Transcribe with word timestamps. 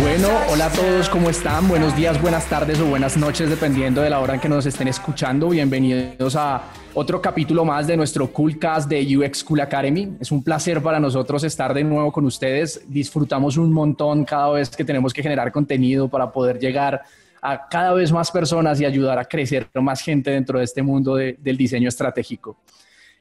Bueno, 0.00 0.28
hola 0.50 0.66
a 0.66 0.70
todos, 0.70 1.08
¿cómo 1.08 1.30
están? 1.30 1.66
Buenos 1.66 1.96
días, 1.96 2.20
buenas 2.20 2.44
tardes 2.46 2.78
o 2.80 2.86
buenas 2.86 3.16
noches, 3.16 3.48
dependiendo 3.48 4.02
de 4.02 4.10
la 4.10 4.20
hora 4.20 4.34
en 4.34 4.40
que 4.40 4.48
nos 4.50 4.66
estén 4.66 4.88
escuchando. 4.88 5.48
Bienvenidos 5.48 6.36
a 6.36 6.62
otro 7.00 7.22
capítulo 7.22 7.64
más 7.64 7.86
de 7.86 7.96
nuestro 7.96 8.32
Coolcast 8.32 8.90
de 8.90 9.16
UX 9.16 9.44
Cool 9.44 9.60
Academy. 9.60 10.16
Es 10.18 10.32
un 10.32 10.42
placer 10.42 10.82
para 10.82 10.98
nosotros 10.98 11.44
estar 11.44 11.72
de 11.72 11.84
nuevo 11.84 12.10
con 12.10 12.24
ustedes. 12.24 12.82
Disfrutamos 12.88 13.56
un 13.56 13.72
montón 13.72 14.24
cada 14.24 14.50
vez 14.50 14.70
que 14.70 14.84
tenemos 14.84 15.12
que 15.12 15.22
generar 15.22 15.52
contenido 15.52 16.08
para 16.08 16.32
poder 16.32 16.58
llegar 16.58 17.02
a 17.40 17.68
cada 17.68 17.92
vez 17.94 18.10
más 18.10 18.32
personas 18.32 18.80
y 18.80 18.84
ayudar 18.84 19.16
a 19.16 19.24
crecer 19.26 19.68
más 19.74 20.00
gente 20.00 20.32
dentro 20.32 20.58
de 20.58 20.64
este 20.64 20.82
mundo 20.82 21.14
del 21.14 21.56
diseño 21.56 21.88
estratégico. 21.88 22.56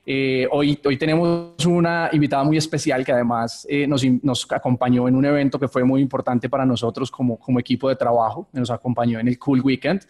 Eh, 0.03 0.48
hoy, 0.50 0.80
hoy 0.83 0.98
tenemos 0.98 1.64
una 1.64 2.09
invitada 2.11 2.44
muy 2.44 2.58
especial 2.58 3.05
que 3.05 3.11
además 3.11 3.67
eh, 3.70 3.86
nos, 3.86 4.03
nos, 4.23 4.48
acompañó 4.52 5.08
en 5.08 5.16
un 5.16 5.25
evento 5.25 5.59
que 5.59 5.67
fue 5.67 5.83
muy 5.83 6.02
importante 6.02 6.50
para 6.50 6.66
nosotros 6.66 7.11
como, 7.11 7.38
como 7.38 7.59
equipo 7.59 7.89
de 7.89 7.95
trabajo, 7.95 8.48
nos 8.53 8.72
acompañó 8.72 9.20
en 9.20 9.28
el 9.28 9.38
Cool 9.38 9.61
Weekend 9.61 10.02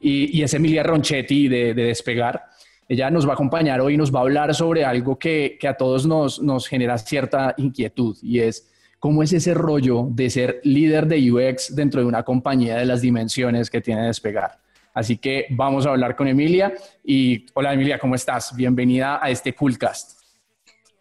y, 0.00 0.38
y 0.38 0.42
es 0.42 0.52
Emilia 0.54 0.82
Ronchetti 0.82 1.48
de, 1.48 1.74
de, 1.74 1.84
Despegar. 1.84 2.44
Ella 2.88 3.10
nos 3.10 3.26
va 3.26 3.32
a 3.32 3.34
acompañar 3.34 3.80
hoy 3.80 3.94
y 3.94 3.96
nos 3.96 4.14
va 4.14 4.20
a 4.20 4.22
hablar 4.22 4.54
sobre 4.54 4.84
algo 4.84 5.18
que, 5.18 5.56
que 5.60 5.68
a 5.68 5.76
todos 5.76 6.06
nos, 6.06 6.40
nos 6.40 6.68
genera 6.68 6.98
cierta 6.98 7.54
inquietud 7.56 8.16
y 8.22 8.40
es 8.40 8.70
¿Cómo 8.98 9.22
es 9.22 9.32
ese 9.32 9.52
rollo 9.52 10.08
de 10.10 10.30
ser 10.30 10.60
líder 10.64 11.06
de 11.06 11.30
UX 11.30 11.76
dentro 11.76 12.00
de 12.00 12.06
una 12.06 12.22
compañía 12.22 12.76
de 12.76 12.86
las 12.86 13.02
dimensiones 13.02 13.68
que 13.68 13.80
tiene 13.80 14.06
Despegar? 14.06 14.58
Así 14.94 15.18
que 15.18 15.46
vamos 15.50 15.86
a 15.86 15.90
hablar 15.90 16.16
con 16.16 16.26
Emilia. 16.26 16.72
Y 17.04 17.44
hola 17.52 17.74
Emilia, 17.74 17.98
¿cómo 17.98 18.14
estás? 18.14 18.56
Bienvenida 18.56 19.20
a 19.22 19.28
este 19.28 19.54
Coolcast. 19.54 20.22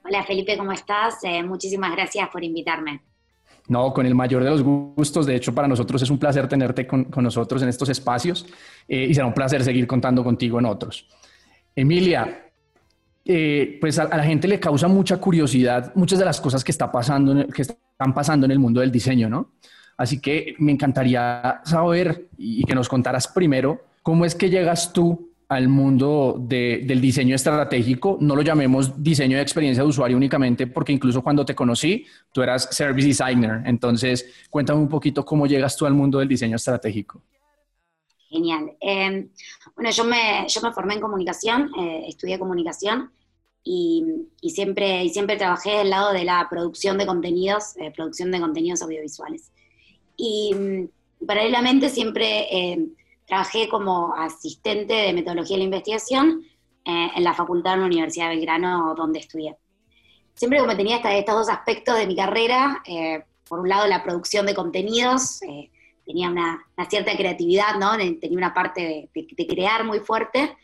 Hola 0.03 0.23
Felipe, 0.23 0.58
¿cómo 0.58 0.73
estás? 0.73 1.23
Eh, 1.23 1.42
muchísimas 1.42 1.94
gracias 1.94 2.27
por 2.30 2.44
invitarme. 2.44 3.02
No, 3.70 3.94
con 3.94 4.05
el 4.05 4.14
mayor 4.14 4.44
de 4.44 4.49
los 4.49 4.61
gustos. 4.61 5.25
De 5.25 5.36
hecho, 5.36 5.55
para 5.55 5.67
nosotros 5.67 6.02
es 6.02 6.09
un 6.09 6.20
placer 6.20 6.47
tenerte 6.49 6.86
con, 6.86 7.05
con 7.05 7.23
nosotros 7.23 7.64
en 7.64 7.70
estos 7.70 7.88
espacios 7.89 8.45
eh, 8.88 9.08
y 9.09 9.14
será 9.14 9.25
un 9.25 9.33
placer 9.33 9.64
seguir 9.64 9.88
contando 9.88 10.23
contigo 10.23 10.59
en 10.59 10.66
otros. 10.66 11.08
Emilia, 11.76 12.52
eh, 13.26 13.78
pues 13.81 14.00
a, 14.00 14.06
la 14.06 14.23
gente 14.23 14.48
le 14.48 14.59
causa 14.59 14.88
mucha 14.88 15.18
curiosidad 15.18 15.92
muchas 15.95 16.20
de 16.20 16.26
las 16.26 16.40
cosas 16.40 16.64
que, 16.64 16.72
está 16.72 16.92
pasando, 16.92 17.48
que 17.48 17.64
están 17.64 18.14
pasando 18.14 18.45
en 18.45 18.52
el 18.52 18.59
mundo 18.59 18.82
del 18.82 18.92
diseño, 18.92 19.30
¿no? 19.30 19.54
Así 19.98 20.20
que 20.20 20.56
me 20.59 20.72
encantaría 20.72 21.62
saber 21.64 22.28
y 22.38 22.64
que 22.66 22.76
nos 22.76 22.90
contaras 22.90 23.28
primero 23.28 23.86
cómo 24.04 24.26
es 24.26 24.36
que 24.36 24.50
llegas 24.50 24.94
tú 24.94 25.32
al 25.48 25.67
mundo 25.67 26.38
de, 26.40 26.84
del 26.86 27.00
diseño 27.00 27.36
estratégico. 27.36 28.17
No 28.20 28.36
lo 28.36 28.42
llamemos 28.42 29.02
diseño 29.02 29.38
de 29.38 29.44
experiencia 29.44 29.83
de 29.83 29.89
usuario 29.89 30.17
únicamente, 30.17 30.67
porque 30.67 30.92
incluso 30.92 31.22
cuando 31.22 31.45
te 31.45 31.55
conocí, 31.55 32.05
tú 32.32 32.42
eras 32.42 32.67
service 32.72 33.08
designer. 33.08 33.61
Entonces, 33.66 34.45
cuéntame 34.49 34.80
un 34.80 34.89
poquito 34.89 35.23
cómo 35.23 35.48
llegas 35.48 35.76
tú 35.78 35.86
al 35.86 35.94
mundo 35.94 36.20
del 36.20 36.28
diseño 36.28 36.55
estratégico. 36.55 37.22
Genial. 38.30 38.72
Eh, 38.82 39.30
bueno, 39.75 39.91
yo 39.91 40.03
me, 40.03 40.45
yo 40.47 40.61
me 40.61 40.71
formé 40.71 40.95
en 40.95 41.02
comunicación, 41.02 41.71
eh, 41.77 42.05
estudié 42.08 42.39
comunicación 42.39 43.11
y, 43.63 44.03
y, 44.41 44.52
siempre, 44.52 45.03
y 45.03 45.09
siempre 45.09 45.37
trabajé 45.37 45.71
del 45.77 45.89
lado 45.89 46.13
de 46.13 46.23
la 46.23 46.47
producción 46.49 46.97
de 46.97 47.05
contenidos, 47.05 47.75
eh, 47.77 47.91
producción 47.91 48.31
de 48.31 48.39
contenidos 48.39 48.81
audiovisuales. 48.81 49.52
Y 50.15 50.53
mm, 50.53 51.25
paralelamente 51.25 51.89
siempre 51.89 52.47
eh, 52.52 52.87
trabajé 53.25 53.67
como 53.67 54.13
asistente 54.15 54.93
de 54.93 55.13
metodología 55.13 55.55
de 55.55 55.59
la 55.59 55.65
investigación 55.65 56.45
eh, 56.86 57.09
en 57.15 57.23
la 57.23 57.33
facultad 57.33 57.71
de 57.71 57.77
la 57.77 57.86
Universidad 57.86 58.30
de 58.30 58.36
Belgrano, 58.36 58.93
donde 58.95 59.19
estudié. 59.19 59.57
Siempre 60.36 60.59
como 60.59 60.75
tenía 60.75 60.97
estos 60.97 61.36
dos 61.36 61.49
aspectos 61.49 61.97
de 61.97 62.07
mi 62.07 62.15
carrera, 62.15 62.83
eh, 62.86 63.23
por 63.47 63.59
un 63.59 63.69
lado 63.69 63.87
la 63.87 64.03
producción 64.03 64.45
de 64.45 64.53
contenidos, 64.53 65.42
eh, 65.43 65.71
tenía 66.05 66.30
una, 66.30 66.66
una, 66.77 66.89
cierta 66.89 67.16
creatividad, 67.16 67.76
¿no? 67.80 67.98
tenía 67.98 68.38
una 68.38 68.54
parte 68.54 68.82
de, 68.82 69.10
de, 69.14 69.27
de, 69.36 69.48
crear 69.48 69.83
muy 69.83 69.99
fuerte, 69.99 70.55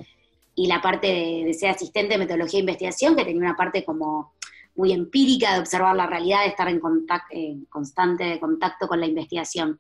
y 0.56 0.68
la 0.68 0.82
parte 0.82 1.08
de, 1.08 1.44
de 1.46 1.54
ser 1.54 1.70
asistente 1.70 2.14
de 2.14 2.20
metodología 2.20 2.58
de 2.58 2.62
investigación, 2.62 3.16
que 3.16 3.26
tenía 3.26 3.42
una 3.42 3.56
parte 3.56 3.84
como 3.84 4.34
muy 4.76 4.92
empírica 4.92 5.54
de 5.54 5.60
observar 5.60 5.96
la 5.96 6.08
realidad, 6.08 6.42
de 6.42 6.50
estar 6.50 6.68
en, 6.68 6.80
contacto, 6.80 7.28
en 7.32 7.66
constante 7.66 8.40
contacto 8.40 8.88
con 8.88 9.00
la 9.00 9.06
investigación. 9.06 9.80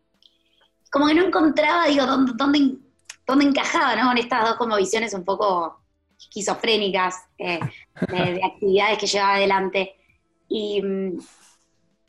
Como 0.91 1.07
que 1.07 1.13
no 1.13 1.25
encontraba, 1.25 1.87
digo, 1.87 2.05
dónde, 2.05 2.33
dónde, 2.35 2.77
dónde 3.25 3.45
encajaba, 3.45 3.95
¿no? 3.95 4.11
En 4.11 4.17
estas 4.17 4.43
dos 4.43 4.57
como 4.57 4.75
visiones 4.75 5.13
un 5.13 5.23
poco 5.23 5.81
esquizofrénicas 6.19 7.15
eh, 7.37 7.59
de, 8.09 8.33
de, 8.33 8.41
actividades 8.45 8.97
que 8.97 9.07
llevaba 9.07 9.35
adelante. 9.35 9.95
Y, 10.49 10.83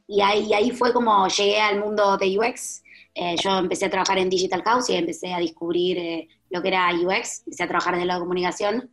y, 0.08 0.20
ahí, 0.20 0.52
ahí 0.52 0.70
fue 0.72 0.92
como 0.92 1.28
llegué 1.28 1.60
al 1.60 1.78
mundo 1.78 2.16
de 2.18 2.38
UX. 2.38 2.81
Eh, 3.14 3.36
yo 3.42 3.58
empecé 3.58 3.86
a 3.86 3.90
trabajar 3.90 4.18
en 4.18 4.30
Digital 4.30 4.62
House 4.62 4.90
y 4.90 4.96
empecé 4.96 5.32
a 5.32 5.38
descubrir 5.38 5.98
eh, 5.98 6.28
lo 6.50 6.62
que 6.62 6.68
era 6.68 6.90
UX. 6.94 7.42
Empecé 7.46 7.62
a 7.62 7.68
trabajar 7.68 7.94
desde 7.94 8.06
la 8.06 8.18
comunicación 8.18 8.90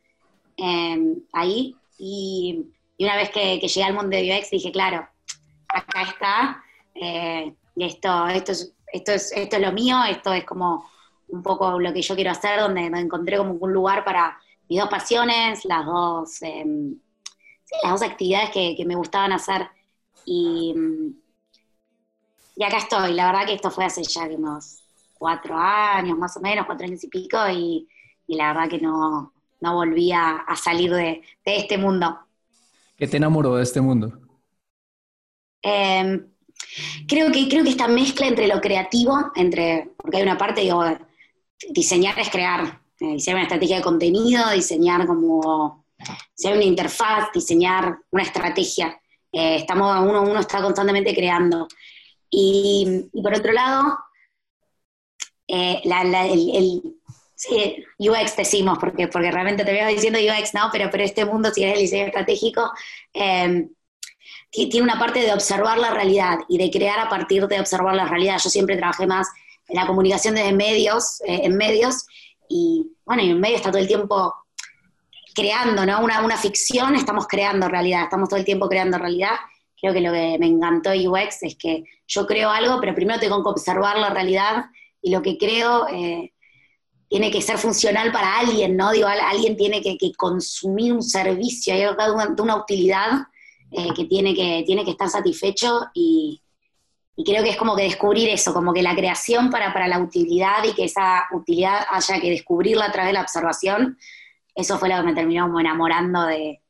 eh, 0.58 1.16
ahí. 1.34 1.76
Y 1.98 2.66
y 3.00 3.06
una 3.06 3.16
vez 3.16 3.30
que, 3.30 3.60
que, 3.62 3.68
llegué 3.70 3.86
al 3.86 3.94
mundo 3.94 4.10
de 4.10 4.38
UX 4.38 4.50
dije, 4.50 4.74
claro, 4.74 5.08
acá 5.70 6.02
está, 6.02 6.64
eh, 6.94 7.56
esto, 7.78 8.28
esto, 8.28 8.52
es, 8.52 8.76
esto, 8.92 9.14
es, 9.14 9.32
esto 9.32 9.56
es 9.56 9.62
lo 9.62 9.72
mío, 9.72 9.96
esto 10.04 10.34
es 10.34 10.44
como 10.44 10.86
un 11.30 11.42
poco 11.42 11.80
lo 11.80 11.94
que 11.94 12.02
yo 12.02 12.14
quiero 12.14 12.32
hacer, 12.32 12.60
donde 12.60 12.90
me 12.90 13.00
encontré 13.00 13.38
como 13.38 13.54
un 13.54 13.72
lugar 13.72 14.04
para 14.04 14.38
mis 14.68 14.82
dos 14.82 14.90
pasiones, 14.90 15.64
las 15.64 15.86
dos, 15.86 16.30
sí, 16.30 17.02
las 17.82 17.92
dos 17.94 18.02
actividades 18.02 18.50
que, 18.50 18.76
que, 18.76 18.86
me 18.86 18.96
gustaban 18.96 19.32
hacer. 19.32 19.70
Y, 20.26 20.76
y 22.60 22.64
acá 22.66 22.80
estoy, 22.80 23.14
la 23.14 23.28
verdad 23.28 23.46
que 23.46 23.54
esto 23.54 23.72
fue 23.72 23.86
hace 23.86 24.04
ya 24.04 24.24
unos 24.24 24.84
cuatro 25.14 25.58
años, 25.58 26.18
más 26.18 26.36
o 26.36 26.42
menos, 26.42 26.66
cuatro 26.66 26.86
años 26.86 27.02
y 27.06 27.08
pico, 27.08 27.38
y, 27.50 27.88
y 28.28 28.36
la 28.36 28.52
verdad 28.52 28.70
que 28.70 28.80
no, 28.80 29.32
no 29.62 29.74
volví 29.76 30.12
a, 30.12 30.40
a 30.40 30.58
salir 30.58 30.92
de, 30.92 31.22
de 31.46 31.58
este 31.58 31.78
mundo. 31.78 32.20
¿Qué 32.98 33.08
te 33.08 33.16
enamoró 33.16 33.56
de 33.56 33.64
este 33.64 33.80
mundo? 33.80 34.20
Eh, 35.64 36.20
creo, 37.08 37.32
que, 37.32 37.48
creo 37.48 37.64
que 37.64 37.70
esta 37.70 37.88
mezcla 37.88 38.28
entre 38.28 38.46
lo 38.48 38.60
creativo, 38.60 39.32
entre, 39.36 39.92
porque 39.96 40.18
hay 40.18 40.24
una 40.24 40.38
parte, 40.38 40.60
digo, 40.60 40.84
diseñar 41.70 42.20
es 42.20 42.30
crear, 42.30 42.82
eh, 43.00 43.14
diseñar 43.14 43.38
una 43.38 43.44
estrategia 43.44 43.78
de 43.78 43.84
contenido, 43.84 44.50
diseñar 44.50 45.08
como, 45.08 45.86
diseñar 46.36 46.58
una 46.58 46.66
interfaz, 46.66 47.30
diseñar 47.34 48.00
una 48.12 48.24
estrategia. 48.24 49.00
Eh, 49.32 49.56
estamos, 49.56 49.98
uno, 50.02 50.24
uno 50.24 50.42
está 50.42 50.62
constantemente 50.62 51.16
creando. 51.16 51.70
Y, 52.30 53.10
por 53.24 53.34
otro 53.34 53.52
lado, 53.52 53.98
eh, 55.48 55.82
la, 55.86 56.26
el, 56.28 56.56
el 56.56 57.00
Sí, 57.40 57.86
UX 57.98 58.36
decimos, 58.36 58.78
porque, 58.80 59.08
porque 59.08 59.32
realmente 59.32 59.64
te 59.64 59.72
veo 59.72 59.88
diciendo 59.88 60.20
UX, 60.20 60.54
¿no? 60.54 60.68
Pero, 60.74 60.90
pero 60.92 61.06
este 61.06 61.24
mundo, 61.24 61.50
si 61.54 61.64
es 61.64 61.72
el 61.72 61.80
diseño 61.80 62.08
estratégico, 62.08 62.70
eh, 63.14 63.66
tiene 64.52 64.82
una 64.82 65.00
parte 65.00 65.22
de 65.22 65.32
observar 65.32 65.78
la 65.78 65.92
realidad 65.92 66.40
y 66.50 66.58
de 66.58 66.70
crear 66.70 67.00
a 67.00 67.08
partir 67.08 67.48
de 67.48 67.62
observar 67.62 67.96
la 67.96 68.10
realidad. 68.10 68.42
Yo 68.44 68.50
siempre 68.50 68.76
trabajé 68.76 69.08
más 69.08 69.30
en 69.70 69.78
la 69.78 69.88
comunicación 69.88 70.36
desde 70.36 70.52
medios, 70.52 71.22
eh, 71.22 71.40
en 71.44 71.56
medios, 71.56 72.06
y 72.50 72.92
bueno, 73.06 73.24
y 73.24 73.30
en 73.30 73.40
medio 73.40 73.56
está 73.56 73.72
todo 73.72 73.82
el 73.82 73.88
tiempo 73.88 74.34
creando, 75.34 75.86
¿no? 75.86 76.02
Una, 76.02 76.22
una 76.26 76.36
ficción, 76.36 76.94
estamos 76.96 77.26
creando 77.26 77.70
realidad, 77.70 78.04
estamos 78.04 78.28
todo 78.28 78.40
el 78.40 78.46
tiempo 78.46 78.68
creando 78.68 78.98
realidad. 78.98 79.36
Creo 79.82 79.94
que 79.94 80.02
lo 80.02 80.12
que 80.12 80.38
me 80.40 80.48
encantó 80.48 80.92
UX 80.92 81.44
es 81.44 81.56
que 81.56 81.84
yo 82.08 82.26
creo 82.28 82.50
algo, 82.50 82.80
pero 82.80 82.96
primero 82.96 83.20
tengo 83.20 83.44
que 83.44 83.50
observar 83.50 83.98
la 83.98 84.10
realidad 84.10 84.66
y 85.02 85.12
lo 85.12 85.22
que 85.22 85.38
creo... 85.38 85.88
Eh, 85.90 86.34
tiene 87.10 87.32
que 87.32 87.42
ser 87.42 87.58
funcional 87.58 88.12
para 88.12 88.38
alguien, 88.38 88.78
¿no? 88.78 88.92
Digo, 88.92 89.08
alguien 89.08 89.58
tiene 89.58 89.82
que, 89.82 89.98
consumir 90.16 90.94
un 90.94 91.02
servicio, 91.02 91.74
hay 91.74 91.86
una, 91.86 92.36
una 92.38 92.56
utilidad 92.56 93.24
eh, 93.72 93.90
que, 93.96 94.06
tiene 94.06 94.34
que 94.34 94.64
tiene 94.66 94.86
que 94.86 94.92
estar 94.92 95.10
satisfecho 95.10 95.88
y, 95.94 96.42
creo 97.26 97.44
que 97.44 97.50
es 97.50 97.58
como 97.58 97.76
que 97.76 97.84
descubrir 97.84 98.30
eso, 98.30 98.54
como 98.54 98.74
que 98.74 98.82
la 98.82 98.96
creación 98.96 99.50
para, 99.50 99.74
para 99.74 99.90
la 99.90 100.00
utilidad 100.00 100.64
y 100.64 100.74
que 100.74 100.86
esa 100.86 101.26
utilidad 101.34 101.86
haya 101.90 102.22
que 102.22 102.30
descubrirla 102.30 102.86
a 102.86 102.92
través 102.94 103.10
de 103.10 103.14
la 103.14 103.22
observación, 103.22 103.98
eso 104.56 104.78
fue 104.78 104.88
lo 104.88 104.96
que 104.98 105.04
me 105.04 105.14
terminó 105.14 105.60
enamorando 105.60 106.26
de, 106.28 106.62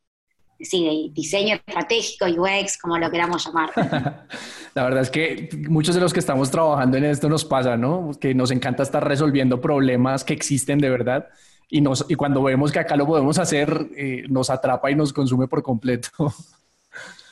sí, 0.60 1.12
diseño 1.14 1.56
estratégico, 1.56 2.26
UX, 2.26 2.78
como 2.78 2.98
lo 2.98 3.10
queramos 3.10 3.46
llamar. 3.46 3.72
La 4.76 4.84
verdad 4.84 5.02
es 5.02 5.10
que 5.10 5.50
muchos 5.70 5.96
de 5.96 6.02
los 6.02 6.14
que 6.14 6.20
estamos 6.20 6.52
trabajando 6.52 6.98
en 6.98 7.06
esto 7.06 7.30
nos 7.30 7.46
pasa, 7.46 7.78
¿no? 7.78 8.12
Que 8.20 8.34
nos 8.34 8.52
encanta 8.52 8.84
estar 8.84 9.06
resolviendo 9.08 9.60
problemas 9.62 10.24
que 10.24 10.34
existen 10.34 10.80
de 10.80 10.90
verdad 10.90 11.28
y, 11.70 11.82
nos, 11.82 12.06
y 12.10 12.16
cuando 12.16 12.42
vemos 12.42 12.72
que 12.72 12.80
acá 12.80 12.96
lo 12.96 13.06
podemos 13.06 13.38
hacer, 13.38 13.90
eh, 13.96 14.24
nos 14.28 14.50
atrapa 14.50 14.90
y 14.90 14.96
nos 14.96 15.14
consume 15.14 15.48
por 15.48 15.64
completo. 15.64 16.10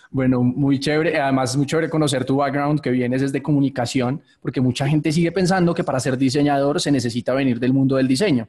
Bueno, 0.10 0.42
muy 0.42 0.80
chévere. 0.80 1.20
Además, 1.20 1.52
es 1.52 1.58
muy 1.58 1.66
chévere 1.66 1.90
conocer 1.90 2.24
tu 2.24 2.38
background, 2.38 2.80
que 2.80 2.90
vienes 2.92 3.20
desde 3.20 3.44
comunicación, 3.44 4.22
porque 4.42 4.62
mucha 4.62 4.88
gente 4.88 5.12
sigue 5.12 5.34
pensando 5.34 5.74
que 5.74 5.84
para 5.84 6.00
ser 6.00 6.18
diseñador 6.18 6.80
se 6.80 6.92
necesita 6.92 7.34
venir 7.34 7.60
del 7.60 7.74
mundo 7.74 7.98
del 7.98 8.08
diseño. 8.08 8.48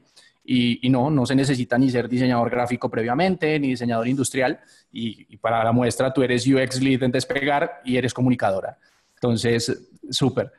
Y, 0.51 0.89
no, 0.89 1.11
no 1.11 1.27
se 1.27 1.35
necesita 1.35 1.77
ni 1.77 1.91
ser 1.91 2.09
diseñador 2.09 2.49
gráfico 2.49 2.89
previamente, 2.89 3.61
ni 3.61 3.69
diseñador 3.69 4.09
industrial. 4.09 4.59
Y, 4.91 5.37
para 5.37 5.63
la 5.63 5.73
muestra, 5.73 6.11
tú 6.11 6.23
eres 6.23 6.47
UX 6.47 6.81
Lead 6.81 7.03
en 7.03 7.13
Despegar 7.13 7.83
y 7.85 7.99
eres 7.99 8.15
comunicadora. 8.15 8.79
Entonces, 9.13 9.91
súper. 10.11 10.51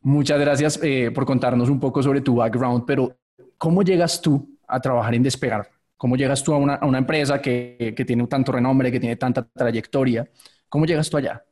Muchas 0.00 0.40
gracias 0.40 0.80
eh, 0.82 1.12
por 1.14 1.24
contarnos 1.24 1.68
un 1.68 1.78
poco 1.78 2.02
sobre 2.02 2.22
tu 2.22 2.34
background, 2.34 2.82
pero 2.84 3.16
¿cómo 3.56 3.82
llegas 3.82 4.20
tú 4.20 4.58
a 4.66 4.80
trabajar 4.80 5.14
en 5.14 5.22
Despegar? 5.22 5.70
¿Cómo 5.96 6.16
llegas 6.16 6.42
tú 6.42 6.52
a 6.52 6.56
una, 6.56 6.74
a 6.74 6.86
una 6.86 6.98
empresa 6.98 7.40
que, 7.40 7.94
que, 7.96 8.04
tiene 8.04 8.26
tanto 8.26 8.50
renombre, 8.50 8.90
que 8.90 8.98
tiene 8.98 9.14
tanta 9.14 9.46
trayectoria? 9.46 10.28
¿Cómo 10.68 10.86
llegas 10.86 11.08
tú 11.08 11.18
allá? 11.18 11.44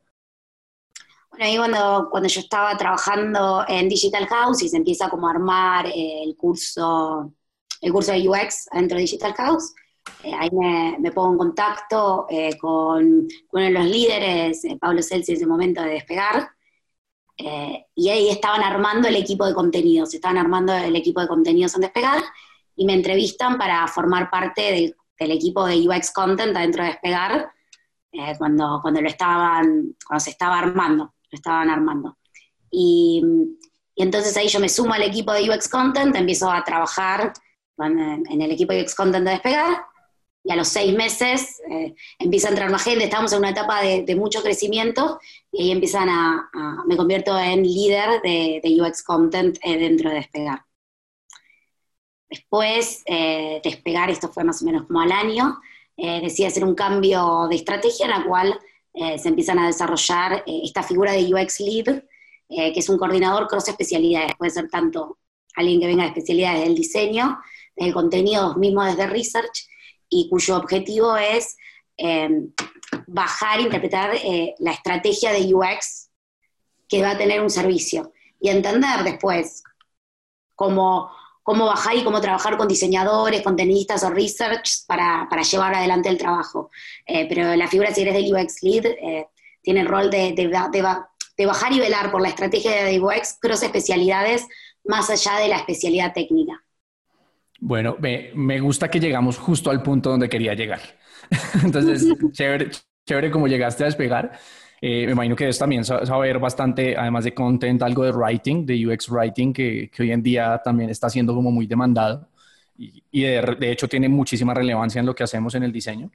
Bueno, 1.29 1.45
ahí 1.45 1.55
cuando, 1.55 2.09
cuando 2.11 2.27
yo 2.27 2.41
estaba 2.41 2.75
trabajando 2.75 3.63
en 3.69 3.87
Digital 3.87 4.27
House 4.27 4.63
y 4.63 4.69
se 4.69 4.75
empieza 4.75 5.07
como 5.07 5.29
a 5.29 5.31
armar 5.31 5.85
eh, 5.87 6.23
el 6.23 6.35
curso 6.35 7.33
el 7.81 7.91
curso 7.91 8.11
de 8.11 8.27
UX 8.27 8.67
dentro 8.71 8.97
de 8.97 9.03
Digital 9.03 9.33
House. 9.33 9.73
Eh, 10.23 10.33
ahí 10.37 10.49
me, 10.51 11.11
pongo 11.11 11.31
en 11.33 11.37
contacto 11.37 12.27
eh, 12.29 12.57
con, 12.57 13.27
uno 13.51 13.63
de 13.63 13.69
los 13.71 13.85
líderes, 13.85 14.63
eh, 14.65 14.77
Pablo 14.79 15.01
Celsi, 15.01 15.31
en 15.31 15.37
ese 15.37 15.47
momento 15.47 15.81
de 15.81 15.89
despegar, 15.89 16.49
y 17.37 18.09
ahí 18.09 18.29
estaban 18.29 18.63
armando 18.63 19.09
el 19.09 19.15
equipo 19.17 19.45
de 19.45 19.53
contenidos, 19.53 20.13
estaban 20.13 20.37
armando 20.37 20.73
el 20.73 20.95
equipo 20.95 21.19
de 21.19 21.27
contenidos 21.27 21.75
en 21.75 21.81
despegar, 21.81 22.23
y 22.77 22.85
me 22.85 22.93
entrevistan 22.93 23.57
para 23.57 23.85
formar 23.87 24.29
parte 24.29 24.61
del, 25.17 25.31
equipo 25.31 25.65
de 25.65 25.87
UX 25.87 26.11
Content 26.11 26.55
dentro 26.55 26.83
de 26.83 26.91
despegar, 26.91 27.51
cuando, 28.37 28.79
cuando, 28.81 29.01
lo 29.01 29.09
estaban, 29.09 29.95
cuando 30.07 30.23
se 30.23 30.29
estaba 30.29 30.59
armando, 30.59 31.13
lo 31.29 31.35
estaban 31.35 31.69
armando. 31.69 32.17
Y, 32.71 33.21
y 33.95 34.03
entonces 34.03 34.35
ahí 34.37 34.47
yo 34.47 34.61
me 34.61 34.69
sumo 34.69 34.93
al 34.93 35.03
equipo 35.03 35.33
de 35.33 35.49
UX 35.49 35.67
Content, 35.67 36.15
empiezo 36.15 36.49
a 36.49 36.63
trabajar 36.63 37.33
en 37.77 38.41
el 38.41 38.51
equipo 38.51 38.73
de 38.73 38.81
UX 38.81 38.95
Content 38.95 39.25
de 39.25 39.31
Despegar, 39.31 39.85
y 40.45 40.51
a 40.51 40.55
los 40.55 40.67
seis 40.67 40.95
meses 40.95 41.59
eh, 41.71 41.95
empieza 42.19 42.47
a 42.47 42.51
entrar 42.51 42.69
más 42.69 42.83
gente, 42.83 43.03
estamos 43.03 43.33
en 43.33 43.39
una 43.39 43.49
etapa 43.49 43.81
de, 43.81 44.15
mucho 44.15 44.43
crecimiento, 44.43 45.19
y 45.51 45.63
ahí 45.63 45.71
empiezan 45.71 46.07
a, 46.07 46.51
me 46.85 46.95
convierto 46.95 47.37
en 47.37 47.63
líder 47.63 48.21
de, 48.21 48.77
UX 48.79 49.03
Content 49.03 49.57
eh, 49.63 49.77
dentro 49.79 50.11
de 50.11 50.17
Despegar. 50.17 50.63
Después, 52.29 53.01
eh, 53.07 53.59
Despegar, 53.63 54.11
esto 54.11 54.29
fue 54.29 54.43
más 54.43 54.61
o 54.61 54.65
menos 54.65 54.85
como 54.85 55.01
al 55.01 55.11
año, 55.11 55.59
decide 55.97 56.47
hacer 56.47 56.65
un 56.65 56.75
cambio 56.75 57.47
de 57.49 57.55
estrategia 57.55 58.05
en 58.05 58.11
la 58.11 58.25
cual 58.25 58.59
se 58.93 59.29
empiezan 59.29 59.59
a 59.59 59.67
desarrollar 59.67 60.43
esta 60.45 60.83
figura 60.83 61.13
de 61.13 61.33
UX 61.33 61.61
Lead, 61.61 62.03
que 62.49 62.73
es 62.75 62.89
un 62.89 62.97
coordinador 62.97 63.47
cross 63.47 63.69
especialidades, 63.69 64.35
puede 64.35 64.51
ser 64.51 64.69
tanto 64.69 65.19
alguien 65.55 65.79
que 65.79 65.87
venga 65.87 66.03
de 66.03 66.09
especialidades 66.09 66.65
del 66.65 66.75
diseño, 66.75 67.39
el 67.75 67.93
contenido 67.93 68.55
mismo 68.55 68.83
desde 68.83 69.07
Research 69.07 69.67
y 70.09 70.29
cuyo 70.29 70.57
objetivo 70.57 71.17
es 71.17 71.57
eh, 71.97 72.29
bajar, 73.07 73.59
interpretar 73.59 74.15
eh, 74.15 74.55
la 74.59 74.71
estrategia 74.71 75.31
de 75.31 75.53
UX 75.53 76.09
que 76.87 77.01
va 77.01 77.11
a 77.11 77.17
tener 77.17 77.41
un 77.41 77.49
servicio 77.49 78.13
y 78.39 78.49
entender 78.49 79.03
después 79.03 79.63
cómo, 80.55 81.11
cómo 81.41 81.65
bajar 81.65 81.95
y 81.95 82.03
cómo 82.03 82.21
trabajar 82.21 82.57
con 82.57 82.67
diseñadores, 82.67 83.41
contenistas 83.41 84.03
o 84.03 84.09
research 84.09 84.85
para, 84.87 85.27
llevar 85.41 85.73
adelante 85.73 86.09
el 86.09 86.17
trabajo. 86.17 86.69
Eh, 87.05 87.27
pero 87.27 87.55
la 87.55 87.67
figura, 87.67 87.93
si 87.93 88.01
eres 88.01 88.13
del 88.13 88.33
UX 88.33 88.61
Lead, 88.61 88.83
tiene 89.61 89.81
el 89.81 89.87
rol 89.87 90.11
de, 90.11 90.33
de, 90.33 91.45
bajar 91.45 91.73
y 91.73 91.79
velar 91.79 92.11
por 92.11 92.21
la 92.21 92.29
estrategia 92.29 92.85
de 92.85 92.99
UX, 92.99 93.37
cross 93.41 93.63
especialidades, 93.63 94.45
más 94.83 95.09
allá 95.09 95.39
de 95.39 95.47
la 95.47 95.57
especialidad 95.57 96.13
técnica. 96.13 96.64
Bueno, 97.59 97.97
me, 97.99 98.59
gusta 98.59 98.89
que 98.89 98.99
llegamos 98.99 99.37
justo 99.37 99.69
al 99.69 99.81
punto 99.81 100.09
donde 100.09 100.29
quería 100.29 100.53
llegar. 100.53 100.81
Entonces, 101.63 102.05
chévere, 102.31 102.69
chévere 103.05 103.31
como 103.31 103.47
llegaste 103.47 103.83
a 103.83 103.87
despegar. 103.87 104.33
Eh, 104.81 105.05
me 105.05 105.13
imagino 105.13 105.35
que 105.35 105.45
debes 105.45 105.57
también 105.57 105.83
saber 105.83 106.37
bastante, 106.37 106.95
además 106.97 107.23
de 107.23 107.33
content, 107.33 107.81
algo 107.81 108.03
de 108.03 108.11
writing, 108.11 108.65
de 108.65 108.85
UX 108.85 109.09
writing, 109.09 109.53
que, 109.53 109.89
hoy 109.97 110.11
en 110.11 110.21
día 110.21 110.61
también 110.63 110.89
está 110.89 111.09
siendo 111.09 111.33
como 111.33 111.49
muy 111.49 111.65
demandado 111.65 112.29
y, 112.77 113.21
de, 113.21 113.71
hecho 113.71 113.87
tiene 113.87 114.09
muchísima 114.09 114.53
relevancia 114.53 114.99
en 114.99 115.05
lo 115.05 115.15
que 115.15 115.23
hacemos 115.23 115.55
en 115.55 115.63
el 115.63 115.71
diseño. 115.71 116.11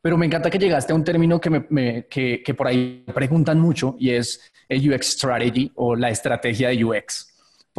Pero 0.00 0.16
me 0.16 0.24
encanta 0.24 0.48
que 0.48 0.58
llegaste 0.58 0.94
a 0.94 0.96
un 0.96 1.04
término 1.04 1.38
que, 1.38 2.06
que, 2.08 2.42
que 2.42 2.54
por 2.54 2.66
ahí 2.66 3.04
preguntan 3.14 3.60
mucho 3.60 3.96
y 3.98 4.10
es 4.10 4.50
el 4.66 4.92
UX 4.92 5.08
strategy 5.08 5.70
o 5.74 5.94
la 5.94 6.08
estrategia 6.08 6.70
de 6.70 6.82
UX 6.82 7.29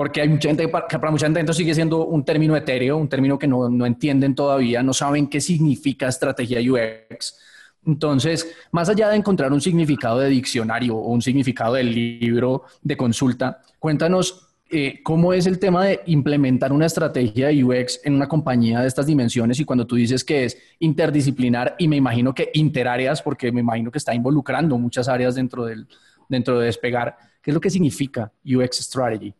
porque 0.01 0.19
hay 0.19 0.30
mucha 0.30 0.50
gente 0.50 0.63
que 0.63 0.98
para 0.98 1.12
mucha 1.12 1.30
gente 1.30 1.53
sigue 1.53 1.75
siendo 1.75 2.07
un 2.07 2.25
término 2.25 2.57
etéreo, 2.57 2.98
un 2.98 3.07
término 3.07 3.38
que 3.38 3.45
no, 3.45 3.69
no 3.69 3.86
entienden 3.86 4.33
todavía, 4.33 4.81
no 4.81 4.94
saben 4.94 5.27
qué 5.27 5.39
significa 5.39 6.07
estrategia 6.07 6.59
UX. 6.59 7.38
Entonces, 7.86 8.51
más 8.71 8.89
allá 8.89 9.09
de 9.09 9.18
encontrar 9.18 9.53
un 9.53 9.62
significado 9.62 10.18
de 10.18 10.30
diccionario 10.30 10.95
o 10.95 11.12
un 11.12 11.21
significado 11.21 11.75
del 11.75 11.94
libro 11.94 12.63
de 12.81 12.98
consulta, 12.98 13.62
cuéntanos 13.77 14.48
eh, 14.71 15.01
cómo 15.03 15.33
es 15.33 15.45
el 15.45 15.59
tema 15.59 15.86
de 15.86 16.00
implementar 16.07 16.74
una 16.74 16.88
estrategia 16.88 17.50
de 17.50 17.63
UX 17.63 18.00
en 18.03 18.15
una 18.15 18.27
compañía 18.27 18.81
de 18.81 18.88
estas 18.88 19.06
dimensiones 19.06 19.59
y 19.59 19.65
cuando 19.65 19.86
tú 19.86 19.98
dices 19.98 20.24
que 20.24 20.45
es 20.45 20.57
interdisciplinar 20.80 21.75
y 21.77 21.88
me 21.88 21.98
imagino 21.98 22.33
que 22.33 22.50
interáreas, 22.56 23.21
porque 23.21 23.51
me 23.51 23.62
imagino 23.62 23.92
que 23.92 24.00
está 24.00 24.15
involucrando 24.15 24.80
muchas 24.80 25.07
áreas 25.07 25.36
dentro, 25.36 25.63
del, 25.63 25.88
dentro 26.27 26.59
de 26.59 26.65
despegar, 26.65 27.15
¿qué 27.39 27.51
es 27.51 27.53
lo 27.53 27.62
que 27.62 27.69
significa 27.69 28.31
UX 28.44 28.77
Strategy? 28.77 29.36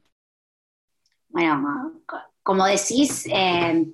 Bueno, 1.32 1.94
como 2.44 2.66
decís, 2.66 3.26
eh, 3.28 3.86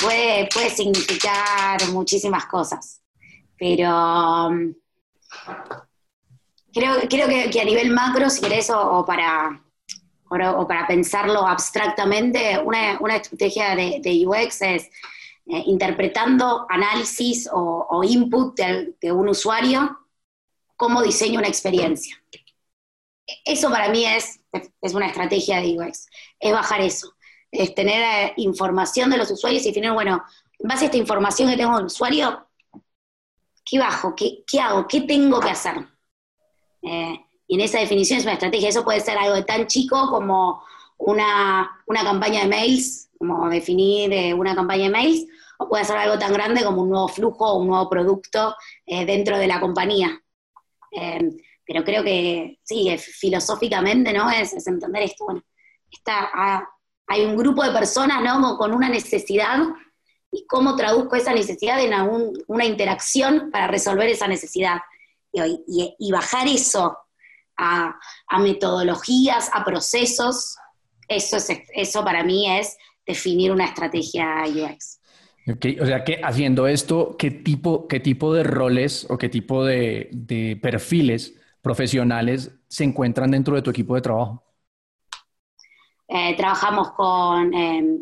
puede, 0.00 0.48
puede 0.52 0.70
significar 0.70 1.78
muchísimas 1.92 2.46
cosas, 2.46 3.00
pero 3.58 4.48
um, 4.48 4.74
creo, 6.72 6.96
creo 7.08 7.50
que, 7.50 7.60
a 7.60 7.64
nivel 7.64 7.90
macro, 7.90 8.30
si 8.30 8.40
querés, 8.40 8.70
o, 8.70 9.04
para, 9.06 9.62
o, 10.30 10.66
para 10.66 10.86
pensarlo 10.86 11.46
abstractamente, 11.46 12.58
una, 12.64 13.16
estrategia 13.16 13.74
de, 13.74 14.24
UX 14.26 14.62
es 14.62 14.84
eh, 15.46 15.62
interpretando 15.66 16.66
análisis 16.68 17.48
o, 17.52 18.02
input 18.04 18.56
de, 18.56 19.12
un 19.12 19.28
usuario, 19.28 19.98
cómo 20.76 21.02
diseña 21.02 21.38
una 21.38 21.48
experiencia. 21.48 22.16
Eso 23.44 23.70
para 23.70 23.90
mí 23.90 24.04
es, 24.04 24.39
es 24.52 24.94
una 24.94 25.06
estrategia 25.06 25.60
de 25.60 25.78
UX 25.78 26.06
es 26.38 26.52
bajar 26.52 26.80
eso, 26.80 27.14
es 27.50 27.74
tener 27.74 28.02
eh, 28.02 28.32
información 28.38 29.10
de 29.10 29.18
los 29.18 29.30
usuarios 29.30 29.62
y 29.64 29.68
definir, 29.68 29.92
bueno, 29.92 30.22
en 30.58 30.68
base 30.68 30.84
a 30.84 30.86
esta 30.86 30.96
información 30.96 31.50
que 31.50 31.56
tengo 31.56 31.76
del 31.76 31.86
usuario, 31.86 32.46
¿qué 33.64 33.78
bajo? 33.78 34.14
¿Qué, 34.14 34.60
hago? 34.60 34.86
¿Qué 34.86 35.02
tengo 35.02 35.40
que 35.40 35.50
hacer? 35.50 35.74
Eh, 36.82 37.20
y 37.46 37.54
en 37.54 37.60
esa 37.60 37.80
definición 37.80 38.18
es 38.18 38.24
una 38.24 38.34
estrategia. 38.34 38.68
Eso 38.68 38.84
puede 38.84 39.00
ser 39.00 39.18
algo 39.18 39.44
tan 39.44 39.66
chico 39.66 40.08
como 40.08 40.62
una, 40.98 41.82
campaña 41.86 42.42
de 42.42 42.48
mails, 42.48 43.10
como 43.18 43.48
definir 43.48 44.12
eh, 44.12 44.34
una 44.34 44.54
campaña 44.54 44.84
de 44.84 44.90
mails, 44.90 45.26
o 45.58 45.68
puede 45.68 45.84
ser 45.84 45.96
algo 45.96 46.18
tan 46.18 46.32
grande 46.32 46.64
como 46.64 46.82
un 46.82 46.90
nuevo 46.90 47.08
flujo 47.08 47.44
o 47.46 47.58
un 47.58 47.68
nuevo 47.68 47.88
producto 47.88 48.54
dentro 48.86 49.36
de 49.36 49.46
la 49.46 49.60
compañía. 49.60 50.22
Pero 51.70 51.84
creo 51.84 52.02
que 52.02 52.58
sí, 52.64 52.92
filosóficamente, 52.98 54.12
¿no? 54.12 54.28
Es, 54.28 54.66
entender 54.66 55.04
esto, 55.04 55.24
bueno, 55.24 55.44
está, 55.88 56.28
hay 57.06 57.24
un 57.24 57.36
grupo 57.36 57.62
de 57.62 57.70
personas 57.70 58.20
¿no? 58.24 58.58
con 58.58 58.74
una 58.74 58.88
necesidad 58.88 59.60
y 60.32 60.44
cómo 60.48 60.74
traduzco 60.74 61.14
esa 61.14 61.32
necesidad 61.32 61.80
en 61.80 61.92
una 62.48 62.64
interacción 62.64 63.52
para 63.52 63.68
resolver 63.68 64.08
esa 64.08 64.26
necesidad. 64.26 64.78
Y, 65.32 66.10
bajar 66.10 66.48
eso 66.48 66.98
a, 67.56 67.96
metodologías, 68.40 69.48
a 69.52 69.64
procesos, 69.64 70.56
eso, 71.06 71.36
es, 71.36 71.48
eso 71.72 72.04
para 72.04 72.24
mí 72.24 72.50
es 72.50 72.76
definir 73.06 73.52
una 73.52 73.66
estrategia 73.66 74.42
UX. 74.48 74.98
o 75.80 75.86
sea 75.86 76.02
que 76.02 76.20
haciendo 76.20 76.66
esto, 76.66 77.14
¿qué 77.16 77.30
tipo, 77.30 77.86
qué 77.86 78.00
tipo 78.00 78.34
de 78.34 78.42
roles 78.42 79.06
o 79.08 79.16
qué 79.16 79.28
tipo 79.28 79.64
de 79.64 80.58
perfiles 80.60 81.36
profesionales 81.60 82.50
se 82.68 82.84
encuentran 82.84 83.30
dentro 83.30 83.54
de 83.54 83.62
tu 83.62 83.70
equipo 83.70 83.94
de 83.94 84.00
trabajo? 84.00 84.42
Eh, 86.08 86.34
trabajamos 86.36 86.90
con 86.92 87.54
eh, 87.54 88.00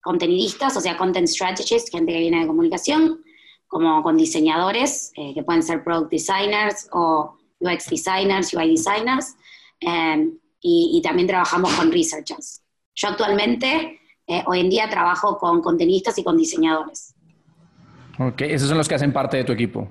contenidistas, 0.00 0.76
o 0.76 0.80
sea, 0.80 0.96
content 0.96 1.28
strategists, 1.28 1.90
gente 1.90 2.12
que 2.12 2.18
viene 2.18 2.40
de 2.40 2.46
comunicación, 2.46 3.22
como 3.66 4.02
con 4.02 4.16
diseñadores, 4.16 5.12
eh, 5.16 5.34
que 5.34 5.42
pueden 5.42 5.62
ser 5.62 5.84
product 5.84 6.10
designers 6.10 6.88
o 6.92 7.36
UX 7.58 7.90
designers, 7.90 8.54
UI 8.54 8.70
designers, 8.70 9.36
y, 10.66 11.02
también 11.02 11.28
trabajamos 11.28 11.74
con 11.74 11.92
researchers. 11.92 12.62
Yo 12.94 13.08
actualmente, 13.08 14.00
hoy 14.46 14.60
en 14.60 14.70
día, 14.70 14.88
trabajo 14.88 15.36
con 15.36 15.60
contenidistas 15.60 16.16
y 16.16 16.24
con 16.24 16.38
diseñadores. 16.38 17.13
Ok, 18.18 18.42
esos 18.42 18.68
son 18.68 18.78
los 18.78 18.88
que 18.88 18.94
hacen 18.94 19.12
parte 19.12 19.38
de 19.38 19.44
tu 19.44 19.52
equipo. 19.52 19.88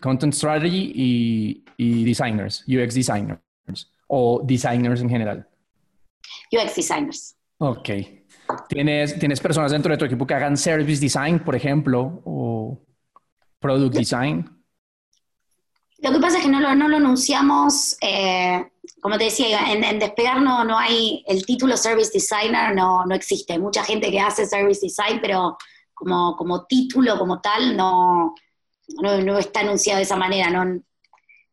content 0.00 0.32
strategy 0.32 0.92
y, 0.94 1.64
y, 1.76 2.04
designers, 2.04 2.64
UX 2.66 2.94
designers 2.94 3.40
o 4.06 4.40
designers 4.44 5.00
en 5.00 5.10
general. 5.10 5.48
UX 6.50 6.74
designers. 6.76 7.36
Ok. 7.58 7.90
¿Tienes, 8.68 9.18
¿Tienes 9.18 9.40
personas 9.40 9.72
dentro 9.72 9.92
de 9.92 9.98
tu 9.98 10.06
equipo 10.06 10.26
que 10.26 10.34
hagan 10.34 10.56
service 10.56 11.00
design, 11.00 11.40
por 11.40 11.54
ejemplo, 11.54 12.22
o 12.24 12.80
product 13.58 13.94
design? 13.94 14.58
Lo 15.98 16.12
que 16.12 16.20
pasa 16.20 16.38
es 16.38 16.44
que 16.44 16.50
no 16.50 16.60
lo, 16.60 16.74
no 16.74 16.88
lo 16.88 16.96
anunciamos, 16.96 17.96
eh, 18.00 18.70
como 19.00 19.18
te 19.18 19.24
decía, 19.24 19.72
en, 19.72 19.98
Despegar 19.98 20.40
no, 20.40 20.64
no 20.64 20.78
hay, 20.78 21.24
el 21.26 21.44
título 21.44 21.76
Service 21.76 22.10
Designer 22.12 22.74
no, 22.74 23.04
no 23.04 23.14
existe. 23.14 23.54
Hay 23.54 23.58
mucha 23.58 23.84
gente 23.84 24.10
que 24.10 24.20
hace 24.20 24.46
Service 24.46 24.80
Design, 24.80 25.18
pero 25.20 25.58
como, 25.98 26.36
como 26.36 26.64
título, 26.66 27.18
como 27.18 27.40
tal, 27.40 27.76
no, 27.76 28.34
no, 29.02 29.20
no, 29.20 29.38
está 29.38 29.60
anunciado 29.60 29.98
de 29.98 30.04
esa 30.04 30.16
manera. 30.16 30.50
No, 30.50 30.80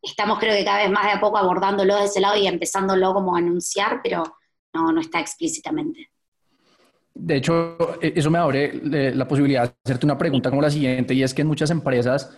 estamos 0.01 0.39
creo 0.39 0.55
que 0.55 0.63
cada 0.63 0.83
vez 0.83 0.91
más 0.91 1.05
de 1.05 1.11
a 1.11 1.19
poco 1.19 1.37
abordándolo 1.37 1.95
de 1.95 2.05
ese 2.05 2.21
lado 2.21 2.37
y 2.37 2.47
empezándolo 2.47 3.13
como 3.13 3.35
a 3.35 3.39
anunciar, 3.39 4.01
pero 4.03 4.23
no, 4.73 4.91
no 4.91 5.01
está 5.01 5.19
explícitamente. 5.19 6.09
De 7.13 7.37
hecho, 7.37 7.77
e-, 8.01 8.13
eso 8.15 8.29
me 8.29 8.37
abre 8.37 8.65
eh, 8.65 9.13
la 9.15 9.27
posibilidad 9.27 9.63
de 9.63 9.75
hacerte 9.83 10.05
una 10.05 10.17
pregunta 10.17 10.49
como 10.49 10.61
la 10.61 10.69
siguiente, 10.69 11.13
y 11.13 11.23
es 11.23 11.33
que 11.33 11.41
en 11.41 11.47
muchas 11.47 11.71
empresas, 11.71 12.37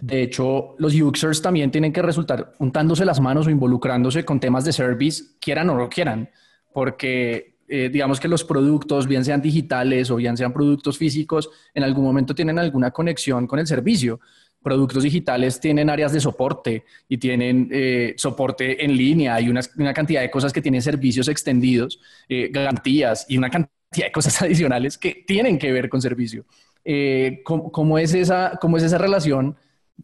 de 0.00 0.22
hecho, 0.22 0.74
los 0.78 0.94
users 0.94 1.40
también 1.40 1.70
tienen 1.70 1.92
que 1.92 2.02
resultar 2.02 2.54
untándose 2.58 3.04
las 3.04 3.20
manos 3.20 3.46
o 3.46 3.50
involucrándose 3.50 4.24
con 4.24 4.40
temas 4.40 4.64
de 4.64 4.72
service, 4.72 5.36
quieran 5.40 5.70
o 5.70 5.76
no 5.76 5.88
quieran, 5.88 6.30
porque 6.72 7.55
eh, 7.68 7.88
digamos 7.92 8.20
que 8.20 8.28
los 8.28 8.44
productos, 8.44 9.06
bien 9.06 9.24
sean 9.24 9.40
digitales 9.40 10.10
o 10.10 10.16
bien 10.16 10.36
sean 10.36 10.52
productos 10.52 10.98
físicos, 10.98 11.50
en 11.74 11.82
algún 11.84 12.04
momento 12.04 12.34
tienen 12.34 12.58
alguna 12.58 12.90
conexión 12.90 13.46
con 13.46 13.58
el 13.58 13.66
servicio 13.66 14.20
productos 14.66 15.04
digitales 15.04 15.60
tienen 15.60 15.88
áreas 15.90 16.12
de 16.12 16.18
soporte 16.18 16.84
y 17.08 17.18
tienen 17.18 17.68
eh, 17.70 18.14
soporte 18.16 18.84
en 18.84 18.96
línea, 18.96 19.36
hay 19.36 19.48
una, 19.48 19.62
cantidad 19.94 20.22
de 20.22 20.28
cosas 20.28 20.52
que 20.52 20.60
tienen 20.60 20.82
servicios 20.82 21.28
extendidos, 21.28 22.00
eh, 22.28 22.48
garantías 22.50 23.26
y 23.28 23.38
una 23.38 23.48
cantidad 23.48 24.06
de 24.06 24.10
cosas 24.10 24.42
adicionales 24.42 24.98
que 24.98 25.22
tienen 25.24 25.56
que 25.56 25.70
ver 25.70 25.88
con 25.88 26.02
servicio. 26.02 26.46
Eh, 26.84 27.42
¿cómo, 27.44 27.96
es 27.96 28.12
esa, 28.12 28.58
¿Cómo 28.60 28.76
es 28.76 28.82
esa 28.82 28.98
relación 28.98 29.54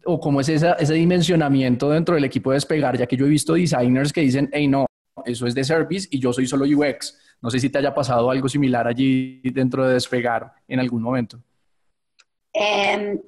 o 0.05 0.17
cómo 0.21 0.39
es 0.39 0.47
ese 0.47 0.93
dimensionamiento 0.93 1.89
dentro 1.89 2.15
del 2.15 2.23
equipo 2.23 2.51
de 2.51 2.55
despegar? 2.55 2.97
Ya 2.97 3.05
que 3.05 3.17
yo 3.17 3.25
he 3.25 3.29
visto 3.29 3.55
designers 3.55 4.13
que 4.13 4.21
dicen, 4.21 4.49
hey, 4.53 4.69
no, 4.69 4.85
eso 5.25 5.47
es 5.47 5.55
de 5.55 5.63
service 5.63 6.07
y 6.11 6.19
yo 6.19 6.33
soy 6.33 6.47
solo 6.47 6.65
UX. 6.65 7.17
No 7.41 7.49
sé 7.49 7.59
si 7.59 7.69
te 7.69 7.77
haya 7.77 7.93
pasado 7.93 8.29
algo 8.29 8.47
similar 8.47 8.87
allí 8.87 9.41
dentro 9.43 9.85
de 9.85 9.95
despegar 9.95 10.53
en 10.67 10.79
algún 10.79 11.01
momento. 11.01 11.39
Em, 12.53 13.19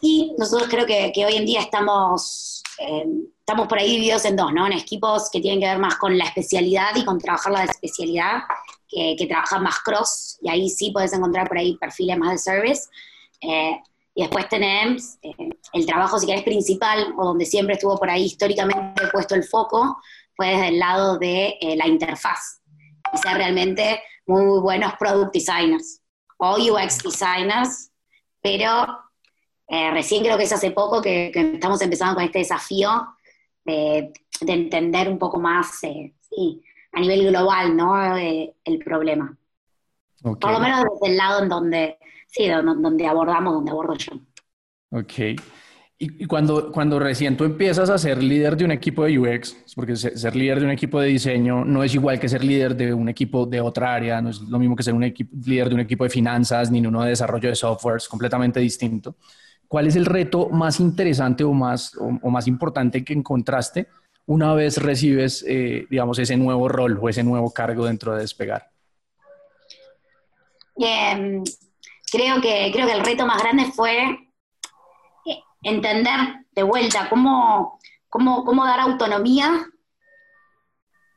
sí, 0.00 0.34
nosotros 0.36 0.68
creo 0.68 0.84
que, 0.84 1.12
hoy 1.24 1.36
en 1.36 1.46
día 1.46 1.60
estamos, 1.60 2.62
em, 2.78 3.26
estamos 3.38 3.68
por 3.68 3.78
ahí 3.78 3.90
divididos 3.92 4.24
en 4.24 4.36
dos, 4.36 4.52
¿no? 4.52 4.66
En 4.66 4.72
equipos 4.72 5.30
que 5.30 5.40
tienen 5.40 5.60
que 5.60 5.66
ver 5.66 5.78
más 5.78 5.96
con 5.96 6.18
la 6.18 6.24
especialidad 6.24 6.94
y 6.96 7.04
con 7.04 7.18
trabajar 7.18 7.52
la 7.52 7.64
especialidad, 7.64 8.42
que, 8.88 9.14
que 9.16 9.26
trabajan 9.26 9.62
más 9.62 9.78
cross, 9.80 10.38
y 10.42 10.50
ahí 10.50 10.68
sí 10.68 10.90
puedes 10.90 11.12
encontrar 11.12 11.46
por 11.46 11.58
ahí 11.58 11.76
perfiles 11.76 12.18
más 12.18 12.32
de 12.32 12.38
service. 12.38 12.88
Eh, 13.40 13.80
y 14.14 14.22
después 14.22 14.48
tenemos 14.48 15.16
eh, 15.22 15.30
el 15.72 15.86
trabajo, 15.86 16.18
si 16.18 16.26
querés, 16.26 16.42
principal, 16.42 17.14
o 17.16 17.24
donde 17.24 17.46
siempre 17.46 17.74
estuvo 17.74 17.96
por 17.96 18.10
ahí 18.10 18.24
históricamente 18.24 19.06
puesto 19.12 19.36
el 19.36 19.44
foco, 19.44 19.96
fue 20.38 20.46
desde 20.52 20.68
el 20.68 20.78
lado 20.78 21.18
de 21.18 21.58
eh, 21.60 21.76
la 21.76 21.86
interfaz. 21.86 22.62
Y 23.12 23.18
ser 23.18 23.36
realmente 23.36 24.02
muy 24.26 24.60
buenos 24.60 24.94
product 24.98 25.34
designers 25.34 26.00
o 26.38 26.56
UX 26.56 27.02
designers 27.02 27.90
pero 28.40 28.86
eh, 29.66 29.90
recién 29.90 30.22
creo 30.22 30.38
que 30.38 30.44
es 30.44 30.52
hace 30.52 30.70
poco 30.70 31.02
que, 31.02 31.30
estamos 31.34 31.80
empezando 31.82 32.14
con 32.14 32.24
este 32.24 32.38
desafío 32.38 33.08
de, 33.64 34.12
entender 34.40 35.08
un 35.08 35.18
poco 35.18 35.38
más, 35.38 35.82
eh, 35.84 36.14
a 36.92 37.00
nivel 37.00 37.28
global, 37.28 37.76
¿no? 37.76 38.16
Eh, 38.16 38.54
el 38.64 38.78
problema. 38.78 39.36
Por 40.22 40.50
lo 40.50 40.60
menos 40.60 40.84
desde 40.84 41.12
el 41.12 41.16
lado 41.16 41.42
en 41.42 41.48
donde, 41.48 41.98
sí, 42.26 42.48
donde, 42.48 43.06
abordamos, 43.06 43.54
donde 43.54 43.70
abordo 43.70 43.94
yo. 43.94 44.12
Ok. 44.90 45.40
Y, 46.00 46.26
cuando, 46.26 46.70
cuando 46.70 47.00
recién 47.00 47.36
tú 47.36 47.42
empiezas 47.42 47.90
a 47.90 47.98
ser 47.98 48.22
líder 48.22 48.56
de 48.56 48.64
un 48.64 48.70
equipo 48.70 49.04
de 49.04 49.18
UX, 49.18 49.56
porque 49.74 49.96
ser, 49.96 50.36
líder 50.36 50.60
de 50.60 50.66
un 50.66 50.70
equipo 50.70 51.00
de 51.00 51.08
diseño 51.08 51.64
no 51.64 51.82
es 51.82 51.92
igual 51.92 52.20
que 52.20 52.28
ser 52.28 52.44
líder 52.44 52.76
de 52.76 52.94
un 52.94 53.08
equipo 53.08 53.46
de 53.46 53.60
otra 53.60 53.94
área, 53.94 54.20
no 54.22 54.30
es 54.30 54.40
lo 54.42 54.60
mismo 54.60 54.76
que 54.76 54.84
ser 54.84 54.94
un 54.94 55.02
líder 55.02 55.68
de 55.68 55.74
un 55.74 55.80
equipo 55.80 56.04
de 56.04 56.10
finanzas 56.10 56.70
ni 56.70 56.86
uno 56.86 57.02
de 57.02 57.10
desarrollo 57.10 57.48
de 57.48 57.56
software, 57.56 57.96
es 57.96 58.06
completamente 58.06 58.60
distinto. 58.60 59.16
¿Cuál 59.66 59.88
es 59.88 59.96
el 59.96 60.06
reto 60.06 60.48
más 60.50 60.78
interesante 60.78 61.42
o 61.42 61.52
más, 61.52 61.92
o, 61.96 62.30
más 62.30 62.46
importante 62.46 63.02
que 63.04 63.12
encontraste 63.12 63.88
una 64.26 64.54
vez 64.54 64.76
recibes, 64.76 65.44
eh, 65.48 65.84
digamos, 65.90 66.20
ese 66.20 66.36
nuevo 66.36 66.68
rol 66.68 66.96
o 67.02 67.08
ese 67.08 67.24
nuevo 67.24 67.52
cargo 67.52 67.86
dentro 67.86 68.14
de 68.14 68.20
Despegar? 68.20 68.70
Em, 70.76 71.42
creo, 72.12 72.40
que, 72.40 72.70
creo 72.72 72.86
que 72.86 72.92
el 72.92 73.04
reto 73.04 73.26
más 73.26 73.42
grande 73.42 73.64
fue 73.74 74.27
entender 75.62 76.46
de 76.52 76.62
vuelta 76.62 77.08
cómo, 77.08 77.78
cómo, 78.08 78.44
cómo 78.44 78.64
dar 78.64 78.80
autonomía, 78.80 79.66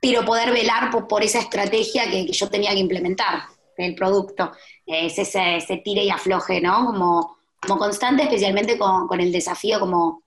pero 0.01 0.25
poder 0.25 0.51
velar 0.51 0.89
por, 1.07 1.23
esa 1.23 1.39
estrategia 1.39 2.09
que, 2.09 2.27
yo 2.31 2.49
tenía 2.49 2.71
que 2.71 2.79
implementar 2.79 3.43
del 3.77 3.95
producto. 3.95 4.51
Es 4.85 5.17
ese, 5.17 5.57
ese 5.57 5.77
tire 5.77 6.03
y 6.03 6.09
afloje, 6.09 6.59
¿no? 6.59 6.85
Como, 6.87 7.37
como 7.61 7.77
constante, 7.77 8.23
especialmente 8.23 8.77
con, 8.77 9.19
el 9.19 9.31
desafío, 9.31 9.79
como, 9.79 10.23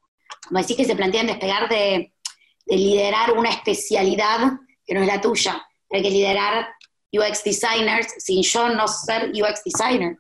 como 0.47 0.61
decís 0.61 0.77
que 0.77 0.85
se 0.85 0.97
plantea 0.97 1.23
en 1.23 1.27
despegar 1.27 1.69
de, 1.69 2.13
liderar 2.67 3.33
una 3.33 3.51
especialidad 3.51 4.53
que 4.87 4.95
no 4.95 5.03
es 5.03 5.07
la 5.07 5.21
tuya. 5.21 5.67
Hay 5.91 6.03
que 6.03 6.11
liderar 6.11 6.69
UX 7.13 7.45
designers 7.45 8.15
sin 8.19 8.43
yo 8.43 8.71
no 8.71 8.89
ser 8.89 9.31
UX 9.31 9.63
designer. 9.65 10.17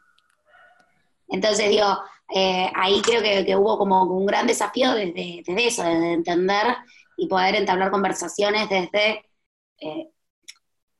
Entonces 1.28 1.70
digo, 1.70 1.86
eh, 2.32 2.70
ahí 2.74 3.00
creo 3.02 3.22
que, 3.22 3.56
hubo 3.56 3.78
como 3.78 4.02
un 4.02 4.26
gran 4.26 4.46
desafío 4.46 4.92
desde, 4.94 5.42
eso, 5.46 5.82
desde 5.82 6.12
entender 6.12 6.76
y 7.16 7.28
poder 7.28 7.54
entablar 7.56 7.90
conversaciones 7.90 8.68
desde, 8.68 9.24
eh, 9.78 10.10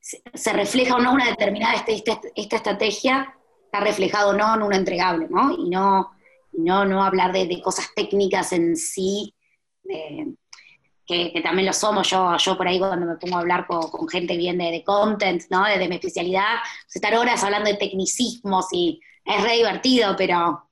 se, 0.01 0.53
refleja 0.53 0.97
o 0.97 1.01
no 1.01 1.13
una 1.13 1.29
determinada 1.31 1.75
este, 1.75 1.95
este, 1.95 2.33
esta 2.37 2.57
estrategia, 2.57 3.35
está 3.65 3.81
reflejado 3.81 4.31
o 4.31 4.33
no 4.35 4.55
en 4.55 4.63
un 4.63 4.75
entregable, 4.75 5.27
¿no? 5.31 5.53
Y 5.53 5.71
no, 5.71 6.13
no, 6.53 6.85
no 6.85 7.03
hablar 7.03 7.33
de, 7.33 7.61
cosas 7.63 7.89
técnicas 7.95 8.53
en 8.53 8.77
sí, 8.77 9.35
que, 11.07 11.41
también 11.43 11.67
lo 11.67 11.73
somos, 11.73 12.09
yo, 12.09 12.37
yo 12.37 12.57
por 12.57 12.67
ahí 12.69 12.79
cuando 12.79 13.07
me 13.07 13.17
pongo 13.17 13.37
a 13.37 13.41
hablar 13.41 13.67
con, 13.67 14.09
gente 14.09 14.37
bien 14.37 14.59
de, 14.59 14.83
content, 14.85 15.43
¿no? 15.51 15.65
De, 15.65 15.89
mi 15.89 15.97
especialidad, 15.97 16.59
estar 16.93 17.15
horas 17.15 17.43
hablando 17.43 17.71
de 17.71 17.77
tecnicismos 17.77 18.67
y 18.73 19.01
es 19.25 19.43
re 19.43 19.55
divertido, 19.55 20.15
pero 20.17 20.64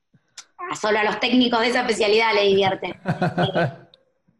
solo 0.79 0.99
a 0.99 1.03
los 1.03 1.19
técnicos 1.19 1.59
de 1.61 1.67
esa 1.67 1.81
especialidad 1.81 2.33
le 2.33 2.43
divierte. 2.43 2.99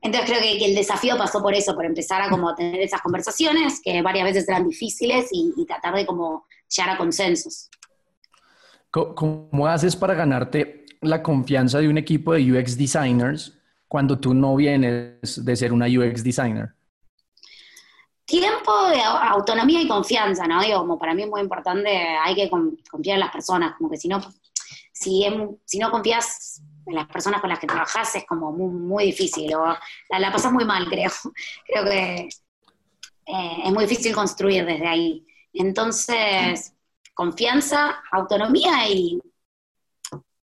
Entonces 0.04 0.30
creo 0.30 0.42
que, 0.42 0.66
el 0.66 0.76
desafío 0.76 1.18
pasó 1.18 1.42
por 1.42 1.54
eso, 1.54 1.74
por 1.74 1.86
empezar 1.86 2.22
a 2.22 2.30
como 2.30 2.54
tener 2.56 2.82
esas 2.82 3.02
conversaciones 3.02 3.80
que 3.82 4.02
varias 4.02 4.26
veces 4.26 4.50
eran 4.50 4.68
difíciles 4.68 5.30
y, 5.32 5.66
tratar 5.66 5.96
de 5.96 6.06
como 6.06 6.46
llegar 6.68 6.96
a 6.96 6.98
consensos. 6.98 7.70
¿Cómo 8.92 9.66
haces 9.66 9.96
para 9.96 10.14
ganarte 10.14 10.86
la 11.02 11.24
confianza 11.24 11.80
de 11.80 11.88
un 11.88 11.98
equipo 11.98 12.34
de 12.34 12.52
UX 12.52 12.78
designers 12.78 13.58
cuando 13.88 14.20
tú 14.20 14.34
no 14.34 14.56
vienes 14.56 15.44
de 15.44 15.56
ser 15.56 15.72
una 15.72 15.88
UX 15.88 16.24
designer? 16.24 16.74
Tiempo, 18.26 18.72
autonomía 18.72 19.82
y 19.82 19.88
confianza, 19.88 20.48
¿no? 20.48 20.62
Digo, 20.62 20.80
como 20.80 21.00
para 21.00 21.14
mí 21.14 21.24
es 21.24 21.30
muy 21.30 21.42
importante, 21.42 21.90
hay 21.90 22.36
que 22.36 22.50
confiar 22.50 23.16
en 23.16 23.20
las 23.22 23.32
personas, 23.32 23.76
como 23.78 23.90
que 23.90 23.98
si 23.98 24.08
no 24.10 24.20
si, 25.04 25.80
no 25.80 25.92
confías 25.92 26.62
en 26.86 26.96
las 26.96 27.08
personas 27.08 27.42
con 27.42 27.50
las 27.50 27.60
que 27.60 27.68
trabajas 27.68 28.16
es 28.16 28.26
como 28.26 28.52
muy, 28.52 29.06
difícil, 29.06 29.54
o 29.56 29.66
la, 29.66 30.20
la 30.20 30.32
pasas 30.32 30.52
muy 30.52 30.66
mal, 30.66 30.86
creo. 30.90 31.12
Creo 31.66 31.86
que 31.86 32.30
eh, 33.26 33.58
es 33.66 33.72
muy 33.72 33.86
difícil 33.86 34.14
construir 34.14 34.66
desde 34.66 34.88
ahí. 34.88 35.26
Entonces, 35.54 36.74
confianza, 37.14 38.04
autonomía 38.12 38.88
y, 38.90 39.22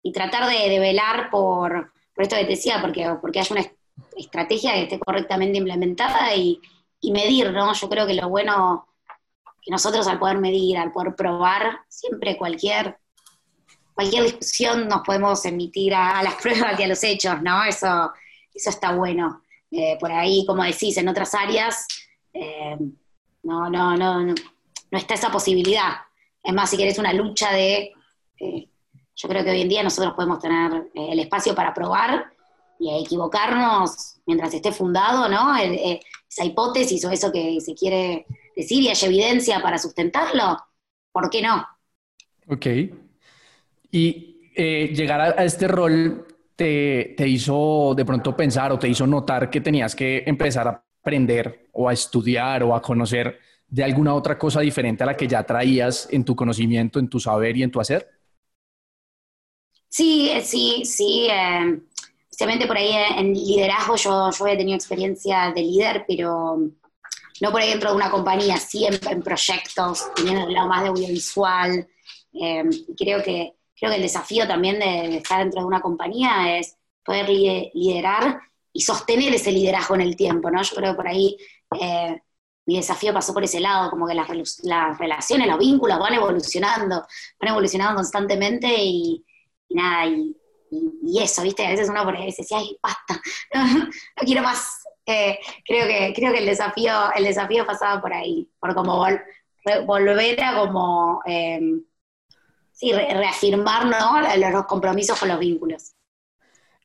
y 0.02 0.12
tratar 0.12 0.48
de, 0.48 0.78
velar 0.78 1.30
por, 1.30 1.92
por, 2.14 2.22
esto 2.22 2.36
que 2.36 2.44
te 2.44 2.50
decía, 2.50 2.80
porque, 2.80 3.16
porque 3.20 3.40
hay 3.40 3.46
una 3.50 3.66
estrategia 4.16 4.74
que 4.74 4.82
esté 4.82 4.98
correctamente 4.98 5.58
implementada 5.58 6.34
y, 6.34 6.60
y 7.00 7.12
medir, 7.12 7.52
¿no? 7.52 7.72
Yo 7.72 7.88
creo 7.88 8.06
que 8.06 8.14
lo 8.14 8.28
bueno 8.28 8.86
que 9.62 9.70
nosotros 9.70 10.06
al 10.06 10.18
poder 10.18 10.38
medir, 10.38 10.78
al 10.78 10.92
poder 10.92 11.14
probar, 11.14 11.80
siempre 11.88 12.36
cualquier, 12.36 12.98
cualquier 13.98 14.22
discusión 14.26 14.86
nos 14.86 15.00
podemos 15.00 15.44
emitir 15.44 15.92
a, 15.92 16.22
las 16.22 16.34
pruebas 16.42 16.78
y 16.78 16.84
a 16.84 16.86
los 16.86 17.02
hechos, 17.02 17.42
¿no? 17.42 17.64
Eso, 17.64 18.12
eso 18.54 18.70
está 18.70 18.92
bueno. 18.92 19.42
Eh, 19.72 19.96
por 19.98 20.12
ahí, 20.12 20.46
como 20.46 20.62
decís, 20.62 20.96
en 20.98 21.08
otras 21.08 21.34
áreas, 21.34 21.88
eh, 22.32 22.76
no, 23.42 23.68
no, 23.68 23.96
no, 23.96 24.24
no, 24.24 24.34
está 24.92 25.14
esa 25.14 25.32
posibilidad. 25.32 25.94
Es 26.44 26.54
más, 26.54 26.70
si 26.70 26.76
querés 26.76 26.98
una 27.00 27.12
lucha 27.12 27.52
de... 27.52 27.92
Eh, 28.38 28.68
yo 29.16 29.28
creo 29.28 29.42
que 29.42 29.50
hoy 29.50 29.62
en 29.62 29.68
día 29.68 29.82
nosotros 29.82 30.14
podemos 30.14 30.38
tener 30.38 30.90
el 30.94 31.18
espacio 31.18 31.52
para 31.52 31.74
probar 31.74 32.32
y 32.78 33.02
equivocarnos 33.02 34.20
mientras 34.26 34.54
esté 34.54 34.70
fundado, 34.70 35.28
¿no? 35.28 35.56
esa 35.56 36.44
hipótesis 36.44 37.04
o 37.04 37.10
eso 37.10 37.32
que 37.32 37.60
se 37.60 37.74
quiere 37.74 38.26
decir 38.54 38.80
y 38.80 38.88
hay 38.90 38.96
evidencia 39.02 39.60
para 39.60 39.76
sustentarlo, 39.76 40.56
¿por 41.10 41.28
qué 41.30 41.42
no? 41.42 41.66
Ok. 42.46 42.66
Y 43.90 44.50
eh, 44.54 44.92
llegar 44.94 45.20
a, 45.20 45.44
este 45.44 45.68
rol 45.68 46.26
te, 46.54 47.14
te, 47.16 47.28
hizo 47.28 47.94
de 47.96 48.04
pronto 48.04 48.36
pensar 48.36 48.72
o 48.72 48.78
te 48.78 48.88
hizo 48.88 49.06
notar 49.06 49.48
que 49.48 49.60
tenías 49.60 49.94
que 49.94 50.24
empezar 50.26 50.68
a 50.68 50.84
aprender 51.00 51.68
o 51.72 51.88
a 51.88 51.92
estudiar 51.92 52.62
o 52.62 52.74
a 52.74 52.82
conocer 52.82 53.38
de 53.68 53.84
alguna 53.84 54.14
otra 54.14 54.38
cosa 54.38 54.60
diferente 54.60 55.02
a 55.02 55.06
la 55.06 55.16
que 55.16 55.28
ya 55.28 55.44
traías 55.44 56.08
en 56.10 56.24
tu 56.24 56.34
conocimiento, 56.34 56.98
en 56.98 57.08
tu 57.08 57.20
saber 57.20 57.56
y 57.56 57.62
en 57.62 57.70
tu 57.70 57.80
hacer? 57.80 58.08
Sí, 59.88 60.30
eh, 60.30 60.40
sí, 60.42 60.84
sí. 60.84 61.28
Eh, 61.30 61.80
especialmente 62.30 62.66
por 62.66 62.76
ahí 62.76 62.92
en 63.16 63.32
liderazgo, 63.32 63.96
yo, 63.96 64.30
yo 64.30 64.46
he 64.46 64.56
tenido 64.56 64.76
experiencia 64.76 65.52
de 65.54 65.62
líder, 65.62 66.04
pero 66.06 66.58
no 67.40 67.52
por 67.52 67.60
ahí 67.60 67.70
dentro 67.70 67.90
de 67.90 67.96
una 67.96 68.10
compañía, 68.10 68.56
siempre 68.56 69.10
en 69.10 69.22
proyectos, 69.22 70.12
teniendo 70.14 70.46
el 70.46 70.54
lado 70.54 70.68
más 70.68 70.82
de 70.82 70.88
audiovisual. 70.88 71.88
Eh, 72.32 72.64
creo, 72.96 73.22
que, 73.22 73.54
creo 73.78 73.90
que 73.90 73.96
el 73.96 74.02
desafío 74.02 74.46
también 74.46 74.78
de, 74.78 75.16
estar 75.16 75.40
dentro 75.40 75.60
de 75.60 75.66
una 75.66 75.80
compañía 75.80 76.58
es 76.58 76.76
poder 77.04 77.28
liderar 77.28 78.40
y 78.72 78.80
sostener 78.80 79.34
ese 79.34 79.52
liderazgo 79.52 79.94
en 79.94 80.02
el 80.02 80.16
tiempo, 80.16 80.50
¿no? 80.50 80.62
Yo 80.62 80.76
creo 80.76 80.92
que 80.92 80.96
por 80.96 81.08
ahí 81.08 81.36
eh, 81.80 82.20
mi 82.66 82.76
desafío 82.76 83.14
pasó 83.14 83.32
por 83.32 83.44
ese 83.44 83.60
lado, 83.60 83.90
como 83.90 84.06
que 84.06 84.14
las, 84.14 84.28
relaciones, 84.98 85.48
los 85.48 85.58
vínculos 85.58 85.98
van 85.98 86.14
evolucionando, 86.14 87.06
van 87.40 87.50
evolucionando 87.50 87.94
constantemente 87.96 88.68
y, 88.68 89.24
nada, 89.70 90.06
y, 90.06 90.34
eso, 91.18 91.42
¿viste? 91.42 91.66
A 91.66 91.70
veces 91.70 91.88
uno 91.88 92.04
por 92.04 92.14
ahí 92.14 92.26
dice, 92.26 92.44
ay, 92.54 92.78
basta, 92.82 93.20
no 93.54 93.90
quiero 94.20 94.42
más, 94.42 94.82
creo, 95.04 95.86
que, 95.86 96.12
creo 96.14 96.32
que 96.32 96.40
el 96.40 96.46
desafío, 96.46 97.10
el 97.16 97.24
desafío 97.24 97.64
pasaba 97.64 98.02
por 98.02 98.12
ahí, 98.12 98.46
por 98.60 98.74
como 98.74 99.06
volver 99.86 100.44
a 100.44 100.60
como 100.60 101.22
em, 102.80 103.16
reafirmar 103.16 103.86
los 103.86 104.64
compromisos 104.66 105.18
con 105.18 105.28
los 105.28 105.38
vínculos. 105.38 105.94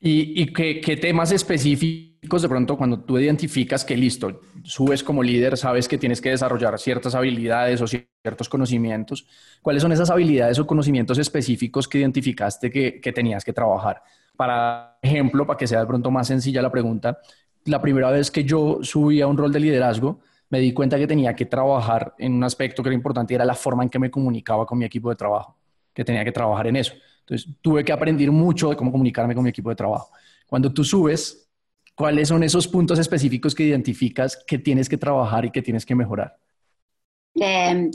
¿Y, 0.06 0.48
qué, 0.48 0.98
temas 0.98 1.32
específicos 1.32 2.42
de 2.42 2.50
pronto 2.50 2.78
cuando 2.78 3.00
tú 3.00 3.18
identificas 3.18 3.86
que 3.86 3.96
listo, 3.96 4.42
subes 4.64 5.02
como 5.02 5.24
líder, 5.24 5.58
sabes 5.58 5.88
que 5.88 5.98
tienes 5.98 6.20
que 6.20 6.30
desarrollar 6.30 6.78
ciertas 6.78 7.16
habilidades 7.16 7.80
o 7.82 7.88
ciertos 7.88 8.50
conocimientos? 8.50 9.26
¿Cuáles 9.62 9.82
son 9.82 9.94
esas 9.94 10.10
habilidades 10.10 10.60
o 10.60 10.68
conocimientos 10.68 11.18
específicos 11.20 11.88
que 11.88 12.00
identificaste 12.00 12.70
que, 12.70 13.00
que 13.00 13.14
tenías 13.14 13.46
que 13.46 13.54
trabajar? 13.54 14.04
Para 14.36 14.98
ejemplo, 15.02 15.48
para 15.48 15.58
que 15.58 15.68
sea 15.68 15.80
de 15.80 15.86
pronto 15.86 16.12
más 16.12 16.28
sencilla 16.28 16.62
la 16.62 16.72
pregunta, 16.72 17.20
la 17.66 17.82
primera 17.82 18.12
vez 18.12 18.30
que 18.30 18.44
yo 18.44 18.80
subí 18.82 19.22
a 19.22 19.28
un 19.28 19.38
rol 19.38 19.54
de 19.54 19.62
liderazgo, 19.62 20.20
me 20.50 20.60
di 20.60 20.74
cuenta 20.74 20.98
que 20.98 21.08
tenía 21.08 21.36
que 21.36 21.46
trabajar 21.46 22.14
en 22.18 22.34
un 22.34 22.44
aspecto 22.44 22.84
que 22.84 22.90
era 22.90 22.96
importante, 22.96 23.34
era 23.34 23.46
la 23.46 23.56
forma 23.56 23.84
en 23.84 23.90
que 23.90 24.00
me 24.00 24.12
comunicaba 24.12 24.66
con 24.66 24.77
mi 24.77 24.86
equipo 24.86 25.10
de 25.10 25.16
trabajo, 25.16 25.58
que 25.94 26.03
tenía 26.03 26.24
que 26.24 26.32
trabajar 26.32 26.68
en 26.68 26.75
eso. 26.75 26.94
Entonces, 27.20 27.50
tuve 27.62 27.84
que 27.86 27.94
aprender 27.94 28.32
mucho 28.32 28.70
de 28.70 28.75
cómo 28.75 28.92
comunicarme 28.92 29.34
con 29.34 29.44
mi 29.44 29.50
equipo 29.50 29.70
de 29.70 29.75
trabajo. 29.75 30.12
Cuando 30.48 30.74
tú 30.74 30.84
subes, 30.84 31.50
¿cuáles 31.96 32.27
son 32.27 32.44
esos 32.44 32.68
puntos 32.68 33.00
específicos 33.00 33.56
que 33.56 33.64
identificas 33.64 34.36
que 34.46 34.58
tienes 34.58 34.90
que 34.90 34.98
trabajar 34.98 35.46
y 35.46 35.51
que 35.51 35.62
tienes 35.62 35.86
que 35.86 35.96
mejorar? 35.96 36.38
Em, 37.36 37.90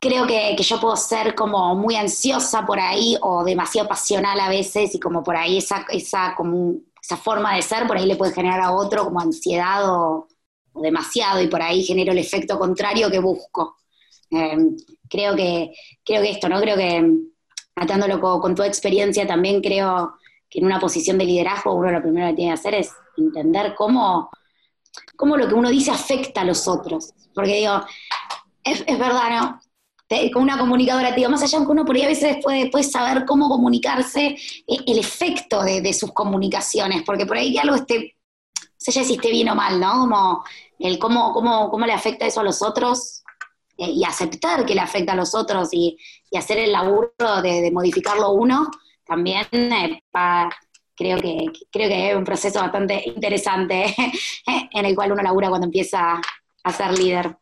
creo 0.00 0.26
que, 0.26 0.56
yo 0.56 0.80
puedo 0.80 0.96
ser 0.96 1.34
como 1.34 1.74
muy 1.74 1.96
ansiosa 1.96 2.66
por 2.66 2.78
ahí 2.78 3.16
o 3.22 3.44
demasiado 3.44 3.88
pasional 3.88 4.38
a 4.40 4.48
veces 4.48 4.94
y 4.94 5.00
como 5.00 5.22
por 5.22 5.36
ahí 5.36 5.58
esa, 5.58 5.86
esa 5.88 6.36
forma 7.16 7.56
de 7.56 7.62
ser 7.62 7.86
por 7.86 7.96
ahí 7.96 8.06
le 8.06 8.16
puede 8.16 8.34
generar 8.34 8.60
a 8.60 8.72
otro 8.72 9.04
como 9.04 9.20
ansiedad 9.20 9.90
o, 9.90 10.28
demasiado 10.74 11.40
y 11.40 11.46
por 11.46 11.62
ahí 11.62 11.84
genero 11.84 12.12
el 12.12 12.18
efecto 12.18 12.58
contrario 12.58 13.10
que 13.10 13.20
busco. 13.20 13.76
Em, 14.34 14.76
creo, 15.08 15.36
que, 15.36 15.72
creo 16.04 16.22
que 16.22 16.30
esto, 16.30 16.48
¿no? 16.48 16.60
Creo 16.60 16.76
que 16.76 17.08
atándolo 17.76 18.20
con, 18.40 18.54
tu 18.54 18.62
experiencia 18.62 19.26
también 19.26 19.60
creo 19.60 20.14
que 20.50 20.58
en 20.58 20.66
una 20.66 20.80
posición 20.80 21.18
de 21.18 21.24
liderazgo 21.24 21.74
uno 21.74 21.90
lo 21.90 22.02
primero 22.02 22.28
que 22.28 22.34
tiene 22.34 22.50
que 22.50 22.60
hacer 22.60 22.74
es 22.74 22.92
entender 23.16 23.74
cómo, 23.76 24.30
cómo 25.16 25.36
lo 25.36 25.46
que 25.48 25.54
uno 25.54 25.70
dice 25.70 25.92
afecta 25.92 26.40
a 26.40 26.44
los 26.44 26.66
otros. 26.66 27.12
Porque 27.32 27.56
digo, 27.56 27.80
es, 28.64 28.82
es 28.86 28.98
verdad, 28.98 29.30
¿no? 29.30 29.60
con 30.32 30.42
una 30.42 30.56
comunicadora, 30.56 31.10
digo, 31.10 31.28
más 31.28 31.42
allá 31.42 31.58
de 31.58 31.64
que 31.64 31.72
uno 31.72 31.84
por 31.84 31.96
ahí 31.96 32.02
a 32.02 32.08
veces 32.08 32.36
puede, 32.40 32.70
puede 32.70 32.84
saber 32.84 33.24
cómo 33.24 33.48
comunicarse, 33.48 34.26
eh, 34.28 34.78
el 34.86 34.98
efecto 34.98 35.62
de, 35.64 35.92
sus 35.92 36.12
comunicaciones, 36.12 37.02
porque 37.02 37.26
por 37.26 37.36
ahí 37.36 37.52
que 37.52 37.58
algo 37.58 37.74
esté, 37.74 38.16
no 38.60 38.62
sé 38.78 38.92
ya 38.92 39.02
si 39.02 39.14
esté 39.14 39.30
bien 39.30 39.48
o 39.48 39.56
mal, 39.56 39.80
¿no? 39.80 39.92
Como 40.00 40.44
el 40.78 41.00
cómo, 41.00 41.32
cómo, 41.32 41.68
cómo 41.68 41.84
le 41.84 41.92
afecta 41.92 42.26
eso 42.26 42.40
a 42.40 42.44
los 42.44 42.62
otros 42.62 43.23
y 43.76 44.04
aceptar 44.04 44.64
que 44.64 44.74
le 44.74 44.80
afecta 44.80 45.12
a 45.12 45.16
los 45.16 45.34
otros 45.34 45.68
y, 45.72 45.98
hacer 46.36 46.58
el 46.58 46.72
laburo 46.72 47.12
de, 47.42 47.70
modificarlo 47.72 48.32
uno, 48.32 48.68
también 49.06 49.46
eh, 49.52 50.02
creo, 50.96 51.18
que, 51.18 51.46
creo 51.70 51.88
que 51.88 52.10
es 52.10 52.16
un 52.16 52.24
proceso 52.24 52.60
bastante 52.60 53.02
interesante 53.06 53.94
en 54.72 54.84
el 54.84 54.96
cual 54.96 55.12
uno 55.12 55.22
labura 55.22 55.48
cuando 55.48 55.66
empieza 55.66 56.20
a 56.64 56.72
ser 56.72 56.98
líder. 56.98 57.36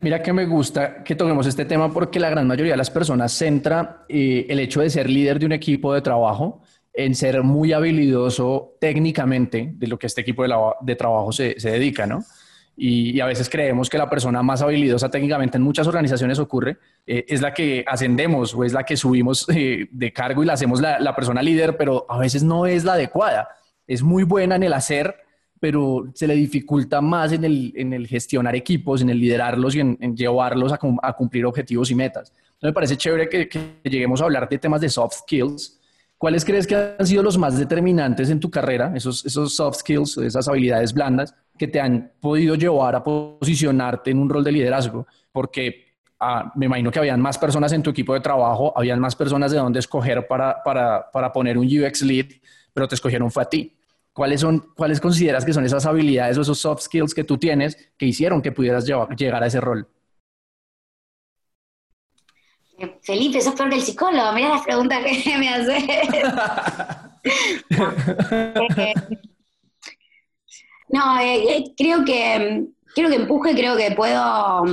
Mira, 0.00 0.22
que 0.22 0.32
me 0.32 0.46
gusta 0.46 1.04
que 1.04 1.14
toquemos 1.14 1.46
este 1.46 1.64
tema 1.64 1.92
porque 1.92 2.18
la 2.18 2.30
gran 2.30 2.46
mayoría 2.46 2.72
de 2.72 2.76
las 2.76 2.90
personas 2.90 3.32
centra 3.32 4.04
eh, 4.08 4.46
el 4.48 4.58
hecho 4.58 4.80
de 4.80 4.90
ser 4.90 5.08
líder 5.08 5.38
de 5.38 5.46
un 5.46 5.52
equipo 5.52 5.94
de 5.94 6.00
trabajo 6.00 6.62
en 6.92 7.14
ser 7.14 7.42
muy 7.42 7.72
habilidoso 7.72 8.76
técnicamente 8.80 9.72
de 9.74 9.86
lo 9.86 9.98
que 9.98 10.06
este 10.06 10.20
equipo 10.20 10.44
de, 10.80 10.96
trabajo 10.96 11.32
se, 11.32 11.54
dedica, 11.54 12.06
¿no? 12.06 12.24
Y, 12.76 13.20
a 13.20 13.26
veces 13.26 13.48
creemos 13.48 13.88
que 13.88 13.98
la 13.98 14.10
persona 14.10 14.42
más 14.42 14.60
habilidosa 14.62 15.08
técnicamente 15.08 15.56
en 15.58 15.62
muchas 15.62 15.86
organizaciones 15.86 16.38
ocurre, 16.38 16.78
eh, 17.06 17.24
es 17.28 17.40
la 17.40 17.54
que 17.54 17.84
ascendemos 17.86 18.54
o 18.54 18.64
es 18.64 18.72
la 18.72 18.84
que 18.84 18.96
subimos 18.96 19.46
eh, 19.48 19.88
de 19.90 20.12
cargo 20.12 20.42
y 20.42 20.46
la 20.46 20.54
hacemos 20.54 20.80
la, 20.80 20.98
la 20.98 21.14
persona 21.14 21.42
líder, 21.42 21.76
pero 21.76 22.04
a 22.08 22.18
veces 22.18 22.42
no 22.42 22.66
es 22.66 22.84
la 22.84 22.94
adecuada. 22.94 23.48
Es 23.86 24.02
muy 24.02 24.24
buena 24.24 24.56
en 24.56 24.64
el 24.64 24.72
hacer, 24.72 25.14
pero 25.64 26.10
se 26.14 26.26
le 26.26 26.34
dificulta 26.34 27.00
más 27.00 27.32
en 27.32 27.42
el, 27.42 27.72
en 27.74 27.94
el 27.94 28.06
gestionar 28.06 28.54
equipos, 28.54 29.00
en 29.00 29.08
el 29.08 29.18
liderarlos 29.18 29.74
y 29.74 29.80
en, 29.80 30.14
llevarlos 30.14 30.72
a, 30.72 30.78
a, 31.02 31.12
cumplir 31.14 31.46
objetivos 31.46 31.90
y 31.90 31.94
metas. 31.94 32.32
Entonces 32.36 32.64
me 32.64 32.72
parece 32.74 32.96
chévere 32.98 33.28
que, 33.30 33.48
que, 33.48 33.80
lleguemos 33.84 34.20
a 34.20 34.24
hablar 34.24 34.46
de 34.46 34.58
temas 34.58 34.82
de 34.82 34.90
soft 34.90 35.20
skills. 35.20 35.80
¿Cuáles 36.18 36.44
crees 36.44 36.66
que 36.66 36.94
han 36.98 37.06
sido 37.06 37.22
los 37.22 37.36
más 37.36 37.58
determinantes 37.58 38.30
en 38.30 38.40
tu 38.40 38.50
carrera, 38.50 38.92
esos, 38.94 39.24
esos 39.26 39.54
soft 39.54 39.78
skills, 39.78 40.18
esas 40.18 40.48
habilidades 40.48 40.92
blandas 40.94 41.34
que 41.58 41.68
te 41.68 41.80
han 41.80 42.12
podido 42.20 42.54
llevar 42.54 42.94
a 42.94 43.04
posicionarte 43.04 44.10
en 44.10 44.18
un 44.18 44.28
rol 44.28 44.44
de 44.44 44.52
liderazgo? 44.52 45.06
Porque 45.32 45.94
ah, 46.20 46.52
me 46.54 46.66
imagino 46.66 46.90
que 46.90 46.98
habían 46.98 47.20
más 47.20 47.36
personas 47.36 47.72
en 47.72 47.82
tu 47.82 47.90
equipo 47.90 48.14
de 48.14 48.20
trabajo, 48.20 48.72
habían 48.76 49.00
más 49.00 49.14
personas 49.16 49.52
de 49.52 49.58
dónde 49.58 49.80
escoger 49.80 50.26
para, 50.26 50.62
para, 50.62 51.10
para 51.10 51.32
poner 51.32 51.58
un 51.58 51.66
UX 51.66 52.02
lead, 52.02 52.26
pero 52.72 52.88
te 52.88 52.94
escogieron 52.94 53.30
fue 53.30 53.42
a 53.42 53.46
ti. 53.46 53.76
¿Cuáles, 54.14 54.40
son, 54.40 54.60
¿Cuáles 54.76 55.00
consideras 55.00 55.44
que 55.44 55.52
son 55.52 55.64
esas 55.64 55.84
habilidades 55.86 56.38
o 56.38 56.42
esos 56.42 56.58
soft 56.58 56.82
skills 56.82 57.12
que 57.14 57.24
tú 57.24 57.36
tienes 57.36 57.76
que 57.98 58.06
hicieron 58.06 58.40
que 58.40 58.52
pudieras 58.52 58.86
llegar 58.86 59.42
a 59.42 59.46
ese 59.46 59.60
rol? 59.60 59.88
Eh, 62.78 62.98
Felipe, 63.02 63.40
sos 63.40 63.54
peor 63.54 63.70
que 63.70 63.76
el 63.76 63.82
psicólogo, 63.82 64.32
mira 64.32 64.48
las 64.50 64.64
preguntas 64.64 65.04
que 65.04 65.38
me 65.38 65.48
haces. 65.48 65.84
no, 70.88 71.20
eh, 71.20 71.56
eh, 71.56 71.64
creo 71.76 72.04
que 72.04 72.66
creo 72.94 73.08
que 73.08 73.16
empuje, 73.16 73.54
creo 73.54 73.76
que 73.76 73.90
puedo 73.92 74.64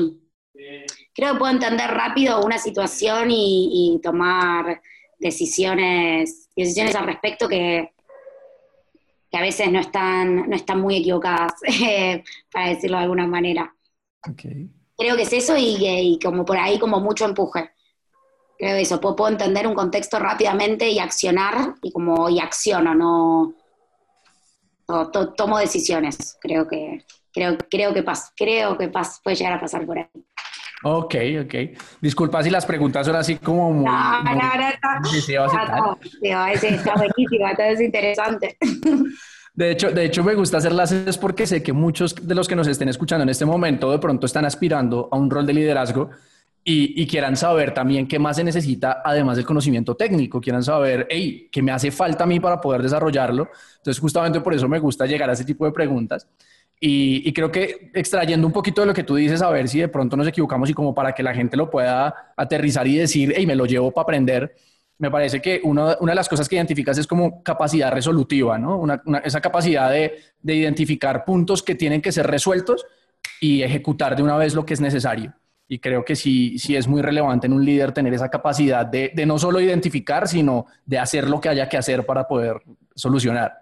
creo 1.14 1.34
que 1.34 1.40
puedo 1.40 1.52
entender 1.52 1.90
rápido 1.90 2.44
una 2.44 2.58
situación 2.58 3.32
y, 3.32 3.96
y 3.96 4.02
tomar 4.02 4.82
decisiones, 5.20 6.50
decisiones 6.56 6.96
al 6.96 7.06
respecto 7.06 7.48
que, 7.48 7.94
que 9.32 9.38
a 9.38 9.42
veces 9.42 9.72
no 9.72 9.80
están, 9.80 10.50
no 10.50 10.56
están 10.56 10.82
muy 10.82 10.98
equivocadas, 10.98 11.54
para 12.52 12.70
decirlo 12.70 12.98
de 12.98 13.04
alguna 13.04 13.28
manera. 13.28 13.74
Creo 14.98 15.16
que 15.16 15.22
es 15.22 15.34
eso 15.34 15.56
y, 15.58 16.20
como 16.22 16.44
por 16.44 16.58
ahí 16.58 16.78
como 16.78 17.00
mucho 17.00 17.26
empuje. 17.26 17.72
Creo 18.62 18.76
eso, 18.76 19.02
puedo, 19.02 19.28
entender 19.28 19.66
un 19.66 19.74
contexto 19.74 20.20
rápidamente 20.20 20.88
y 20.88 21.00
accionar, 21.00 21.74
y 21.82 21.92
como 21.92 22.30
y 22.30 22.40
acciono, 22.40 22.94
no 22.94 23.56
tomo 25.36 25.58
decisiones. 25.58 26.38
Creo 26.40 26.68
que 26.68 27.04
creo, 27.34 27.58
creo 27.72 27.92
que 27.92 28.04
pas, 28.04 28.32
creo 28.38 28.78
que 28.78 28.88
pas, 28.88 29.20
puede 29.24 29.38
llegar 29.38 29.54
a 29.54 29.60
pasar 29.60 29.84
por 29.88 29.98
ahí. 29.98 30.06
Ok, 30.84 31.16
ok. 31.44 31.56
Disculpa 32.02 32.44
si 32.44 32.52
las 32.52 32.68
preguntas 32.68 33.08
son 33.08 33.16
así 33.16 33.38
como 33.38 33.72
muy... 33.72 33.86
No, 33.86 34.24
no, 34.24 34.36
no, 34.36 34.42
no. 34.44 34.60
no, 36.22 36.48
está 36.48 36.94
buenísimo, 36.96 37.48
es 37.58 37.82
interesante. 37.82 38.58
De 39.54 39.72
hecho, 39.72 39.92
de 39.92 40.06
hecho, 40.06 40.24
me 40.24 40.34
gusta 40.34 40.58
hacerlas 40.58 40.94
es 40.94 41.18
porque 41.18 41.46
sé 41.46 41.62
que 41.62 41.74
muchos 41.74 42.16
de 42.16 42.36
los 42.36 42.48
que 42.48 42.56
nos 42.56 42.68
estén 42.68 42.88
escuchando 42.88 43.24
en 43.24 43.30
este 43.30 43.44
momento 43.44 43.92
de 43.92 44.00
pronto 44.00 44.26
están 44.26 44.46
aspirando 44.46 45.10
a 45.12 45.18
un 45.18 45.30
rol 45.30 45.46
de 45.46 45.54
liderazgo 45.54 46.12
y, 46.64 47.02
y, 47.02 47.08
quieran 47.08 47.36
saber 47.36 47.74
también 47.74 48.08
qué 48.08 48.20
más 48.20 48.36
se 48.36 48.44
necesita 48.44 49.02
además 49.04 49.38
del 49.38 49.46
conocimiento 49.46 49.96
técnico, 49.96 50.40
quieran 50.40 50.64
saber, 50.64 51.08
hey, 51.10 51.50
qué 51.52 51.62
me 51.62 51.72
hace 51.72 51.90
falta 51.90 52.24
a 52.24 52.28
mí 52.28 52.40
para 52.40 52.62
poder 52.62 52.84
desarrollarlo. 52.84 53.50
Entonces, 53.78 54.00
justamente 54.00 54.42
por 54.42 54.54
eso 54.54 54.70
me 54.70 54.80
gusta 54.80 55.06
llegar 55.06 55.30
a 55.30 55.34
ese 55.34 55.44
tipo 55.44 55.66
de 55.66 55.72
preguntas. 55.72 56.28
Y, 56.84 57.32
creo 57.34 57.52
que 57.52 57.92
extrayendo 57.94 58.48
un 58.48 58.54
poquito 58.54 58.82
de 58.82 58.88
lo 58.88 58.94
que 58.96 59.04
tú 59.04 59.16
dices, 59.16 59.44
a 59.44 59.52
ver 59.52 59.70
si 59.70 59.80
de 59.80 59.88
pronto 59.88 60.18
nos 60.18 60.28
equivocamos 60.28 60.68
y 60.68 60.74
como 60.74 60.96
para 60.96 61.14
que 61.14 61.22
la 61.22 61.32
gente 61.32 61.56
lo 61.56 61.70
pueda 61.70 62.34
aterrizar 62.36 62.88
y 62.88 62.96
decir, 62.96 63.32
hey, 63.38 63.46
me 63.46 63.56
lo 63.56 63.68
llevo 63.68 63.92
para 63.92 64.04
aprender, 64.04 64.56
me 64.98 65.12
parece 65.12 65.40
que 65.40 65.62
una 65.64 65.96
de 65.96 66.16
las 66.16 66.28
cosas 66.28 66.50
que 66.50 66.56
identificas 66.56 66.98
es 66.98 67.06
como 67.06 67.44
capacidad 67.44 67.92
resolutiva, 67.92 68.58
¿no? 68.58 68.84
esa 69.24 69.42
capacidad 69.42 69.92
de, 69.92 70.16
identificar 70.44 71.24
puntos 71.24 71.62
que 71.62 71.76
tienen 71.76 72.02
que 72.02 72.12
ser 72.12 72.26
resueltos 72.26 72.84
y 73.40 73.62
ejecutar 73.62 74.16
de 74.16 74.24
una 74.24 74.38
vez 74.38 74.56
lo 74.56 74.66
que 74.66 74.74
es 74.74 74.82
necesario. 74.82 75.36
Y 75.72 75.80
creo 75.80 76.04
que 76.04 76.18
sí, 76.18 76.60
sí 76.60 76.76
es 76.76 76.86
muy 76.86 77.02
relevante 77.02 77.48
en 77.48 77.54
un 77.54 77.64
líder 77.64 77.94
tener 77.94 78.14
esa 78.14 78.28
capacidad 78.28 78.86
de, 78.86 79.14
de 79.16 79.26
no 79.26 79.40
solo 79.40 79.62
identificar, 79.62 80.28
sino 80.28 80.66
de 80.86 81.00
hacer 81.00 81.30
lo 81.30 81.40
que 81.40 81.48
haya 81.48 81.70
que 81.70 81.78
hacer 81.78 82.06
para 82.06 82.28
poder 82.28 82.62
solucionar. 82.94 83.54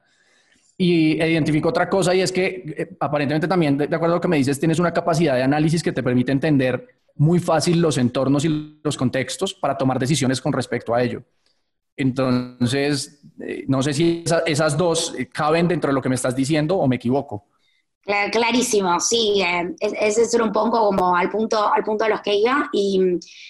Y 0.75 1.21
identifico 1.21 1.69
otra 1.69 1.87
cosa 1.87 2.15
y 2.15 2.21
es 2.21 2.31
que 2.31 2.63
eh, 2.75 2.97
aparentemente 2.99 3.47
también, 3.47 3.77
de, 3.77 3.95
acuerdo 3.95 4.15
a 4.15 4.17
lo 4.17 4.21
que 4.21 4.27
me 4.27 4.37
dices, 4.37 4.59
tienes 4.59 4.79
una 4.79 4.91
capacidad 4.91 5.35
de 5.35 5.43
análisis 5.43 5.83
que 5.83 5.91
te 5.91 6.01
permite 6.01 6.31
entender 6.31 6.87
muy 7.15 7.37
fácil 7.37 7.79
los 7.79 7.99
entornos 7.99 8.43
y 8.43 8.79
los 8.83 8.97
contextos 8.97 9.53
para 9.53 9.77
tomar 9.77 9.99
decisiones 9.99 10.41
con 10.41 10.51
respecto 10.51 10.95
a 10.95 11.03
ello. 11.03 11.21
Entonces, 11.95 13.21
eh, 13.39 13.65
no 13.67 13.83
sé 13.83 13.93
si 13.93 14.23
esas 14.47 14.75
dos 14.75 15.13
eh, 15.15 15.27
caben 15.27 15.67
dentro 15.67 15.91
de 15.91 15.93
lo 15.93 16.01
que 16.01 16.09
me 16.09 16.15
estás 16.15 16.35
diciendo 16.35 16.75
o 16.75 16.87
me 16.87 16.95
equivoco. 16.95 17.45
Clarísimo, 18.31 18.99
sí, 18.99 19.43
ese 19.79 20.23
es 20.23 20.33
un 20.33 20.51
poco 20.51 20.83
como 20.83 21.15
al 21.15 21.29
punto, 21.29 21.71
al 21.71 21.83
punto 21.83 22.05
de 22.05 22.09
los 22.09 22.21
que 22.21 22.33
iba. 22.33 22.67
Y 22.73 22.99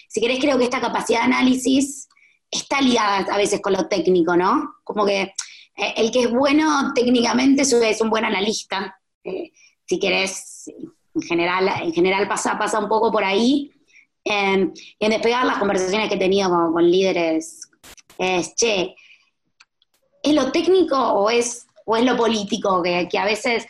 si 0.10 0.20
querés, 0.20 0.40
creo 0.40 0.58
que 0.58 0.66
esta 0.66 0.82
capacidad 0.82 1.20
de 1.20 1.26
análisis 1.28 2.10
está 2.52 2.82
ligada 2.82 3.34
a 3.34 3.38
veces 3.38 3.62
con 3.62 3.72
lo 3.72 3.88
técnico, 3.88 4.36
¿no? 4.36 4.76
Como 4.84 5.06
que 5.06 5.22
eh, 5.22 5.94
el 5.96 6.12
que 6.12 6.24
es 6.24 6.32
bueno 6.32 6.92
técnicamente 6.94 7.62
es 7.62 8.02
un 8.02 8.10
buen 8.10 8.26
analista. 8.26 9.00
Eh, 9.24 9.52
si 9.86 9.98
querés, 9.98 10.70
en 11.16 11.22
general, 11.22 11.70
en 11.82 11.94
general 11.94 12.28
pasa, 12.28 12.58
pasa 12.58 12.80
un 12.80 12.90
poco 12.90 13.14
por 13.14 13.24
ahí. 13.24 13.72
en 14.26 14.74
despegar 15.00 15.46
las 15.46 15.58
conversaciones 15.58 16.10
que 16.10 16.16
he 16.16 16.20
tenido 16.20 16.50
con, 16.50 16.92
líderes 16.92 17.62
es, 18.18 18.54
che, 18.56 18.94
¿es 20.22 20.34
lo 20.34 20.52
técnico 20.52 20.98
o 20.98 21.30
es, 21.30 21.66
o 21.86 21.96
es 21.96 22.04
lo 22.04 22.18
político? 22.18 22.84
Que, 22.84 23.08
a 23.18 23.26
veces, 23.26 23.66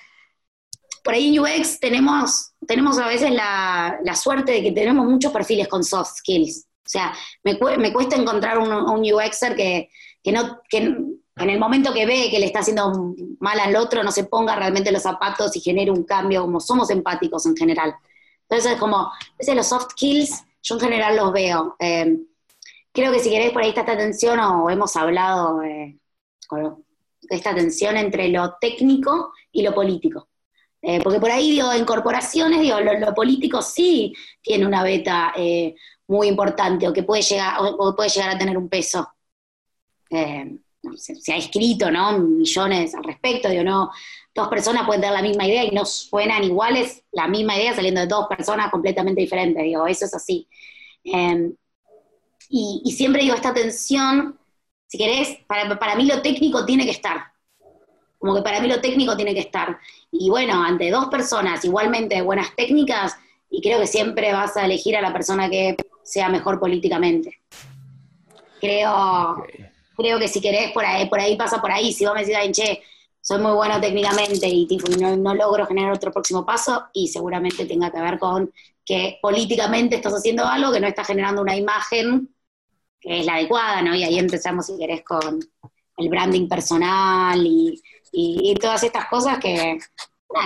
por 1.03 1.13
ahí 1.13 1.35
en 1.35 1.39
UX 1.39 1.79
tenemos, 1.79 2.51
tenemos 2.67 2.97
a 2.99 3.07
veces 3.07 3.31
la, 3.31 3.99
suerte 4.15 4.51
de 4.51 4.63
que 4.63 4.71
tenemos 4.71 5.05
muchos 5.05 5.31
perfiles 5.31 5.67
con 5.67 5.83
soft 5.83 6.17
skills. 6.17 6.65
O 6.85 6.89
sea, 6.89 7.13
me, 7.43 7.57
me 7.77 7.93
cuesta 7.93 8.15
encontrar 8.15 8.57
un, 8.57 8.71
un 8.71 9.13
UXer 9.13 9.55
que, 9.55 9.89
que 10.23 10.31
no, 10.31 10.59
que, 10.69 10.95
en 11.39 11.49
el 11.49 11.59
momento 11.59 11.93
que 11.93 12.05
ve 12.05 12.29
que 12.29 12.39
le 12.39 12.45
está 12.45 12.59
haciendo 12.59 13.15
mal 13.39 13.59
al 13.59 13.75
otro, 13.75 14.03
no 14.03 14.11
se 14.11 14.25
ponga 14.25 14.55
realmente 14.55 14.91
los 14.91 15.03
zapatos 15.03 15.55
y 15.55 15.61
genere 15.61 15.91
un 15.91 16.03
cambio, 16.03 16.41
como 16.41 16.59
somos 16.59 16.89
empáticos 16.89 17.45
en 17.45 17.55
general. 17.55 17.95
Entonces, 18.49 18.77
como, 18.77 18.97
a 18.97 19.17
veces 19.37 19.55
los 19.55 19.67
soft 19.67 19.91
skills, 19.91 20.43
yo 20.61 20.75
en 20.75 20.81
general 20.81 21.15
los 21.15 21.31
veo. 21.31 21.75
Eh, 21.79 22.17
creo 22.91 23.11
que 23.11 23.19
si 23.19 23.29
queréis 23.29 23.51
por 23.51 23.61
ahí 23.61 23.69
está 23.69 23.81
esta 23.81 23.97
tensión, 23.97 24.39
o 24.39 24.69
hemos 24.69 24.95
hablado 24.95 25.61
eh, 25.63 25.97
esta 27.29 27.55
tensión 27.55 27.95
entre 27.95 28.27
lo 28.29 28.55
técnico 28.59 29.31
y 29.51 29.61
lo 29.61 29.73
político. 29.73 30.28
Eh, 30.81 31.01
porque 31.03 31.19
por 31.19 31.29
ahí, 31.29 31.51
digo, 31.51 31.71
en 31.73 31.85
corporaciones, 31.85 32.61
digo, 32.61 32.79
lo, 32.79 33.13
político 33.13 33.61
sí 33.61 34.13
tiene 34.41 34.65
una 34.65 34.83
beta 34.83 35.33
muy 36.07 36.27
importante, 36.27 36.87
o 36.87 36.93
que 36.93 37.03
puede 37.03 37.21
llegar, 37.21 37.57
o, 37.59 37.95
puede 37.95 38.09
llegar 38.09 38.29
a 38.29 38.37
tener 38.37 38.57
un 38.57 38.69
peso 38.69 39.07
se, 40.95 41.33
ha 41.33 41.37
escrito, 41.37 41.91
¿no? 41.91 42.17
Millones 42.19 42.95
al 42.95 43.03
respecto, 43.03 43.49
digo, 43.49 43.63
no, 43.63 43.91
dos 44.33 44.47
personas 44.47 44.85
pueden 44.85 45.01
tener 45.01 45.15
la 45.15 45.21
misma 45.21 45.47
idea 45.47 45.63
y 45.63 45.71
no 45.71 45.85
suenan 45.85 46.43
iguales, 46.43 47.03
la 47.11 47.27
misma 47.27 47.57
idea 47.57 47.75
saliendo 47.75 48.01
de 48.01 48.07
dos 48.07 48.27
personas 48.27 48.71
completamente 48.71 49.21
diferentes, 49.21 49.63
digo, 49.63 49.87
eso 49.87 50.05
es 50.05 50.13
así. 50.13 50.47
Em, 51.03 51.53
y, 52.49 52.91
siempre 52.95 53.21
digo, 53.21 53.35
esta 53.35 53.53
tensión, 53.53 54.39
si 54.87 54.97
querés, 54.97 55.37
para, 55.47 55.77
para 55.77 55.95
mí 55.95 56.05
lo 56.05 56.21
técnico 56.21 56.65
tiene 56.65 56.85
que 56.85 56.91
estar, 56.91 57.31
como 58.19 58.35
que 58.35 58.41
para 58.41 58.59
mí 58.59 58.67
lo 58.67 58.81
técnico 58.81 59.15
tiene 59.15 59.33
que 59.33 59.39
estar. 59.39 59.79
Y 60.11 60.29
bueno, 60.29 60.61
ante 60.61 60.91
dos 60.91 61.07
personas 61.07 61.63
igualmente 61.65 62.21
buenas 62.21 62.55
técnicas, 62.55 63.17
y 63.49 63.61
creo 63.61 63.79
que 63.79 63.87
siempre 63.87 64.31
vas 64.31 64.55
a 64.57 64.65
elegir 64.65 64.95
a 64.95 65.01
la 65.01 65.11
persona 65.11 65.49
que 65.49 65.75
sea 66.03 66.29
mejor 66.29 66.59
políticamente. 66.59 67.41
Creo, 68.59 69.43
creo 69.95 70.19
que 70.19 70.27
si 70.27 70.41
querés, 70.41 70.71
por 70.71 70.85
ahí, 70.85 71.07
por 71.07 71.19
ahí 71.19 71.35
pasa 71.35 71.59
por 71.61 71.71
ahí. 71.71 71.93
Si 71.93 72.05
vos 72.05 72.13
me 72.13 72.25
decís, 72.25 72.51
che, 72.51 72.83
soy 73.21 73.41
muy 73.41 73.53
bueno 73.53 73.79
técnicamente 73.79 74.47
y 74.47 74.67
no, 74.99 75.33
logro 75.33 75.65
generar 75.65 75.93
otro 75.93 76.11
próximo 76.11 76.45
paso, 76.45 76.87
y 76.93 77.07
seguramente 77.07 77.65
tenga 77.65 77.91
que 77.91 78.01
ver 78.01 78.19
con 78.19 78.51
que 78.85 79.19
políticamente 79.21 79.95
estás 79.95 80.13
haciendo 80.13 80.45
algo 80.45 80.71
que 80.71 80.79
no 80.79 80.87
está 80.87 81.03
generando 81.03 81.41
una 81.41 81.55
imagen 81.55 82.33
que 82.99 83.21
es 83.21 83.25
la 83.25 83.35
adecuada, 83.35 83.81
¿no? 83.81 83.95
Y 83.95 84.03
ahí 84.03 84.19
empezamos, 84.19 84.65
si 84.65 84.77
querés, 84.77 85.03
con 85.03 85.39
el 85.97 86.09
branding 86.09 86.47
personal 86.47 87.39
y, 87.45 87.81
todas 88.59 88.83
estas 88.83 89.05
cosas 89.05 89.39
que, 89.39 89.79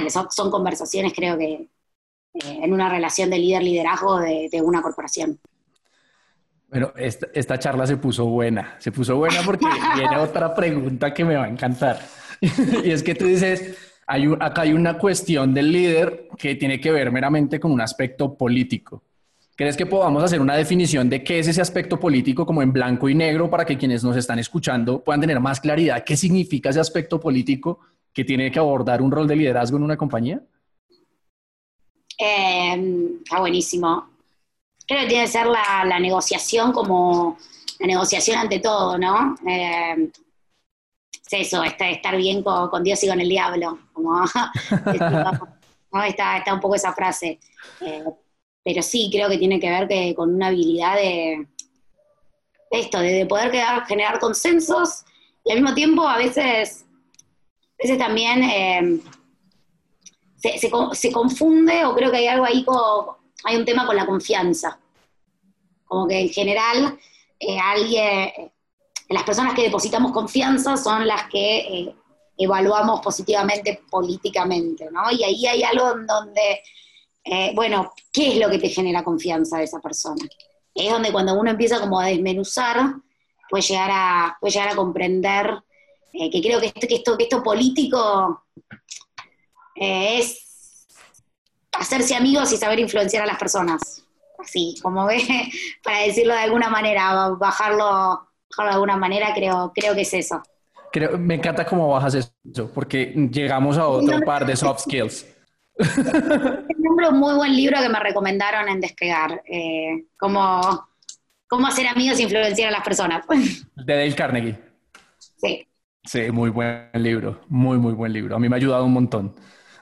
son, 0.10 0.52
conversaciones, 0.52 1.13
creo 1.13 1.38
que, 1.38 1.54
eh, 2.34 2.60
en 2.63 2.73
una 2.73 2.89
relación 2.89 3.30
de 3.30 3.39
líder-liderazgo 3.39 4.19
de 4.19 4.62
una 4.62 4.82
corporación. 4.82 5.39
Bueno, 6.73 6.91
esta, 6.95 7.60
charla 7.60 7.86
se 7.86 7.97
puso 7.97 8.26
buena, 8.26 8.78
se 8.80 8.91
puso 8.91 9.15
buena 9.15 9.41
porque 9.45 9.63
viene 9.95 10.17
otra 10.17 10.56
pregunta 10.56 11.13
que 11.13 11.23
me 11.23 11.36
va 11.36 11.43
a 11.43 11.47
encantar. 11.47 11.99
y 12.41 12.89
es 12.89 13.04
que 13.04 13.13
tú 13.13 13.26
dices, 13.26 13.78
hay 14.08 14.26
acá 14.39 14.63
hay 14.63 14.73
una 14.73 14.97
cuestión 14.97 15.54
del 15.54 15.71
líder 15.71 16.30
que 16.36 16.56
tiene 16.56 16.82
que 16.82 16.91
ver 16.91 17.12
meramente 17.12 17.60
con 17.60 17.71
un 17.71 17.80
aspecto 17.80 18.36
político. 18.36 19.04
¿Crees 19.56 19.78
que 19.78 19.86
podamos 19.86 20.24
hacer 20.24 20.42
una 20.42 20.56
definición 20.56 21.10
de 21.10 21.24
qué 21.24 21.39
es 21.39 21.48
ese 21.48 21.62
aspecto 21.62 22.00
político 22.00 22.46
como 22.46 22.62
en 22.62 22.74
blanco 22.74 23.08
y 23.08 23.16
negro 23.16 23.50
para 23.50 23.66
que 23.66 23.78
quienes 23.78 24.04
nos 24.04 24.18
están 24.18 24.39
escuchando 24.39 25.04
puedan 25.04 25.22
tener 25.22 25.39
más 25.39 25.60
claridad 25.60 26.04
qué 26.04 26.18
significa 26.18 26.70
ese 26.70 26.80
aspecto 26.80 27.20
político 27.20 27.80
que 28.12 28.24
tiene 28.24 28.52
que 28.52 28.60
abordar 28.60 29.02
un 29.02 29.12
rol 29.12 29.28
de 29.28 29.36
liderazgo 29.36 29.78
en 29.78 29.84
una 29.84 29.98
compañía? 29.98 30.42
Eh, 32.18 33.20
está 33.24 33.39
buenísimo 33.39 34.13
creo 34.88 35.02
que 35.02 35.08
tiene 35.08 35.26
que 35.26 35.32
ser 35.32 35.48
la, 35.48 36.00
negociación 36.00 36.72
como 36.72 37.38
la 37.80 37.88
negociación 37.88 38.38
ante 38.38 38.60
todo, 38.60 38.98
¿no? 38.98 39.36
Eh, 39.48 40.10
es 41.26 41.48
eso, 41.48 41.63
estar 41.63 42.18
bien 42.18 42.44
con, 42.44 42.84
Dios 42.84 43.04
y 43.04 43.08
con 43.08 43.20
el 43.20 43.30
diablo, 43.30 43.80
como 43.94 44.24
está, 46.06 46.38
está 46.38 46.54
un 46.54 46.60
poco 46.60 46.76
esa 46.76 46.94
frase. 46.94 47.39
Eh, 47.82 48.04
pero 48.63 48.82
sí, 48.82 49.10
creo 49.12 49.30
que 49.30 49.38
tiene 49.38 49.60
que 49.60 49.69
ver 49.69 49.88
que, 49.88 50.15
con 50.15 50.34
una 50.34 50.47
habilidad 50.47 50.95
de, 50.95 51.47
esto, 52.71 52.99
de, 52.99 53.26
poder 53.26 53.52
generar 53.88 54.19
consensos 54.19 55.04
y 55.43 55.52
al 55.52 55.62
mismo 55.62 55.76
tiempo 55.76 56.08
a 56.08 56.17
veces, 56.17 56.86
a 57.80 57.84
veces 57.84 57.97
también 57.97 58.43
eh, 58.43 58.99
se, 60.38 60.58
se, 60.93 61.12
confunde 61.12 61.86
o 61.86 61.93
creo 61.93 62.12
que 62.12 62.17
hay 62.17 62.28
algo 62.28 62.45
ahí 62.45 62.63
como 62.63 63.17
hay 63.43 63.58
un 63.58 63.65
tema 63.65 63.86
con 63.86 63.95
la 63.95 64.06
confianza. 64.06 64.80
Como 65.86 66.08
que 66.08 66.21
en 66.21 66.30
general, 66.30 66.97
eh, 67.39 67.60
alguien, 67.60 68.52
las 69.10 69.23
personas 69.23 69.54
que 69.54 69.63
depositamos 69.63 70.12
confianza 70.12 70.78
son 70.78 71.08
las 71.08 71.28
que 71.30 71.60
eh, 71.60 71.95
evaluamos 72.38 73.02
positivamente 73.02 73.82
políticamente, 73.89 74.89
¿no? 74.91 75.12
Y 75.12 75.23
ahí 75.23 75.45
hay 75.45 75.63
algo 75.63 75.91
en 75.93 76.08
donde, 76.08 76.62
eh, 77.24 77.52
bueno, 77.56 77.94
¿qué 78.12 78.34
es 78.34 78.38
lo 78.38 78.50
que 78.50 78.60
te 78.60 78.70
genera 78.70 79.04
confianza 79.04 79.58
de 79.58 79.64
esa 79.64 79.80
persona? 79.80 80.26
Es 80.74 80.92
donde 80.92 81.12
cuando 81.12 81.40
uno 81.40 81.52
empieza 81.52 81.80
como 81.80 82.00
a 82.00 82.08
desmenuzar, 82.08 82.96
puede 83.50 83.64
llegar 83.64 83.90
a, 83.92 84.38
puede 84.40 84.54
llegar 84.54 84.70
a 84.70 84.76
comprender 84.76 85.64
que 86.14 86.42
creo 86.42 86.60
que 86.60 86.68
esto, 86.68 86.88
que 86.88 86.96
esto, 86.96 87.18
que 87.18 87.24
esto 87.24 87.42
político 87.42 88.46
es 89.76 90.88
hacerse 91.72 92.16
amigos 92.16 92.52
y 92.52 92.58
saber 92.58 92.80
influenciar 92.80 93.24
a 93.24 93.26
las 93.26 93.38
personas. 93.38 94.04
así, 94.38 94.76
como 94.82 95.06
ve, 95.06 95.18
para 95.84 96.00
decirlo 96.00 96.34
de 96.34 96.42
alguna 96.42 96.70
manera, 96.70 97.30
bajarlo, 97.30 97.86
bajarlo 98.50 98.70
de 98.70 98.74
alguna 98.74 98.98
manera, 98.98 99.34
creo, 99.34 99.72
creo 99.74 99.96
que 99.96 100.02
es 100.02 100.14
eso. 100.14 100.42
Creo, 100.92 101.18
me 101.18 101.36
encanta 101.36 101.66
cómo 101.66 101.90
bajas 101.90 102.14
eso, 102.14 102.72
porque 102.74 103.06
llegamos 103.32 103.78
a 103.80 103.88
otro 103.88 104.20
par 104.22 104.46
de 104.46 104.56
soft 104.56 104.82
skills. 104.82 105.26
un 106.78 107.20
muy 107.20 107.36
buen 107.36 107.56
libro 107.56 107.80
que 107.82 107.90
me 107.90 108.00
recomendaron 108.00 108.70
en 108.70 108.80
Despegar, 108.80 109.42
eh, 109.48 110.06
como 110.18 110.88
cómo 111.48 111.68
hacer 111.68 111.88
amigos 111.88 112.20
e 112.20 112.24
influenciar 112.24 112.70
a 112.70 112.72
las 112.72 112.84
personas. 112.84 113.26
De 113.76 113.96
Dale 113.96 114.16
Carnegie. 114.16 114.58
Sí. 115.38 115.68
Sí, 116.06 116.32
muy 116.32 116.50
buen 116.50 116.90
libro, 116.96 117.42
muy, 117.48 117.78
muy 117.78 117.94
buen 117.94 118.12
libro. 118.12 118.36
A 118.36 118.40
mí 118.40 118.50
me 118.50 118.56
ha 118.56 118.58
ayudado 118.58 118.86
un 118.86 118.94
montón. 118.94 119.36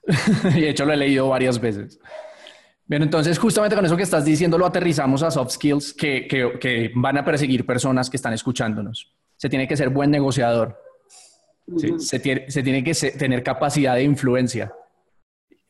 y 0.56 0.62
de 0.62 0.70
hecho 0.70 0.86
lo 0.86 0.94
he 0.94 0.98
leído 0.98 1.28
varias 1.30 1.60
veces. 1.60 2.00
Bien, 2.86 3.02
entonces 3.04 3.40
justamente 3.40 3.76
con 3.76 3.86
eso 3.86 3.96
que 3.96 4.04
estás 4.04 4.26
diciendo 4.26 4.58
lo 4.58 4.66
aterrizamos 4.66 5.24
a 5.24 5.32
soft 5.32 5.52
skills 5.52 5.94
que, 5.94 6.28
que, 6.28 6.92
van 6.94 7.18
a 7.18 7.26
perseguir 7.26 7.66
personas 7.66 8.10
que 8.10 8.18
están 8.18 8.34
escuchándonos. 8.34 9.16
Se 9.38 9.50
tiene 9.50 9.68
que 9.68 9.78
ser 9.78 9.90
buen 9.90 10.12
negociador. 10.12 10.78
se, 11.98 12.20
tiene, 12.20 12.52
se, 12.52 12.62
tiene, 12.62 12.84
que 12.84 12.94
tener 12.94 13.44
capacidad 13.44 13.96
de 13.96 14.04
influencia 14.04 14.74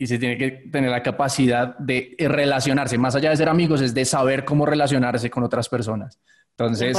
y 0.01 0.07
se 0.07 0.17
tiene 0.17 0.35
que 0.35 0.49
tener 0.71 0.89
la 0.89 1.03
capacidad 1.03 1.77
de 1.77 2.15
relacionarse. 2.17 2.97
Más 2.97 3.13
allá 3.13 3.29
de 3.29 3.37
ser 3.37 3.47
amigos, 3.47 3.81
es 3.81 3.93
de 3.93 4.03
saber 4.03 4.43
cómo 4.43 4.65
relacionarse 4.65 5.29
con 5.29 5.43
otras 5.43 5.69
personas. 5.69 6.19
Entonces, 6.57 6.97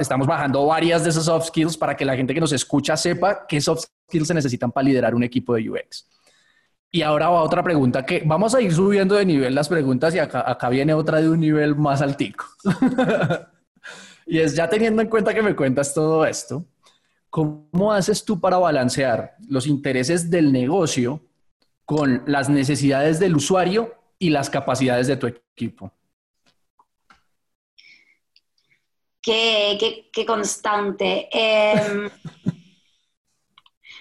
estamos 0.00 0.26
bajando 0.26 0.64
varias 0.64 1.04
de 1.04 1.10
esas 1.10 1.26
soft 1.26 1.48
skills 1.48 1.76
para 1.76 1.94
que 1.94 2.06
la 2.06 2.16
gente 2.16 2.32
que 2.32 2.40
nos 2.40 2.52
escucha 2.52 2.96
sepa 2.96 3.46
qué 3.46 3.60
soft 3.60 3.84
skills 4.08 4.28
se 4.28 4.32
necesitan 4.32 4.72
para 4.72 4.86
liderar 4.86 5.14
un 5.14 5.24
equipo 5.24 5.56
de 5.56 5.68
UX. 5.68 6.08
Y 6.90 7.02
ahora 7.02 7.28
va 7.28 7.42
otra 7.42 7.62
pregunta 7.62 8.06
que 8.06 8.22
vamos 8.24 8.54
a 8.54 8.62
ir 8.62 8.72
subiendo 8.72 9.16
de 9.16 9.26
nivel 9.26 9.54
las 9.54 9.68
preguntas 9.68 10.14
y 10.14 10.20
acá, 10.20 10.50
acá 10.50 10.70
viene 10.70 10.94
otra 10.94 11.20
de 11.20 11.28
un 11.28 11.38
nivel 11.38 11.76
más 11.76 12.00
altico. 12.00 12.46
y 14.26 14.38
es 14.38 14.56
ya 14.56 14.70
teniendo 14.70 15.02
en 15.02 15.08
cuenta 15.08 15.34
que 15.34 15.42
me 15.42 15.54
cuentas 15.54 15.92
todo 15.92 16.24
esto, 16.24 16.64
¿cómo 17.28 17.92
haces 17.92 18.24
tú 18.24 18.40
para 18.40 18.56
balancear 18.56 19.36
los 19.46 19.66
intereses 19.66 20.30
del 20.30 20.50
negocio 20.50 21.27
con 21.88 22.22
las 22.26 22.50
necesidades 22.50 23.18
del 23.18 23.34
usuario 23.34 23.94
y 24.18 24.28
las 24.28 24.50
capacidades 24.50 25.06
de 25.06 25.16
tu 25.16 25.26
equipo? 25.26 25.90
Qué, 29.22 30.04
constante. 30.26 31.30
Eh, 31.32 31.72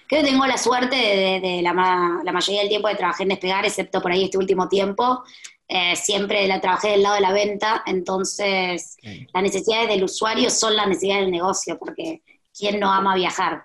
creo 0.10 0.22
que 0.22 0.30
tengo 0.30 0.46
la 0.46 0.58
suerte 0.58 0.98
de, 0.98 1.62
la, 1.62 1.74
mayoría 1.74 2.60
del 2.60 2.68
tiempo 2.68 2.90
de 2.90 2.96
trabajar 2.96 3.22
en 3.22 3.30
Despegar, 3.30 3.66
excepto 3.66 4.02
por 4.02 4.12
ahí 4.12 4.26
este 4.26 4.38
último 4.38 4.68
tiempo. 4.68 5.24
Eh, 5.66 5.96
siempre 5.96 6.46
la 6.46 6.60
trabajé 6.60 6.90
del 6.90 7.04
lado 7.04 7.16
de 7.16 7.22
la 7.22 7.32
venta, 7.32 7.84
entonces 7.86 8.98
las 9.34 9.44
necesidades 9.44 9.88
del 9.88 10.04
usuario 10.04 10.50
son 10.50 10.76
las 10.76 10.90
necesidades 10.90 11.22
del 11.22 11.32
negocio, 11.32 11.80
porque 11.80 12.22
¿quién 12.54 12.82
no 12.82 12.92
ama 12.92 13.16
viajar? 13.16 13.64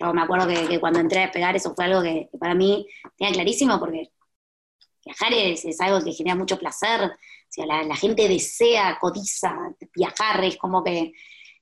Yo 0.00 0.14
me 0.14 0.22
acuerdo 0.22 0.48
que, 0.48 0.80
cuando 0.80 0.98
entré 0.98 1.18
a 1.18 1.22
despegar 1.22 1.54
eso 1.54 1.74
fue 1.74 1.84
algo 1.84 2.02
que, 2.02 2.30
para 2.38 2.54
mí 2.54 2.86
tenía 3.16 3.34
clarísimo 3.34 3.78
porque 3.78 4.10
viajar 5.04 5.32
es, 5.32 5.80
algo 5.80 6.02
que 6.02 6.12
genera 6.12 6.36
mucho 6.36 6.58
placer, 6.58 7.02
o 7.02 7.12
sea, 7.48 7.66
la, 7.66 7.96
gente 7.96 8.28
desea, 8.28 8.98
cotiza 9.00 9.54
viajar, 9.94 10.44
es 10.44 10.56
como 10.56 10.82
que... 10.82 11.12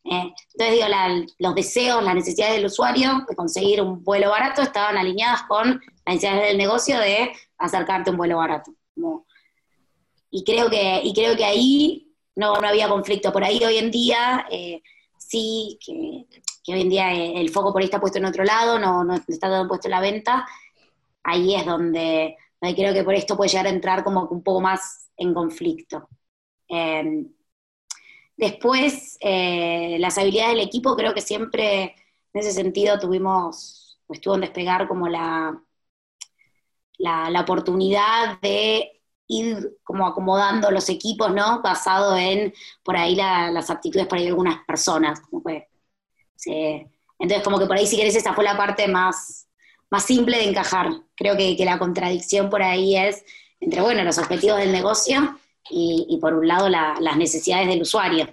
Eh, 0.05 0.33
entonces 0.55 0.75
digo, 0.75 0.87
los 1.39 1.55
deseos, 1.55 2.03
las 2.03 2.15
necesidades 2.15 2.57
del 2.57 2.67
usuario 2.67 3.27
de 3.29 3.37
conseguir 3.37 3.83
un 3.83 4.03
vuelo 4.03 4.31
barato 4.31 4.63
estaban 4.63 4.97
alineadas 4.97 5.43
con 5.43 5.69
las 5.69 6.15
necesidades 6.15 6.49
del 6.49 6.59
negocio 6.59 6.99
de 6.99 7.33
acercarte 7.59 8.09
a 8.09 8.13
un 8.13 8.17
vuelo 8.17 8.39
barato. 8.39 8.73
y, 10.31 10.45
creo 10.45 10.71
que, 10.71 11.01
y 11.03 11.13
creo 11.13 11.37
que 11.37 11.45
ahí 11.45 12.15
no, 12.37 12.55
no 12.55 12.69
había 12.69 12.89
conflicto. 12.89 13.33
Por 13.33 13.45
ahí 13.45 13.63
hoy 13.65 13.77
en 13.79 13.91
día 13.91 14.47
eh, 14.51 14.81
sí 15.19 15.79
que 15.85 16.27
que 16.69 16.75
hoy 16.75 16.83
en 16.83 16.91
día 16.91 17.15
eh, 17.15 17.41
el 17.41 17.49
foco 17.49 17.73
por 17.73 17.81
ahí 17.81 17.87
está 17.87 17.99
puesto 17.99 18.19
en 18.19 18.27
otro 18.27 18.45
lado, 18.45 18.79
no, 18.79 19.15
está 19.27 19.49
todo 19.49 19.67
puesto 19.67 19.89
en 19.89 19.93
la 19.93 20.01
venta, 20.01 20.47
ahí 21.23 21.55
es 21.55 21.65
donde, 21.65 22.37
creo 22.61 22.93
que 22.93 23.05
por 23.05 23.15
esto 23.15 23.39
puede 23.39 23.49
llegar 23.51 23.67
a 23.67 23.71
entrar 23.71 24.05
como 24.05 24.25
un 24.29 24.43
poco 24.43 24.61
más 24.61 25.11
en 25.17 25.33
conflicto. 25.33 26.11
Em, 26.69 27.33
después, 28.37 29.17
eh, 29.21 29.97
las 29.99 30.19
habilidades 30.19 30.57
del 30.57 30.67
equipo, 30.67 30.95
creo 30.95 31.15
que 31.15 31.23
siempre 31.23 31.95
en 32.35 32.41
ese 32.41 32.53
sentido 32.53 32.99
tuvimos, 32.99 33.99
estuvo 34.11 34.35
en 34.35 34.43
despegar 34.43 34.89
como 34.89 35.09
la, 35.09 35.59
la, 36.99 37.41
oportunidad 37.41 38.41
de 38.43 39.01
ir 39.27 39.79
como 39.85 40.07
acomodando 40.07 40.71
los 40.71 40.89
equipos, 40.91 41.33
¿no? 41.33 41.63
Basado 41.63 42.17
en 42.17 42.53
por 42.83 42.97
ahí 42.97 43.15
las 43.15 43.71
aptitudes 43.71 44.07
para 44.07 44.23
algunas 44.23 44.65
personas, 44.67 45.21
como 45.21 45.43
fue 46.39 46.87
entonces, 47.19 47.45
como 47.45 47.59
que 47.59 47.67
por 47.67 47.77
ahí, 47.77 47.87
si 47.87 47.97
querés, 47.97 48.15
esa 48.15 48.33
fue 48.33 48.45
la 48.45 48.57
parte 48.57 48.87
más, 48.87 49.49
más 49.91 50.05
simple 50.05 50.39
de 50.39 50.49
encajar. 50.49 50.89
Creo 51.17 51.37
que, 51.37 51.57
la 51.65 51.79
contradicción 51.79 52.49
por 52.49 52.63
ahí 52.63 52.97
es 52.97 53.25
entre, 53.61 53.81
bueno, 53.81 54.05
los 54.05 54.19
objetivos 54.19 54.59
del 54.59 54.73
negocio 54.73 55.39
y, 55.69 56.17
por 56.21 56.35
un 56.35 56.47
lado, 56.47 56.69
las 56.69 57.17
necesidades 57.17 57.67
del 57.67 57.83
usuario. 57.83 58.29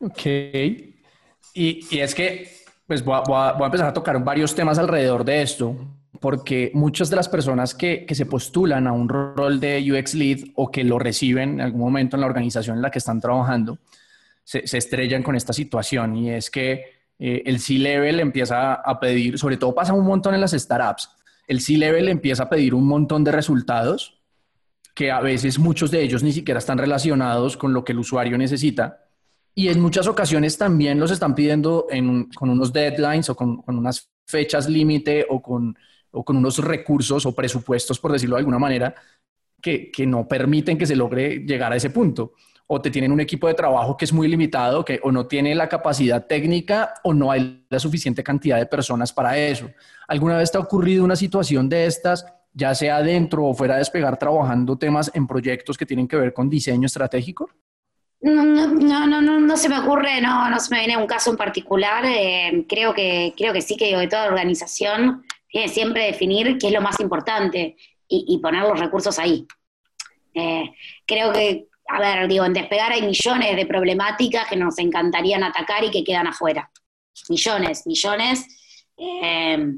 Ok. 0.00 0.26
Y, 1.54 1.98
es 1.98 2.14
que, 2.14 2.50
pues 2.86 3.04
voy 3.04 3.20
a, 3.28 3.56
empezar 3.62 3.88
a 3.88 3.92
tocar 3.92 4.22
varios 4.24 4.54
temas 4.54 4.78
alrededor 4.78 5.24
de 5.24 5.42
esto, 5.42 5.76
porque 6.18 6.70
muchas 6.72 7.10
de 7.10 7.16
las 7.16 7.28
personas 7.28 7.74
que, 7.74 8.06
que, 8.06 8.14
se 8.14 8.24
postulan 8.24 8.86
a 8.86 8.92
un 8.92 9.08
rol 9.08 9.60
de 9.60 9.92
UX 9.92 10.14
Lead 10.14 10.38
o 10.54 10.70
que 10.70 10.82
lo 10.82 10.98
reciben 10.98 11.54
en 11.54 11.60
algún 11.60 11.82
momento 11.82 12.16
en 12.16 12.22
la 12.22 12.26
organización 12.26 12.76
en 12.76 12.82
la 12.82 12.90
que 12.90 12.98
están 12.98 13.20
trabajando, 13.20 13.78
se, 14.44 14.62
estrellan 14.76 15.22
con 15.22 15.34
esta 15.34 15.52
situación 15.52 16.16
y 16.16 16.30
es 16.30 16.50
que 16.50 16.84
eh, 17.18 17.42
el 17.46 17.58
C-Level 17.58 18.20
empieza 18.20 18.74
a 18.74 19.00
pedir, 19.00 19.38
sobre 19.38 19.56
todo 19.56 19.74
pasa 19.74 19.94
un 19.94 20.04
montón 20.04 20.34
en 20.34 20.40
las 20.40 20.52
startups, 20.52 21.08
el 21.46 21.60
C-Level 21.60 22.08
empieza 22.08 22.44
a 22.44 22.48
pedir 22.48 22.74
un 22.74 22.86
montón 22.86 23.24
de 23.24 23.32
resultados 23.32 24.20
que 24.94 25.10
a 25.10 25.20
veces 25.20 25.58
muchos 25.58 25.90
de 25.90 26.02
ellos 26.02 26.22
ni 26.22 26.32
siquiera 26.32 26.58
están 26.58 26.78
relacionados 26.78 27.56
con 27.56 27.72
lo 27.72 27.84
que 27.84 27.92
el 27.92 27.98
usuario 27.98 28.38
necesita. 28.38 29.00
Y 29.52 29.68
en 29.68 29.80
muchas 29.80 30.06
ocasiones 30.06 30.56
también 30.56 31.00
los 31.00 31.10
están 31.10 31.34
pidiendo 31.34 31.86
con 32.36 32.50
unos 32.50 32.72
deadlines 32.72 33.28
o 33.28 33.34
con, 33.34 33.62
unas 33.66 34.10
fechas 34.26 34.68
límite 34.68 35.26
o 35.28 35.42
con, 35.42 35.76
o 36.12 36.24
con 36.24 36.36
unos 36.36 36.58
recursos 36.58 37.26
o 37.26 37.34
presupuestos, 37.34 37.98
por 37.98 38.12
decirlo 38.12 38.36
de 38.36 38.40
alguna 38.40 38.58
manera, 38.58 38.94
que, 39.60 39.90
que 39.90 40.06
no 40.06 40.28
permiten 40.28 40.78
que 40.78 40.86
se 40.86 40.96
logre 40.96 41.38
llegar 41.38 41.72
a 41.72 41.76
ese 41.76 41.90
punto 41.90 42.32
o 42.66 42.80
te 42.80 42.90
tienen 42.90 43.12
un 43.12 43.20
equipo 43.20 43.46
de 43.46 43.54
trabajo 43.54 43.96
que 43.96 44.04
es 44.04 44.12
muy 44.12 44.28
limitado, 44.28 44.84
que 44.84 45.00
o 45.02 45.12
no 45.12 45.26
tiene 45.26 45.54
la 45.54 45.68
capacidad 45.68 46.26
técnica 46.26 46.94
o 47.02 47.12
no 47.12 47.30
hay 47.30 47.66
la 47.68 47.78
suficiente 47.78 48.22
cantidad 48.22 48.58
de 48.58 48.66
personas 48.66 49.12
para 49.12 49.36
eso. 49.36 49.70
¿Alguna 50.08 50.38
vez 50.38 50.50
te 50.50 50.58
ha 50.58 50.60
ocurrido 50.60 51.04
una 51.04 51.16
situación 51.16 51.68
de 51.68 51.86
estas, 51.86 52.26
ya 52.52 52.74
sea 52.74 53.02
dentro 53.02 53.44
o 53.44 53.54
fuera 53.54 53.74
de 53.74 53.80
despegar, 53.80 54.18
trabajando 54.18 54.78
temas 54.78 55.10
en 55.14 55.26
proyectos 55.26 55.76
que 55.76 55.86
tienen 55.86 56.08
que 56.08 56.16
ver 56.16 56.32
con 56.32 56.48
diseño 56.48 56.86
estratégico? 56.86 57.50
No, 58.22 58.42
no, 58.42 59.06
no, 59.06 59.20
no, 59.20 59.38
no 59.38 59.56
se 59.58 59.68
me 59.68 59.78
ocurre, 59.78 60.22
no, 60.22 60.48
no 60.48 60.58
se 60.58 60.74
me 60.74 60.78
viene 60.78 60.96
un 60.96 61.06
caso 61.06 61.30
en 61.30 61.36
particular. 61.36 62.06
Eh, 62.06 62.64
creo, 62.66 62.94
que, 62.94 63.34
creo 63.36 63.52
que 63.52 63.60
sí 63.60 63.76
que 63.76 63.88
digo, 63.88 64.00
de 64.00 64.08
toda 64.08 64.28
organización 64.28 65.24
tiene 65.46 65.68
siempre 65.68 66.06
definir 66.06 66.56
qué 66.56 66.68
es 66.68 66.72
lo 66.72 66.80
más 66.80 66.98
importante 67.00 67.76
y, 68.08 68.38
poner 68.38 68.62
los 68.62 68.80
recursos 68.80 69.18
ahí. 69.18 69.46
Eh, 70.32 70.70
creo 71.06 71.32
que 71.32 71.68
a 71.88 72.00
ver, 72.00 72.28
digo, 72.28 72.44
en 72.44 72.52
despegar 72.52 72.92
hay 72.92 73.02
millones 73.02 73.56
de 73.56 73.66
problemáticas 73.66 74.48
que 74.48 74.56
nos 74.56 74.78
encantarían 74.78 75.44
atacar 75.44 75.84
y 75.84 75.90
que 75.90 76.04
quedan 76.04 76.26
afuera. 76.26 76.70
Millones, 77.28 77.86
millones. 77.86 78.46
Eh, 78.96 79.74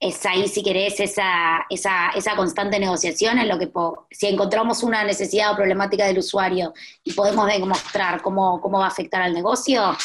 es 0.00 0.26
ahí, 0.26 0.48
si 0.48 0.62
querés, 0.62 1.00
esa, 1.00 1.64
esa, 1.70 2.36
constante 2.36 2.78
negociación 2.78 3.38
en 3.38 3.48
lo 3.48 3.58
que 3.58 3.70
si 4.10 4.26
encontramos 4.26 4.82
una 4.82 5.02
necesidad 5.02 5.52
o 5.52 5.56
problemática 5.56 6.06
del 6.06 6.18
usuario 6.18 6.74
y 7.02 7.12
podemos 7.12 7.46
demostrar 7.46 8.20
cómo, 8.20 8.60
cómo 8.60 8.78
va 8.78 8.86
a 8.86 8.88
afectar 8.88 9.22
al 9.22 9.32
negocio, 9.32 9.96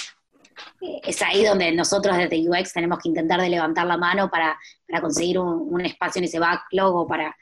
eh, 0.82 1.02
es 1.04 1.22
ahí 1.22 1.44
donde 1.44 1.72
nosotros 1.74 2.16
desde 2.16 2.48
UX 2.48 2.72
tenemos 2.72 3.00
que 3.00 3.10
intentar 3.10 3.42
de 3.42 3.50
levantar 3.50 3.88
la 3.88 3.98
mano 3.98 4.30
para, 4.30 4.58
conseguir 5.02 5.40
un, 5.40 5.68
un, 5.70 5.82
espacio 5.86 6.20
en 6.20 6.26
ese 6.26 6.40
backlog 6.40 6.96
o 6.96 7.08
para, 7.08 7.36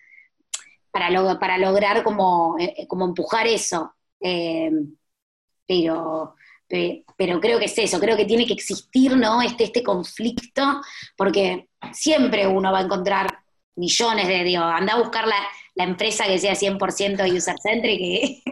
para, 0.98 1.40
para 1.40 1.58
lograr 1.58 2.04
como, 2.04 2.56
eh, 2.60 2.86
como 2.88 3.06
empujar 3.06 3.48
eso. 3.48 3.94
Eh, 4.20 4.72
pero, 5.68 6.36
pero 7.18 7.40
creo 7.40 7.60
que 7.60 7.66
es 7.66 7.78
eso, 7.78 8.00
creo 8.00 8.18
que 8.18 8.26
tiene 8.26 8.46
que 8.46 8.54
existir 8.54 9.16
¿no? 9.16 9.42
este, 9.42 9.66
este 9.66 9.84
conflicto, 9.84 10.82
porque 11.16 11.70
siempre 11.92 12.48
uno 12.48 12.72
va 12.72 12.80
a 12.80 12.84
encontrar 12.84 13.40
millones 13.76 14.28
de, 14.28 14.44
digo, 14.44 14.64
anda 14.64 14.94
a 14.94 15.00
buscar 15.00 15.28
la, 15.28 15.36
la 15.76 15.84
empresa 15.84 16.26
que 16.26 16.40
sea 16.40 16.54
100% 16.54 17.36
user-centric 17.36 18.00
y... 18.00 18.44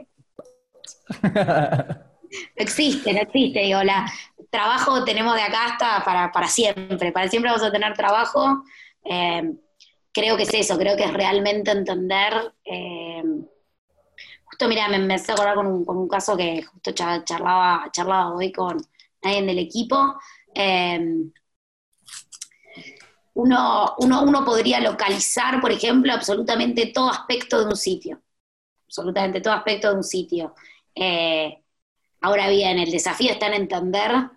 no 1.24 1.30
existe, 2.56 3.14
no 3.14 3.22
existe, 3.22 3.60
digo, 3.62 3.82
la, 3.84 4.12
trabajo 4.50 5.04
tenemos 5.04 5.36
de 5.36 5.42
acá 5.42 5.66
hasta 5.66 6.04
para, 6.04 6.32
para 6.32 6.48
siempre, 6.48 7.12
para 7.12 7.28
siempre 7.28 7.52
vamos 7.52 7.66
a 7.66 7.72
tener 7.72 7.94
trabajo. 7.94 8.64
Eh, 9.04 9.54
creo 10.16 10.38
que 10.38 10.44
es 10.44 10.54
eso, 10.54 10.78
creo 10.78 10.96
que 10.96 11.04
es 11.04 11.14
realmente 11.14 11.72
entender. 11.72 12.54
Eh, 12.64 13.22
justo, 14.46 14.68
mira, 14.70 14.88
me 14.88 14.96
empecé 14.96 15.32
a 15.32 15.36
acordar 15.36 15.56
con 15.56 15.68
un, 15.86 16.08
caso 16.08 16.38
que 16.38 16.64
justo 16.64 16.94
charlaba, 16.94 17.90
charlaba 17.92 18.34
hoy 18.34 18.54
con 18.54 18.78
alguien 19.22 19.46
del 19.46 19.60
equipo. 19.60 20.16
Eh, 20.54 21.30
uno, 23.34 23.96
uno, 23.98 24.46
podría 24.46 24.80
localizar, 24.80 25.60
por 25.60 25.74
ejemplo, 25.74 26.14
absolutamente 26.14 26.86
todo 26.88 27.10
aspecto 27.10 27.60
de 27.60 27.66
un 27.66 27.76
sitio. 27.76 28.22
Absolutamente 28.86 29.42
todo 29.42 29.54
aspecto 29.54 29.90
de 29.90 29.96
un 29.98 30.04
sitio. 30.04 30.56
Eh, 30.96 31.62
ahora 32.22 32.48
bien, 32.48 32.80
el 32.80 32.90
desafío 32.90 33.32
está 33.32 33.48
en 33.48 33.56
entender 33.56 34.30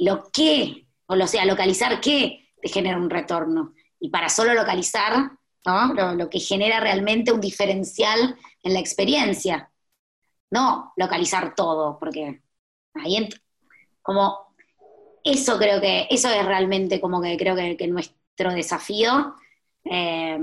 lo 0.00 0.30
que, 0.30 0.86
o 1.06 1.26
sea, 1.26 1.46
localizar 1.46 1.98
qué 2.02 2.50
te 2.60 2.68
genera 2.68 2.98
un 2.98 3.08
retorno. 3.08 3.72
Y 4.02 4.10
para 4.10 4.28
solo 4.28 4.52
localizar, 4.52 5.30
lo, 5.64 6.28
que 6.28 6.40
genera 6.40 6.80
realmente 6.80 7.32
un 7.32 7.40
diferencial 7.40 8.36
en 8.64 8.72
la 8.74 8.80
experiencia. 8.80 9.70
No 10.50 10.92
localizar 10.96 11.54
todo, 11.54 11.98
porque 12.00 12.42
ahí 12.94 13.28
como 14.02 14.54
eso 15.22 15.56
creo 15.56 15.80
que, 15.80 16.08
eso 16.10 16.28
es 16.28 16.44
realmente 16.44 17.00
como 17.00 17.22
que 17.22 17.36
creo 17.36 17.54
que, 17.54 17.86
nuestro 17.86 18.52
desafío. 18.52 19.36
Eh, 19.84 20.38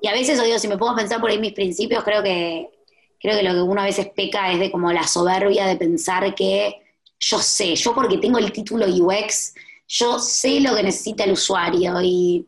y 0.00 0.08
a 0.08 0.12
veces, 0.12 0.42
digo, 0.42 0.58
si 0.58 0.68
me 0.68 0.78
puedo 0.78 0.96
pensar 0.96 1.20
por 1.20 1.30
ahí 1.30 1.38
mis 1.38 1.52
principios, 1.52 2.02
creo 2.04 2.22
que, 2.22 2.70
creo 3.20 3.36
que 3.36 3.42
lo 3.42 3.52
que 3.52 3.60
uno 3.60 3.82
a 3.82 3.84
veces 3.84 4.08
peca 4.16 4.50
es 4.50 4.60
de 4.60 4.70
como 4.70 4.90
la 4.92 5.06
soberbia 5.06 5.66
de 5.66 5.76
pensar 5.76 6.34
que 6.34 6.82
yo 7.18 7.38
sé, 7.38 7.74
yo 7.76 7.94
porque 7.94 8.16
tengo 8.16 8.38
el 8.38 8.50
título 8.50 8.86
UX, 8.86 9.54
yo 9.88 10.18
sé 10.18 10.60
lo 10.60 10.74
que 10.74 10.82
necesita 10.82 11.24
el 11.24 11.32
usuario 11.32 12.00
y 12.02 12.46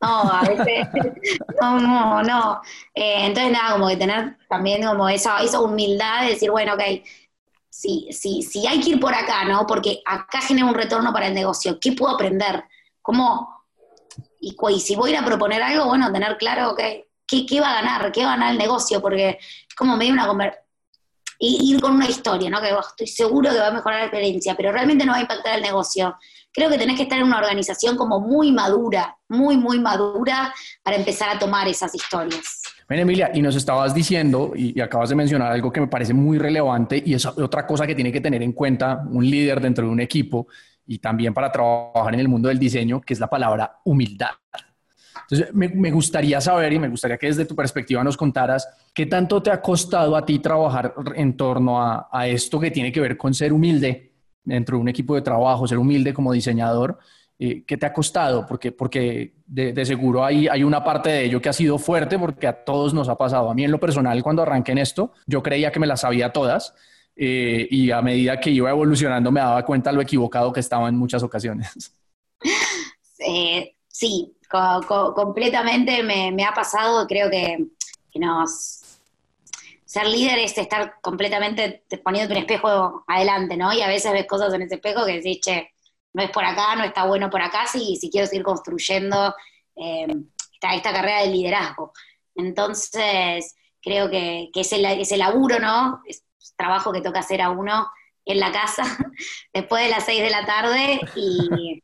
no, 0.00 0.30
a 0.30 0.42
veces, 0.42 0.88
no, 1.60 1.80
no, 1.80 2.22
no. 2.22 2.60
Eh, 2.94 3.26
entonces, 3.26 3.52
nada, 3.52 3.72
como 3.72 3.88
que 3.88 3.96
tener 3.96 4.36
también 4.48 4.86
como 4.86 5.08
esa, 5.08 5.42
esa 5.42 5.60
humildad 5.60 6.22
de 6.22 6.30
decir, 6.30 6.50
bueno, 6.50 6.74
ok, 6.74 6.82
si, 7.70 8.08
si, 8.12 8.42
si 8.42 8.66
hay 8.66 8.80
que 8.80 8.90
ir 8.90 9.00
por 9.00 9.14
acá, 9.14 9.44
¿no? 9.44 9.66
Porque 9.66 10.02
acá 10.04 10.40
genera 10.40 10.66
un 10.66 10.74
retorno 10.74 11.12
para 11.12 11.28
el 11.28 11.34
negocio. 11.34 11.78
¿Qué 11.80 11.92
puedo 11.92 12.14
aprender? 12.14 12.64
¿Cómo? 13.02 13.64
Y, 14.40 14.54
si 14.80 14.96
voy 14.96 15.10
a 15.10 15.14
ir 15.14 15.18
a 15.18 15.24
proponer 15.24 15.62
algo, 15.62 15.86
bueno, 15.86 16.12
tener 16.12 16.36
claro 16.38 16.74
que, 16.74 17.08
qué, 17.26 17.60
va 17.60 17.72
a 17.72 17.82
ganar, 17.82 18.12
qué 18.12 18.24
va 18.24 18.32
a 18.32 18.36
ganar 18.36 18.52
el 18.52 18.58
negocio, 18.58 19.00
porque 19.00 19.38
es 19.40 19.74
como 19.74 19.96
medio 19.96 20.12
una 20.12 20.26
conversación 20.26 20.65
y 21.38 21.72
ir 21.72 21.80
con 21.80 21.94
una 21.94 22.08
historia, 22.08 22.50
¿no? 22.50 22.60
Que 22.60 22.68
estoy 22.68 23.06
seguro 23.06 23.50
que 23.50 23.58
va 23.58 23.68
a 23.68 23.72
mejorar 23.72 24.00
la 24.00 24.06
experiencia, 24.06 24.54
pero 24.56 24.72
realmente 24.72 25.04
no 25.04 25.12
va 25.12 25.18
a 25.18 25.22
impactar 25.22 25.56
el 25.56 25.62
negocio. 25.62 26.16
Creo 26.52 26.70
que 26.70 26.78
tenés 26.78 26.96
que 26.96 27.02
estar 27.02 27.18
en 27.18 27.24
una 27.24 27.38
organización 27.38 27.96
como 27.96 28.20
muy 28.20 28.52
madura, 28.52 29.16
muy, 29.28 29.56
muy 29.56 29.78
madura 29.78 30.54
para 30.82 30.96
empezar 30.96 31.28
a 31.34 31.38
tomar 31.38 31.68
esas 31.68 31.94
historias. 31.94 32.62
Bueno, 32.88 33.02
Emilia, 33.02 33.30
y 33.34 33.42
nos 33.42 33.56
estabas 33.56 33.94
diciendo, 33.94 34.52
y, 34.54 34.80
acabas 34.80 35.08
de 35.08 35.16
mencionar 35.16 35.50
algo 35.50 35.72
que 35.72 35.80
me 35.80 35.88
parece 35.88 36.14
muy 36.14 36.38
relevante, 36.38 37.02
y 37.04 37.14
es 37.14 37.26
otra 37.26 37.66
cosa 37.66 37.86
que 37.86 37.94
tiene 37.94 38.12
que 38.12 38.20
tener 38.20 38.42
en 38.42 38.52
cuenta 38.52 39.04
un 39.10 39.28
líder 39.28 39.60
dentro 39.60 39.84
de 39.84 39.90
un 39.90 40.00
equipo 40.00 40.46
y 40.86 40.98
también 40.98 41.34
para 41.34 41.50
trabajar 41.50 42.14
en 42.14 42.20
el 42.20 42.28
mundo 42.28 42.48
del 42.48 42.60
diseño, 42.60 43.00
que 43.00 43.14
es 43.14 43.20
la 43.20 43.28
palabra 43.28 43.80
humildad. 43.84 44.30
Entonces, 45.30 45.54
me, 45.54 45.90
gustaría 45.90 46.40
saber 46.40 46.72
y 46.72 46.78
me 46.78 46.88
gustaría 46.88 47.18
que 47.18 47.26
desde 47.26 47.44
tu 47.44 47.56
perspectiva 47.56 48.04
nos 48.04 48.16
contaras 48.16 48.68
qué 48.94 49.06
tanto 49.06 49.42
te 49.42 49.50
ha 49.50 49.60
costado 49.60 50.16
a 50.16 50.24
ti 50.24 50.38
trabajar 50.38 50.94
en 51.14 51.36
torno 51.36 51.82
a, 51.82 52.28
esto 52.28 52.60
que 52.60 52.70
tiene 52.70 52.92
que 52.92 53.00
ver 53.00 53.16
con 53.16 53.34
ser 53.34 53.52
humilde 53.52 54.12
dentro 54.44 54.76
de 54.76 54.82
un 54.82 54.88
equipo 54.88 55.14
de 55.16 55.22
trabajo, 55.22 55.66
ser 55.66 55.78
humilde 55.78 56.14
como 56.14 56.32
diseñador 56.32 56.98
eh, 57.38 57.64
¿qué 57.66 57.76
te 57.76 57.84
ha 57.84 57.92
costado? 57.92 58.46
Porque, 58.46 58.72
porque 58.72 59.34
de, 59.46 59.84
seguro 59.84 60.24
hay, 60.24 60.48
hay 60.48 60.62
una 60.62 60.82
parte 60.82 61.10
de 61.10 61.24
ello 61.24 61.40
que 61.40 61.50
ha 61.50 61.52
sido 61.52 61.78
fuerte 61.78 62.18
porque 62.18 62.46
a 62.46 62.64
todos 62.64 62.94
nos 62.94 63.08
ha 63.08 63.16
pasado. 63.16 63.50
A 63.50 63.54
mí 63.54 63.64
en 63.64 63.70
lo 63.70 63.78
personal, 63.78 64.22
cuando 64.22 64.42
arranqué 64.42 64.72
en 64.72 64.78
esto, 64.78 65.12
yo 65.26 65.42
creía 65.42 65.70
que 65.70 65.78
me 65.78 65.86
las 65.86 66.00
sabía 66.00 66.32
todas 66.32 66.74
eh, 67.14 67.66
y 67.70 67.90
a 67.90 68.00
medida 68.00 68.40
que 68.40 68.50
iba 68.50 68.70
evolucionando 68.70 69.30
me 69.30 69.40
daba 69.40 69.64
cuenta 69.64 69.92
lo 69.92 70.00
equivocado 70.00 70.52
que 70.52 70.60
estaba 70.60 70.88
en 70.88 70.96
muchas 70.96 71.22
ocasiones. 71.22 71.94
sí, 73.88 74.35
completamente 74.48 76.02
me, 76.02 76.44
ha 76.44 76.52
pasado. 76.52 77.06
Creo 77.06 77.30
que, 77.30 77.66
nos, 78.14 78.80
ser 79.84 80.06
líder 80.06 80.38
es 80.38 80.56
estar 80.56 80.94
completamente 81.00 81.84
poniendo 82.02 82.34
un 82.34 82.40
espejo 82.40 83.04
adelante, 83.06 83.56
¿no? 83.56 83.72
Y 83.72 83.82
a 83.82 83.88
veces 83.88 84.12
ves 84.12 84.26
cosas 84.26 84.52
en 84.54 84.62
ese 84.62 84.76
espejo 84.76 85.04
que 85.04 85.14
decís, 85.14 85.40
che, 85.40 85.70
no 86.14 86.22
es 86.22 86.30
por 86.30 86.44
acá, 86.44 86.76
no 86.76 86.84
está 86.84 87.06
bueno 87.06 87.28
por 87.28 87.42
acá, 87.42 87.66
si, 87.66 87.96
si 87.96 88.10
quiero 88.10 88.26
seguir 88.26 88.42
construyendo 88.42 89.34
eh, 89.76 90.06
esta, 90.60 90.92
carrera 90.92 91.22
de 91.22 91.28
liderazgo. 91.28 91.92
Entonces, 92.34 93.54
creo 93.82 94.10
que, 94.10 94.48
que 94.52 94.60
ese, 94.60 95.00
ese 95.00 95.16
laburo, 95.16 95.58
¿no? 95.58 96.00
Es 96.06 96.24
trabajo 96.56 96.92
que 96.92 97.02
toca 97.02 97.20
hacer 97.20 97.42
a 97.42 97.50
uno 97.50 97.86
en 98.24 98.40
la 98.40 98.52
casa 98.52 98.82
después 99.54 99.84
de 99.84 99.90
las 99.90 100.04
seis 100.04 100.22
de 100.22 100.30
la 100.30 100.44
tarde 100.44 101.00
y, 101.14 101.82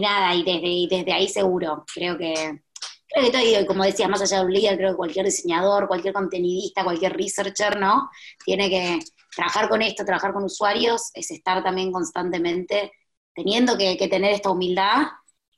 nada, 0.00 0.34
y 0.34 0.42
desde, 0.42 0.96
desde 0.96 1.12
ahí 1.12 1.28
seguro, 1.28 1.84
creo 1.94 2.18
que, 2.18 2.62
creo 3.08 3.24
que 3.24 3.30
todo, 3.30 3.66
como 3.66 3.84
decías, 3.84 4.08
más 4.08 4.22
allá 4.22 4.40
de 4.40 4.46
un 4.46 4.52
líder, 4.52 4.76
creo 4.76 4.90
que 4.90 4.96
cualquier 4.96 5.26
diseñador, 5.26 5.86
cualquier 5.88 6.14
contenidista, 6.14 6.84
cualquier 6.84 7.16
researcher, 7.16 7.78
¿no? 7.78 8.10
Tiene 8.44 8.68
que 8.68 8.98
trabajar 9.34 9.68
con 9.68 9.82
esto, 9.82 10.04
trabajar 10.04 10.32
con 10.32 10.44
usuarios, 10.44 11.10
es 11.14 11.30
estar 11.30 11.62
también 11.62 11.92
constantemente 11.92 12.92
teniendo 13.34 13.76
que, 13.76 13.96
tener 14.08 14.32
esta 14.32 14.50
humildad 14.50 15.08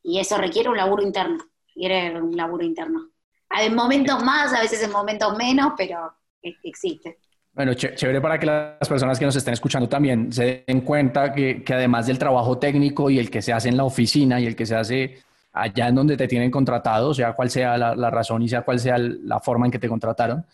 y 0.03 0.18
eso 0.18 0.38
requiere 0.38 0.68
un 0.68 0.77
laburo 0.77 1.03
interno, 1.03 1.44
requiere 1.68 2.20
un 2.20 2.37
laburo 2.37 2.64
interno. 2.64 3.11
Hay 3.49 3.70
momentos 3.70 4.22
más, 4.25 4.53
a 4.53 4.61
veces 4.61 4.83
en 4.83 4.90
momentos 4.90 5.37
menos, 5.37 5.72
pero 5.77 6.14
e, 6.42 6.55
existe. 6.62 7.18
Bueno, 7.57 7.73
chévere 7.73 8.21
para 8.21 8.38
que 8.38 8.45
las 8.45 8.87
personas 8.87 9.19
que 9.19 9.25
nos 9.25 9.35
estén 9.35 9.55
escuchando 9.55 9.88
también 9.88 10.31
se 10.31 10.62
den 10.66 10.83
cuenta 10.83 11.33
que, 11.33 11.64
además 11.66 12.07
del 12.07 12.19
trabajo 12.19 12.59
técnico 12.59 13.09
y 13.09 13.19
el 13.19 13.31
que 13.31 13.40
se 13.40 13.55
hace 13.55 13.71
en 13.71 13.79
la 13.79 13.85
oficina 13.85 14.38
y 14.38 14.45
el 14.45 14.55
que 14.55 14.66
se 14.66 14.77
hace 14.77 15.23
allá 15.55 15.88
en 15.88 15.95
donde 15.95 16.19
te 16.19 16.29
tienen 16.29 16.51
contratado, 16.51 17.14
sea 17.14 17.33
cual 17.33 17.49
sea 17.49 17.79
la, 17.79 18.11
razón 18.11 18.42
y 18.42 18.49
sea 18.51 18.61
cual 18.61 18.79
sea 18.79 18.99
la 18.99 19.40
forma 19.40 19.64
en 19.64 19.73
que 19.73 19.79
te 19.79 19.88
contrataron, 19.88 20.45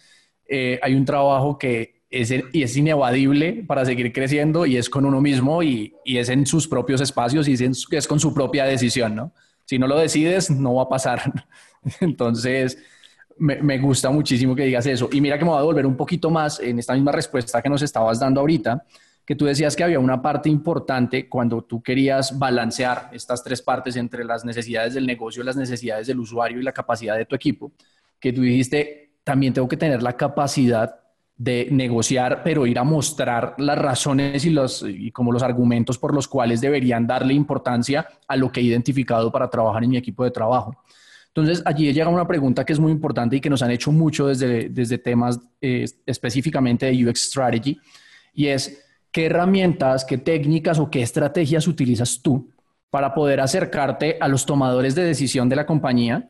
eh, 0.47 0.79
hay 0.81 0.95
un 0.95 1.05
trabajo 1.05 1.59
que 1.59 2.03
es, 2.09 2.33
y 2.53 2.63
es 2.63 2.77
inevadible 2.77 3.65
para 3.67 3.85
seguir 3.85 4.13
creciendo 4.13 4.65
y 4.65 4.77
es 4.77 4.89
con 4.89 5.05
uno 5.05 5.21
mismo 5.21 5.61
y, 5.65 5.97
y 6.05 6.19
es 6.19 6.29
en 6.29 6.47
sus 6.47 6.69
propios 6.69 7.01
espacios 7.01 7.49
y 7.49 7.55
es, 7.55 7.89
es, 7.91 8.07
con 8.07 8.21
su 8.21 8.33
propia 8.33 8.65
decisión, 8.65 9.17
¿no? 9.17 9.33
Si 9.65 9.77
no 9.77 9.89
lo 9.89 9.99
decides, 9.99 10.51
no 10.53 10.75
va 10.75 10.85
a 10.85 10.89
pasar. 10.89 11.33
Entonces, 12.01 12.79
me, 13.43 13.79
gusta 13.79 14.09
muchísimo 14.11 14.55
que 14.55 14.65
digas 14.65 14.87
eso. 14.87 15.09
Y 15.13 15.21
mira 15.21 15.37
que 15.37 15.45
me 15.45 15.51
voy 15.51 15.59
a 15.59 15.63
volver 15.63 15.85
un 15.85 15.97
poquito 15.97 16.31
más 16.31 16.61
en 16.61 16.79
esta 16.79 16.95
misma 16.95 17.11
respuesta 17.11 17.61
que 17.61 17.69
nos 17.69 17.83
estabas 17.83 18.21
dando 18.21 18.41
ahorita, 18.41 18.85
que 19.25 19.35
tú 19.35 19.47
decías 19.47 19.75
que 19.75 19.83
había 19.83 19.99
una 19.99 20.23
parte 20.23 20.49
importante 20.49 21.29
cuando 21.29 21.63
tú 21.63 21.83
querías 21.83 22.39
balancear 22.39 23.11
estas 23.13 23.43
tres 23.43 23.61
partes 23.61 23.97
entre 23.97 24.25
las 24.25 24.45
necesidades 24.45 24.95
del 24.95 25.07
negocio, 25.07 25.43
las 25.43 25.57
necesidades 25.57 26.07
del 26.07 26.21
usuario 26.21 26.61
y 26.61 26.63
la 26.63 26.73
capacidad 26.73 27.17
de 27.17 27.27
tu 27.27 27.35
equipo, 27.35 27.73
que 28.21 28.33
tú 28.33 28.43
dijiste, 28.43 29.15
también 29.25 29.53
tengo 29.53 29.69
que 29.69 29.77
tener 29.77 30.03
la 30.03 30.17
capacidad 30.17 31.01
de 31.37 31.67
negociar, 31.73 32.43
pero 32.45 32.67
ir 32.67 32.79
a 32.79 32.85
mostrar 32.85 33.55
las 33.59 33.79
razones 33.79 34.45
y 34.45 34.51
los 34.51 34.85
como 35.13 35.33
los 35.33 35.43
argumentos 35.43 35.99
por 35.99 36.15
los 36.15 36.29
cuales 36.29 36.61
deberían 36.61 37.07
darle 37.07 37.35
importancia 37.35 38.07
a 38.29 38.37
lo 38.37 38.53
que 38.53 38.61
he 38.61 38.65
identificado 38.65 39.33
para 39.33 39.51
trabajar 39.51 39.83
en 39.83 39.91
mi 39.91 39.97
equipo 39.97 40.23
de 40.23 40.31
trabajo. 40.31 40.77
Entonces, 41.35 41.63
allí 41.65 41.91
llega 41.93 42.09
una 42.09 42.27
pregunta 42.27 42.65
que 42.65 42.75
es 42.75 42.79
muy 42.79 42.93
importante 42.93 43.37
y 43.37 43.41
que 43.41 43.49
nos 43.49 43.63
han 43.63 43.71
hecho 43.71 43.91
mucho 43.91 44.27
desde, 44.27 44.69
desde 44.69 44.99
temas 44.99 45.41
eh, 45.63 45.87
específicamente 46.05 46.87
de 46.87 47.07
UX 47.09 47.29
Strategy, 47.29 47.79
y 48.35 48.49
es 48.49 48.85
qué 49.11 49.27
herramientas, 49.27 50.05
qué 50.05 50.19
técnicas 50.19 50.79
o 50.79 50.91
qué 50.91 51.03
estrategias 51.03 51.67
utilizas 51.67 52.21
tú 52.23 52.51
para 52.91 53.15
poder 53.15 53.41
acercarte 53.41 54.19
a 54.21 54.29
los 54.29 54.45
tomadores 54.45 54.95
de 54.95 55.05
decisión 55.05 55.49
de 55.49 55.57
la 55.57 55.65
compañía 55.65 56.29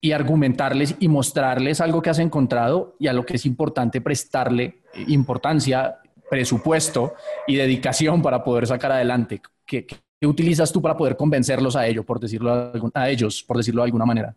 y 0.00 0.12
argumentarles 0.12 0.96
y 0.98 1.06
mostrarles 1.06 1.80
algo 1.80 2.02
que 2.02 2.10
has 2.10 2.18
encontrado 2.18 2.96
y 2.98 3.06
a 3.06 3.12
lo 3.12 3.24
que 3.24 3.36
es 3.36 3.46
importante 3.46 4.00
prestarle 4.00 4.82
importancia, 5.06 5.98
presupuesto 6.28 7.14
y 7.46 7.56
dedicación 7.56 8.22
para 8.22 8.42
poder 8.42 8.66
sacar 8.66 8.92
adelante. 8.92 9.40
¿Qué, 9.64 9.86
utilizas 10.22 10.72
tú 10.72 10.80
para 10.80 10.96
poder 10.96 11.16
convencerlos 11.16 11.76
a 11.76 11.86
ellos, 11.86 12.04
por 12.04 12.18
decirlo 12.18 12.72
a 12.94 13.10
ellos, 13.10 13.42
por 13.42 13.56
decirlo 13.56 13.82
de 13.82 13.86
alguna 13.86 14.06
manera? 14.06 14.34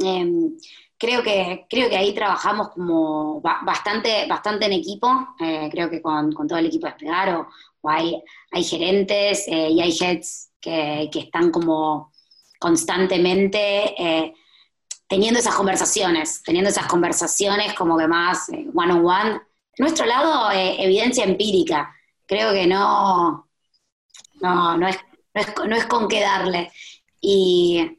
Em, 0.00 0.56
creo 0.96 1.22
que 1.22 1.66
creo 1.68 1.88
que 1.88 1.96
ahí 1.96 2.14
trabajamos 2.14 2.70
como 2.70 3.40
bastante 3.40 4.26
bastante 4.26 4.66
en 4.66 4.72
equipo. 4.72 5.34
Eh, 5.40 5.68
creo 5.70 5.90
que 5.90 6.00
con, 6.00 6.32
todo 6.32 6.58
el 6.58 6.66
equipo 6.66 6.86
de 6.86 6.92
Espegar 6.92 7.34
o, 7.34 7.48
hay, 7.88 8.22
hay 8.50 8.64
gerentes 8.64 9.46
eh, 9.48 9.70
y 9.70 9.80
hay 9.80 9.96
heads 9.98 10.50
que, 10.60 11.08
que 11.12 11.20
están 11.20 11.50
como 11.50 12.12
constantemente 12.58 13.94
eh, 13.98 14.34
teniendo 15.08 15.40
esas 15.40 15.54
conversaciones, 15.54 16.42
teniendo 16.42 16.70
esas 16.70 16.86
conversaciones 16.86 17.74
como 17.74 17.96
que 17.98 18.06
más 18.06 18.48
eh, 18.50 18.66
one 18.74 18.92
on 18.92 19.04
one. 19.04 19.40
nuestro 19.78 20.06
lado, 20.06 20.50
evidencia 20.52 21.24
empírica. 21.24 21.92
Creo 22.26 22.52
que 22.52 22.66
no, 22.66 23.49
no, 24.40 24.76
no 24.76 24.88
es, 24.88 24.98
no 25.66 25.76
es, 25.76 25.86
con 25.86 26.08
qué 26.08 26.20
darle. 26.20 26.70
Y 27.20 27.98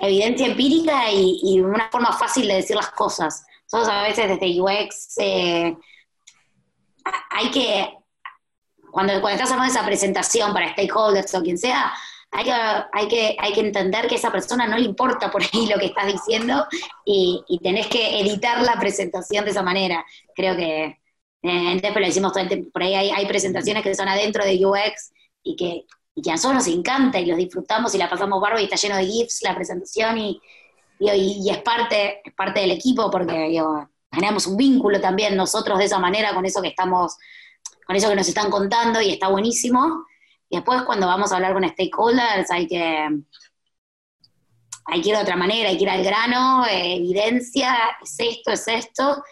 evidencia 0.00 0.46
empírica 0.46 1.10
y, 1.10 1.60
una 1.60 1.88
forma 1.90 2.12
fácil 2.12 2.48
de 2.48 2.54
decir 2.54 2.76
las 2.76 2.90
cosas. 2.90 3.44
Nosotros 3.64 3.94
a 3.94 4.02
veces 4.02 4.28
desde 4.28 4.60
UX 4.60 5.18
eh, 5.18 5.76
hay 7.30 7.50
que, 7.50 7.94
cuando, 8.90 9.20
cuando 9.20 9.30
estás 9.30 9.50
haciendo 9.50 9.64
esa 9.64 9.84
presentación 9.84 10.52
para 10.52 10.72
stakeholders 10.72 11.34
o 11.34 11.42
quien 11.42 11.58
sea, 11.58 11.92
hay 12.30 12.44
que, 12.44 12.52
hay, 12.52 13.08
que, 13.08 13.36
hay 13.38 13.52
que 13.52 13.60
entender 13.60 14.06
que 14.06 14.16
a 14.16 14.18
esa 14.18 14.32
persona 14.32 14.66
no 14.66 14.76
le 14.76 14.84
importa 14.84 15.30
por 15.30 15.42
ahí 15.42 15.66
lo 15.72 15.78
que 15.78 15.86
estás 15.86 16.06
diciendo 16.12 16.66
y, 17.04 17.42
tenés 17.62 17.86
que 17.86 18.20
editar 18.20 18.62
la 18.62 18.78
presentación 18.78 19.44
de 19.44 19.50
esa 19.50 19.62
manera. 19.62 20.04
Creo 20.34 20.56
que 20.56 20.84
eh, 20.84 20.98
entonces 21.42 21.94
lo 21.94 22.06
decimos 22.06 22.32
todo 22.32 22.42
el 22.42 22.48
tiempo, 22.48 22.70
por 22.72 22.82
ahí 22.82 22.94
hay, 22.94 23.26
presentaciones 23.26 23.82
que 23.82 23.94
son 23.94 24.08
adentro 24.08 24.44
de 24.44 24.64
UX 24.64 25.12
y 25.46 25.54
que, 25.54 25.86
y 26.14 26.28
a 26.28 26.32
nosotros 26.32 26.66
nos 26.66 26.74
encanta 26.74 27.20
y 27.20 27.26
los 27.26 27.38
disfrutamos 27.38 27.94
y 27.94 27.98
la 27.98 28.10
pasamos 28.10 28.40
barba 28.40 28.60
y 28.60 28.64
está 28.64 28.76
lleno 28.76 28.96
de 28.96 29.06
GIFs 29.06 29.42
la 29.42 29.54
presentación 29.54 30.18
y, 30.18 30.40
y, 30.98 31.48
es, 31.48 31.58
parte, 31.58 32.20
es 32.24 32.34
parte 32.34 32.60
del 32.60 32.72
equipo 32.72 33.10
porque 33.10 33.48
digo, 33.48 33.88
generamos 34.10 34.46
un 34.46 34.56
vínculo 34.56 35.00
también 35.00 35.36
nosotros 35.36 35.78
de 35.78 35.84
esa 35.84 36.00
manera 36.00 36.34
con 36.34 36.44
eso 36.44 36.60
que 36.60 36.68
estamos, 36.68 37.16
con 37.86 37.94
eso 37.94 38.08
que 38.08 38.16
nos 38.16 38.28
están 38.28 38.50
contando 38.50 39.00
y 39.00 39.10
está 39.10 39.28
buenísimo. 39.28 40.04
Y 40.48 40.56
después 40.56 40.82
cuando 40.82 41.06
vamos 41.06 41.30
a 41.30 41.36
hablar 41.36 41.52
con 41.52 41.68
stakeholders 41.68 42.50
hay 42.50 42.66
que, 42.66 43.08
hay 44.86 45.00
que 45.00 45.08
ir 45.08 45.16
de 45.16 45.22
otra 45.22 45.36
manera, 45.36 45.68
hay 45.68 45.76
que 45.76 45.84
ir 45.84 45.90
al 45.90 46.02
grano, 46.02 46.66
eh, 46.66 46.96
evidencia, 46.96 47.76
es 48.02 48.16
esto, 48.18 48.50
es 48.50 48.66
esto, 48.66 49.22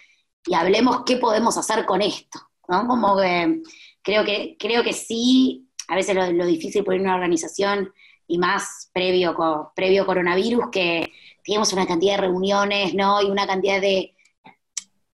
y 0.47 0.55
hablemos 0.55 1.03
qué 1.05 1.17
podemos 1.17 1.57
hacer 1.57 1.85
con 1.87 2.03
esto, 2.03 2.39
¿no? 2.69 2.87
Como 2.87 3.17
que 3.17 3.63
creo 4.03 4.25
que, 4.25 4.57
creo 4.59 4.85
que 4.85 4.93
sí, 4.93 5.64
a 5.89 5.95
veces 5.95 6.15
lo, 6.15 6.47
difícil 6.47 6.85
por 6.85 6.95
una 6.95 7.15
organización, 7.15 7.93
y 8.27 8.39
más 8.39 8.91
previo, 8.93 9.37
previo 9.77 10.07
coronavirus, 10.07 10.71
que 10.71 11.13
teníamos 11.45 11.73
una 11.73 11.87
cantidad 11.87 12.15
de 12.15 12.23
reuniones, 12.23 12.95
¿no? 12.95 13.21
Y 13.21 13.27
una 13.27 13.47
cantidad 13.47 13.81
de, 13.81 14.15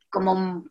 como, 0.10 0.66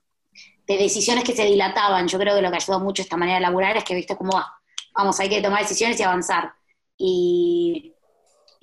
de 0.67 0.77
decisiones 0.77 1.25
que 1.25 1.33
se 1.33 1.47
dilataban. 1.47 2.09
Yo 2.09 2.19
creo 2.19 2.37
que 2.37 2.43
lo 2.43 2.51
que 2.51 2.57
ayudó 2.57 2.79
mucho 2.81 3.03
esta 3.03 3.17
manera 3.17 3.39
de 3.39 3.43
laburar 3.43 3.77
es 3.79 3.85
que, 3.85 3.95
viste, 3.95 4.17
cómo 4.17 4.33
va 4.33 4.57
vamos, 4.97 5.21
hay 5.21 5.29
que 5.29 5.43
tomar 5.43 5.63
decisiones 5.63 6.01
y 6.01 6.03
avanzar. 6.03 6.53
Y, 6.97 7.93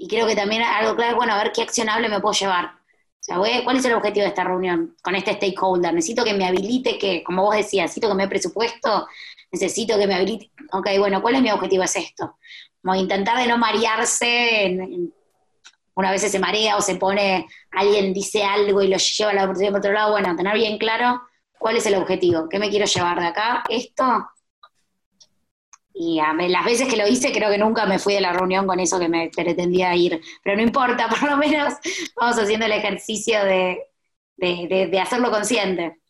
creo 0.10 0.28
que 0.28 0.36
también 0.36 0.64
algo 0.64 0.96
claro, 0.96 1.16
bueno, 1.16 1.34
a 1.34 1.44
ver 1.44 1.54
qué 1.54 1.62
accionable 1.62 2.10
me 2.10 2.20
puedo 2.20 2.34
llevar. 2.34 2.66
O 2.66 3.26
sea, 3.26 3.38
¿cuál 3.64 3.78
es 3.78 3.86
el 3.86 3.94
objetivo 3.94 4.24
de 4.24 4.30
esta 4.30 4.44
reunión 4.44 4.98
con 5.02 5.16
este 5.16 5.34
stakeholder? 5.34 5.94
Necesito 5.94 6.26
que 6.26 6.34
me 6.34 6.46
habilite, 6.46 6.98
que, 6.98 7.24
como 7.24 7.44
vos 7.44 7.56
decías, 7.56 7.84
necesito 7.84 8.10
que 8.10 8.16
me 8.16 8.24
dé 8.24 8.30
presupuesto, 8.30 9.08
necesito 9.52 9.98
que 9.98 10.08
me 10.08 10.16
habilite. 10.16 10.52
Ok, 10.74 10.88
bueno, 11.00 11.22
¿cuál 11.22 11.36
es 11.36 11.42
mi 11.42 11.52
objetivo? 11.52 11.84
Es 11.84 11.96
esto. 11.96 12.38
Como 12.82 12.96
intentar 12.96 13.38
de 13.38 13.48
no 13.48 13.58
marearse, 13.58 14.78
una 15.96 16.12
vez 16.12 16.22
se 16.22 16.40
marea 16.40 16.76
o 16.78 16.82
se 16.82 16.96
pone, 16.96 17.48
alguien 17.72 18.14
dice 18.14 18.44
algo 18.44 18.82
y 18.82 18.88
lo 18.88 18.98
lleva 18.98 19.32
a 19.32 19.34
la 19.34 19.44
oportunidad 19.44 19.72
por 19.72 19.80
otro 19.80 19.94
lado. 19.94 20.12
Bueno, 20.12 20.36
tener 20.36 20.56
bien 20.56 20.78
claro 20.78 21.22
cuál 21.58 21.78
es 21.78 21.86
el 21.86 21.96
objetivo, 21.96 22.50
qué 22.50 22.60
me 22.60 22.70
quiero 22.70 22.86
llevar 22.86 23.20
de 23.20 23.28
acá, 23.28 23.64
esto, 23.70 24.28
y 25.94 26.20
a 26.20 26.34
las 26.34 26.66
veces 26.66 26.88
que 26.88 26.98
lo 26.98 27.08
hice, 27.08 27.32
creo 27.32 27.52
que 27.52 27.58
nunca 27.58 27.86
me 27.86 28.00
fui 28.00 28.16
de 28.16 28.22
la 28.22 28.34
reunión 28.34 28.66
con 28.66 28.80
eso 28.80 29.00
que 29.00 29.08
me 29.08 29.30
pretendía 29.30 29.96
ir. 29.96 30.20
Pero 30.44 30.58
no 30.58 30.64
importa, 30.64 31.08
por 31.10 31.24
lo 31.30 31.38
menos 31.38 31.74
vamos 32.20 32.38
haciendo 32.38 32.66
el 32.66 32.72
ejercicio 32.72 33.44
de, 33.46 35.00
hacerlo 35.00 35.30
consciente. 35.30 36.02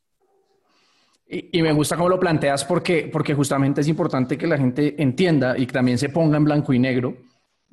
Y, 1.33 1.61
me 1.63 1.71
gusta 1.71 1.95
cómo 1.95 2.09
lo 2.09 2.19
planteas 2.19 2.63
porque, 2.63 3.09
porque 3.11 3.33
justamente 3.33 3.81
es 3.81 3.87
importante 3.87 4.37
que 4.37 4.45
la 4.45 4.57
gente 4.57 5.01
entienda 5.01 5.57
y 5.57 5.65
que 5.65 5.73
también 5.73 5.97
se 5.97 6.09
ponga 6.09 6.37
en 6.37 6.43
blanco 6.43 6.73
y 6.73 6.79
negro 6.79 7.15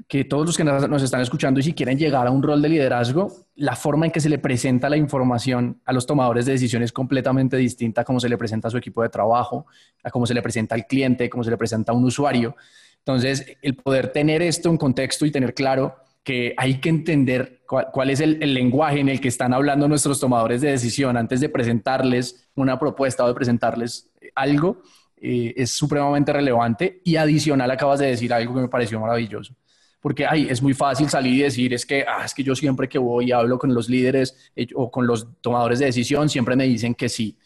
que 0.08 0.24
todos 0.24 0.46
los 0.46 0.56
que 0.56 0.64
nos, 0.64 1.02
están 1.02 1.20
escuchando 1.20 1.60
y 1.60 1.62
si 1.62 1.74
quieren 1.74 1.98
llegar 1.98 2.26
a 2.26 2.30
un 2.30 2.42
rol 2.42 2.62
de 2.62 2.70
liderazgo, 2.70 3.30
la 3.56 3.76
forma 3.76 4.06
en 4.06 4.12
que 4.12 4.20
se 4.20 4.30
le 4.30 4.38
presenta 4.38 4.88
la 4.88 4.96
información 4.96 5.82
a 5.84 5.92
los 5.92 6.06
tomadores 6.06 6.46
de 6.46 6.52
decisiones 6.52 6.86
es 6.86 6.92
completamente 6.92 7.58
distinta 7.58 8.00
a 8.00 8.04
cómo 8.04 8.18
se 8.18 8.30
le 8.30 8.38
presenta 8.38 8.68
a 8.68 8.70
su 8.70 8.78
equipo 8.78 9.02
de 9.02 9.10
trabajo, 9.10 9.66
a 10.02 10.10
cómo 10.10 10.26
se 10.26 10.32
le 10.32 10.40
presenta 10.40 10.74
al 10.74 10.86
cliente, 10.86 11.28
cómo 11.28 11.44
se 11.44 11.50
le 11.50 11.58
presenta 11.58 11.92
a 11.92 11.94
un 11.94 12.04
usuario. 12.04 12.56
Entonces, 12.98 13.58
el 13.60 13.76
poder 13.76 14.10
tener 14.10 14.40
esto 14.40 14.70
en 14.70 14.78
contexto 14.78 15.26
y 15.26 15.30
tener 15.30 15.52
claro 15.52 15.96
que 16.22 16.54
hay 16.56 16.80
que 16.80 16.88
entender 16.88 17.62
cuál, 17.66 18.10
es 18.10 18.20
el, 18.20 18.38
lenguaje 18.52 19.00
en 19.00 19.08
el 19.08 19.20
que 19.20 19.28
están 19.28 19.54
hablando 19.54 19.88
nuestros 19.88 20.20
tomadores 20.20 20.60
de 20.60 20.70
decisión 20.70 21.16
antes 21.16 21.40
de 21.40 21.48
presentarles 21.48 22.48
una 22.54 22.78
propuesta 22.78 23.24
o 23.24 23.28
de 23.28 23.34
presentarles 23.34 24.10
algo, 24.34 24.82
eh, 25.16 25.54
es 25.56 25.70
supremamente 25.70 26.32
relevante 26.32 27.00
y 27.04 27.16
adicional 27.16 27.70
acabas 27.70 28.00
de 28.00 28.06
decir 28.06 28.32
algo 28.32 28.54
que 28.54 28.60
me 28.62 28.68
pareció 28.68 29.00
maravilloso 29.00 29.54
porque 30.00 30.26
ay, 30.26 30.48
es 30.48 30.62
muy 30.62 30.74
fácil 30.74 31.08
salir 31.08 31.34
y 31.34 31.42
decir, 31.42 31.74
es 31.74 31.84
que, 31.84 32.04
ah, 32.08 32.24
es 32.24 32.34
que 32.34 32.42
yo 32.42 32.54
siempre 32.54 32.88
que 32.88 32.98
voy 32.98 33.26
y 33.26 33.32
hablo 33.32 33.58
con 33.58 33.72
los 33.74 33.88
líderes 33.88 34.50
eh, 34.56 34.66
o 34.74 34.90
con 34.90 35.06
los 35.06 35.28
tomadores 35.40 35.78
de 35.78 35.86
decisión, 35.86 36.28
siempre 36.28 36.56
me 36.56 36.64
dicen 36.64 36.94
que 36.94 37.08
sí. 37.08 37.36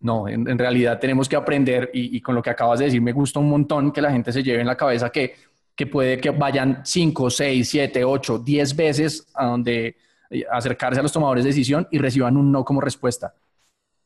No, 0.00 0.28
en, 0.28 0.58
realidad 0.58 0.98
tenemos 0.98 1.30
que 1.30 1.36
aprender 1.36 1.90
y, 1.94 2.20
con 2.20 2.34
lo 2.34 2.42
que 2.42 2.50
acabas 2.50 2.78
de 2.78 2.86
decir, 2.86 3.00
me 3.00 3.12
gusta 3.12 3.40
un 3.40 3.48
montón 3.48 3.90
que 3.90 4.02
la 4.02 4.10
gente 4.10 4.32
se 4.32 4.42
lleve 4.42 4.60
en 4.60 4.66
la 4.66 4.76
cabeza 4.76 5.08
que, 5.08 5.34
que 5.74 5.86
puede 5.86 6.18
que 6.18 6.30
vayan 6.30 6.82
5, 6.84 7.30
6, 7.30 7.68
7, 7.68 8.04
8, 8.04 8.38
10 8.38 8.76
veces 8.76 9.26
a 9.34 9.46
donde 9.46 9.96
eh, 10.30 10.44
acercarse 10.50 11.00
a 11.00 11.02
los 11.02 11.12
tomadores 11.12 11.44
de 11.44 11.50
decisión 11.50 11.88
y 11.90 11.98
reciban 11.98 12.36
un 12.36 12.52
no 12.52 12.64
como 12.64 12.80
respuesta. 12.80 13.34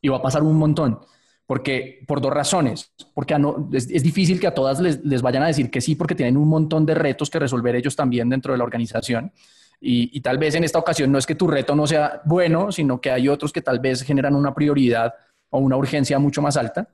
Y 0.01 0.09
va 0.09 0.19
a 0.19 0.23
pasar 0.23 0.43
un 0.43 0.57
montón 0.57 1.01
porque 1.49 2.05
por 2.07 2.21
dos 2.21 2.31
razones, 2.31 2.93
porque 3.15 3.35
es, 3.73 4.03
difícil 4.03 4.39
que 4.39 4.47
a 4.47 4.53
todas 4.53 4.81
les, 4.81 5.23
vayan 5.23 5.43
a 5.45 5.47
decir 5.47 5.71
que 5.71 5.81
sí, 5.81 5.95
porque 5.95 6.15
tienen 6.15 6.37
un 6.37 6.47
montón 6.47 6.85
de 6.85 6.95
retos 6.95 7.31
que 7.31 7.39
resolver 7.39 7.75
ellos 7.75 7.97
también 7.97 8.29
dentro 8.29 8.53
de 8.53 8.59
la 8.59 8.65
organización. 8.65 9.33
Y, 9.81 10.21
tal 10.21 10.37
vez 10.37 10.57
en 10.57 10.65
esta 10.65 10.79
ocasión 10.79 11.11
no 11.11 11.17
es 11.17 11.25
que 11.25 11.37
tu 11.37 11.47
reto 11.47 11.75
no 11.75 11.87
sea 11.87 12.21
bueno, 12.27 12.71
sino 12.71 13.01
que 13.01 13.11
hay 13.11 13.31
otros 13.31 13.51
que 13.51 13.63
tal 13.63 13.79
vez 13.81 14.03
generan 14.03 14.35
una 14.35 14.53
prioridad 14.53 15.15
o 15.49 15.59
una 15.59 15.79
urgencia 15.79 16.19
mucho 16.19 16.43
más 16.43 16.59
alta. 16.59 16.91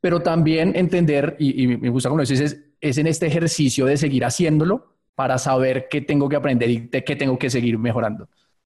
Pero 0.00 0.20
también 0.20 0.72
entender, 0.76 1.36
y, 1.38 1.66
me 1.66 1.88
gusta 1.90 2.08
como 2.08 2.18
lo 2.18 2.26
dices, 2.26 2.40
es, 2.40 2.64
es 2.80 2.98
en 2.98 3.06
este 3.06 3.26
ejercicio 3.26 3.86
de 3.86 3.96
seguir 3.96 4.24
haciéndolo 4.24 4.96
para 5.14 5.38
saber 5.38 5.88
qué 5.90 6.00
tengo 6.00 6.28
que 6.28 6.36
aprender 6.36 6.70
y 6.70 6.78
de 6.78 7.02
qué 7.02 7.16
tengo 7.16 7.38
que 7.38 7.50
seguir 7.50 7.78
mejorando. 7.78 8.28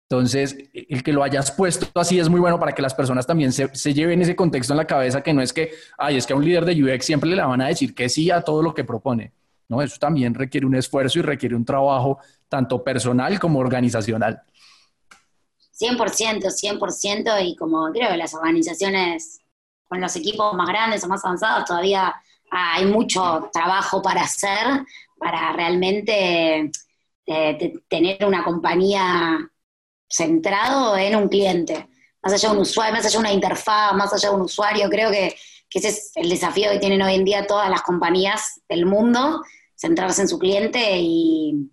Entonces, 0.09 0.55
el 0.73 1.03
que 1.03 1.11
lo 1.11 1.21
hayas 1.21 1.51
puesto 1.51 1.87
así 1.99 2.17
es 2.17 2.29
muy 2.29 2.39
bueno 2.39 2.57
para 2.57 2.71
que 2.71 2.81
las 2.81 2.93
personas 2.93 3.27
también 3.27 3.51
se, 3.51 3.93
lleven 3.93 4.21
ese 4.21 4.37
contexto 4.37 4.71
en 4.71 4.77
la 4.77 4.87
cabeza, 4.87 5.21
que 5.21 5.33
no 5.33 5.41
es 5.41 5.51
que, 5.51 5.71
ay, 5.97 6.15
es 6.15 6.25
que 6.25 6.31
a 6.31 6.37
un 6.37 6.45
líder 6.45 6.63
de 6.63 6.81
UX 6.81 7.05
siempre 7.05 7.29
le 7.29 7.41
van 7.41 7.59
a 7.59 7.67
decir 7.67 7.93
que 7.93 8.07
sí 8.07 8.31
a 8.31 8.41
todo 8.41 8.63
lo 8.63 8.73
que 8.73 8.85
propone. 8.85 9.33
No, 9.67 9.81
eso 9.81 9.97
también 9.99 10.33
requiere 10.33 10.65
un 10.65 10.75
esfuerzo 10.75 11.19
y 11.19 11.23
requiere 11.23 11.57
un 11.57 11.65
trabajo 11.65 12.19
tanto 12.47 12.81
personal 12.85 13.37
como 13.37 13.59
organizacional. 13.59 14.41
100%, 15.77 16.41
100%, 16.41 17.45
y 17.45 17.57
como 17.57 17.91
creo 17.91 18.09
que 18.09 18.17
las 18.17 18.33
organizaciones 18.33 19.41
con 19.87 20.01
los 20.01 20.15
equipos 20.15 20.53
más 20.53 20.67
grandes 20.67 21.03
o 21.03 21.07
más 21.07 21.23
avanzados 21.23 21.65
todavía 21.65 22.13
hay 22.49 22.85
mucho 22.85 23.49
trabajo 23.51 24.01
para 24.01 24.21
hacer, 24.21 24.85
para 25.19 25.51
realmente 25.53 26.71
eh, 27.25 27.73
tener 27.87 28.25
una 28.25 28.43
compañía 28.43 29.37
centrado 30.09 30.95
en 30.97 31.15
un 31.15 31.27
cliente, 31.27 31.87
más 32.21 32.33
allá 32.33 32.49
de 32.49 32.55
un 32.55 32.61
usuario, 32.61 32.93
más 32.93 33.05
allá 33.05 33.13
de 33.13 33.19
una 33.19 33.33
interfaz, 33.33 33.93
más 33.95 34.13
allá 34.13 34.29
de 34.29 34.35
un 34.35 34.41
usuario. 34.41 34.89
Creo 34.89 35.11
que, 35.11 35.35
ese 35.73 35.89
es 35.89 36.11
el 36.15 36.29
desafío 36.29 36.71
que 36.71 36.79
tienen 36.79 37.01
hoy 37.01 37.15
en 37.15 37.25
día 37.25 37.45
todas 37.45 37.69
las 37.69 37.81
compañías 37.81 38.61
del 38.67 38.85
mundo, 38.85 39.43
centrarse 39.75 40.21
en 40.21 40.27
su 40.27 40.39
cliente 40.39 40.97
y, 40.97 41.69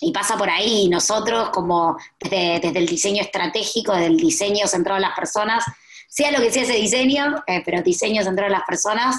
y 0.00 0.12
pasa 0.12 0.38
por 0.38 0.48
ahí. 0.48 0.88
Nosotros, 0.88 1.50
como 1.50 1.96
desde, 2.18 2.78
el 2.78 2.86
diseño 2.86 3.22
estratégico, 3.22 3.92
desde 3.92 4.06
el 4.06 4.16
diseño 4.16 4.66
centrado 4.66 4.96
en 4.96 5.02
las 5.02 5.16
personas, 5.16 5.64
sea 6.10 6.32
lo 6.32 6.40
que 6.40 6.50
sea 6.50 6.64
ese 6.64 6.74
diseño, 6.74 7.42
eh, 7.46 7.62
pero 7.64 7.82
diseño 7.82 8.24
centrado 8.24 8.48
en 8.52 8.58
las 8.58 8.66
personas, 8.66 9.16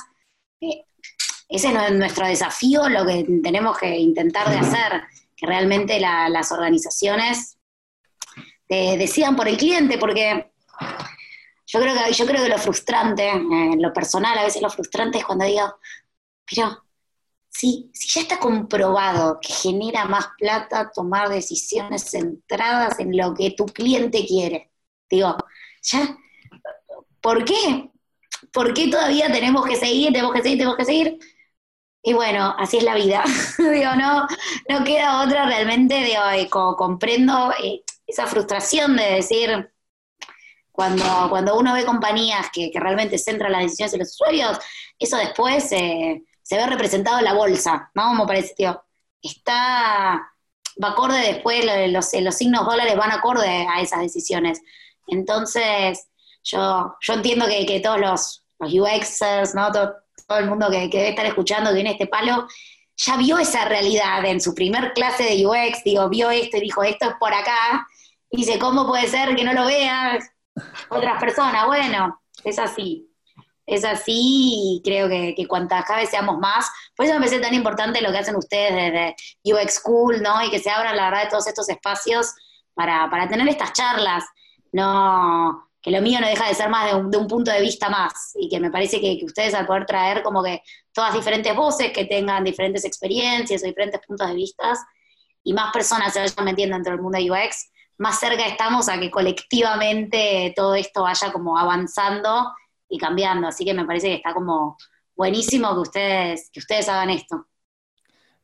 eh, 0.59 0.85
ese 1.47 1.69
es 1.69 1.91
nuestro 1.93 2.27
desafío, 2.27 2.89
lo 2.89 3.05
que 3.05 3.25
tenemos 3.41 3.77
que 3.77 3.97
intentar 3.97 4.49
de 4.49 4.57
hacer, 4.57 5.01
que 5.35 5.47
realmente 5.47 5.99
las 5.99 6.51
organizaciones 6.51 7.57
decían 8.69 9.35
por 9.35 9.49
el 9.49 9.57
cliente, 9.57 9.97
porque 9.97 10.49
yo 11.71 11.79
creo 11.79 11.93
que, 11.93 12.13
yo 12.13 12.25
creo 12.25 12.43
que 12.43 12.49
lo 12.49 12.57
frustrante, 12.57 13.29
en 13.29 13.81
lo 13.81 13.91
personal, 13.91 14.37
a 14.37 14.43
veces 14.43 14.61
lo 14.61 14.69
frustrante 14.69 15.17
es 15.17 15.25
cuando 15.25 15.45
digo, 15.45 15.75
pero 16.45 16.83
si, 17.47 17.89
si 17.93 18.09
ya 18.09 18.21
está 18.21 18.39
comprobado 18.39 19.39
que 19.41 19.53
genera 19.53 20.05
más 20.05 20.29
plata 20.37 20.91
tomar 20.93 21.29
decisiones 21.29 22.09
centradas 22.09 22.99
en 22.99 23.15
lo 23.15 23.33
que 23.33 23.51
tu 23.51 23.65
cliente 23.65 24.25
quiere, 24.25 24.71
digo, 25.09 25.35
ya, 25.81 26.17
¿por 27.21 27.45
qué? 27.45 27.89
¿Por 28.51 28.73
qué 28.73 28.89
todavía 28.89 29.31
tenemos 29.31 29.65
que 29.65 29.75
seguir, 29.75 30.11
tenemos 30.11 30.33
que 30.33 30.41
seguir, 30.41 30.57
tenemos 30.57 30.77
que 30.77 30.85
seguir? 30.85 31.19
Y 32.03 32.13
bueno, 32.13 32.55
así 32.57 32.77
es 32.77 32.83
la 32.83 32.95
vida. 32.95 33.23
digo, 33.57 33.95
no, 33.95 34.27
no 34.69 34.83
queda 34.83 35.23
otra 35.23 35.45
realmente, 35.45 36.03
digo, 36.03 36.75
comprendo, 36.75 37.53
eh, 37.63 37.83
esa 38.07 38.27
frustración 38.27 38.97
de 38.97 39.03
decir, 39.03 39.71
cuando, 40.71 41.27
cuando 41.29 41.57
uno 41.57 41.73
ve 41.73 41.85
compañías 41.85 42.47
que, 42.51 42.71
realmente 42.73 43.17
centran 43.17 43.51
las 43.51 43.61
decisiones 43.61 43.91
de 43.91 43.97
los 43.99 44.09
usuarios, 44.09 44.59
eso 44.99 45.17
después 45.17 45.69
se 45.69 46.23
se 46.51 46.57
ve 46.57 46.67
representado 46.67 47.19
en 47.19 47.23
la 47.23 47.33
bolsa, 47.33 47.89
¿no? 47.93 48.09
Como 48.09 48.27
pareció. 48.27 48.83
Está, 49.21 50.33
va 50.83 50.89
acorde 50.89 51.17
después, 51.19 51.63
los, 51.89 52.13
los 52.13 52.35
signos 52.35 52.65
dólares 52.65 52.97
van 52.97 53.11
acorde 53.11 53.47
a 53.47 53.79
esas 53.79 54.01
decisiones. 54.01 54.61
Entonces, 55.07 56.09
yo, 56.43 56.95
yo 56.99 57.13
entiendo 57.13 57.45
que, 57.47 57.79
todos 57.79 57.99
los, 57.99 58.43
los 58.59 58.73
UXers, 58.73 59.55
¿no? 59.55 59.71
Todo, 59.71 59.95
el 60.37 60.47
mundo 60.47 60.69
que, 60.69 60.89
que, 60.89 60.97
debe 60.97 61.09
estar 61.09 61.25
escuchando, 61.25 61.69
que 61.69 61.75
viene 61.75 61.91
este 61.91 62.07
palo, 62.07 62.47
ya 62.95 63.17
vio 63.17 63.37
esa 63.37 63.65
realidad 63.65 64.23
en 64.25 64.39
su 64.39 64.53
primer 64.53 64.93
clase 64.93 65.23
de 65.23 65.45
UX, 65.45 65.83
digo, 65.83 66.07
vio 66.07 66.29
esto 66.29 66.57
y 66.57 66.61
dijo, 66.61 66.83
esto 66.83 67.09
es 67.09 67.15
por 67.19 67.33
acá, 67.33 67.87
y 68.29 68.37
dice, 68.37 68.59
¿cómo 68.59 68.87
puede 68.87 69.07
ser 69.07 69.35
que 69.35 69.43
no 69.43 69.53
lo 69.53 69.65
vean 69.65 70.19
otras 70.89 71.19
personas? 71.19 71.65
Bueno, 71.65 72.21
es 72.43 72.57
así. 72.59 73.07
Es 73.65 73.85
así 73.85 74.11
y 74.15 74.81
creo 74.83 75.07
que, 75.07 75.33
que 75.35 75.47
cuantas 75.47 75.85
cada 75.85 76.05
seamos 76.05 76.39
más, 76.39 76.69
por 76.95 77.05
eso 77.05 77.13
me 77.13 77.21
parece 77.21 77.39
tan 77.39 77.53
importante 77.53 78.01
lo 78.01 78.11
que 78.11 78.17
hacen 78.17 78.35
ustedes 78.35 78.73
desde 78.73 79.15
UX 79.43 79.75
School, 79.75 80.21
¿no? 80.21 80.43
Y 80.43 80.49
que 80.49 80.59
se 80.59 80.69
abran, 80.69 80.97
la 80.97 81.09
verdad, 81.09 81.29
todos 81.29 81.47
estos 81.47 81.69
espacios 81.69 82.33
para, 82.73 83.09
para 83.09 83.29
tener 83.29 83.47
estas 83.47 83.73
charlas. 83.73 84.25
No, 84.71 85.70
que 85.81 85.91
lo 85.91 86.01
mío 86.01 86.19
no 86.21 86.27
deja 86.27 86.47
de 86.47 86.53
ser 86.53 86.69
más 86.69 86.91
de 86.91 87.17
un, 87.17 87.27
punto 87.27 87.51
de 87.51 87.59
vista 87.59 87.89
más 87.89 88.33
y 88.35 88.47
que 88.47 88.59
me 88.59 88.69
parece 88.69 89.01
que, 89.01 89.19
ustedes 89.23 89.53
al 89.53 89.65
poder 89.65 89.85
traer 89.85 90.21
como 90.21 90.43
que 90.43 90.61
todas 90.93 91.13
diferentes 91.13 91.55
voces 91.55 91.91
que 91.91 92.05
tengan 92.05 92.43
diferentes 92.43 92.85
experiencias 92.85 93.63
o 93.63 93.65
diferentes 93.65 93.99
puntos 94.05 94.27
de 94.27 94.35
vista 94.35 94.73
y 95.43 95.53
más 95.53 95.73
personas 95.73 96.13
se 96.13 96.19
vayan 96.19 96.45
metiendo 96.45 96.75
dentro 96.75 96.93
del 96.93 97.01
mundo 97.01 97.17
de 97.17 97.31
UX, 97.31 97.71
más 97.97 98.19
cerca 98.19 98.45
estamos 98.45 98.89
a 98.89 98.99
que 98.99 99.09
colectivamente 99.09 100.53
todo 100.55 100.75
esto 100.75 101.03
vaya 101.03 101.31
como 101.31 101.57
avanzando 101.57 102.53
y 102.87 102.97
cambiando. 102.97 103.47
Así 103.47 103.65
que 103.65 103.73
me 103.73 103.85
parece 103.85 104.07
que 104.07 104.15
está 104.15 104.33
como 104.33 104.77
buenísimo 105.15 105.73
que 105.73 105.79
ustedes, 105.79 106.49
que 106.51 106.59
ustedes 106.59 106.87
hagan 106.89 107.09
esto. 107.09 107.47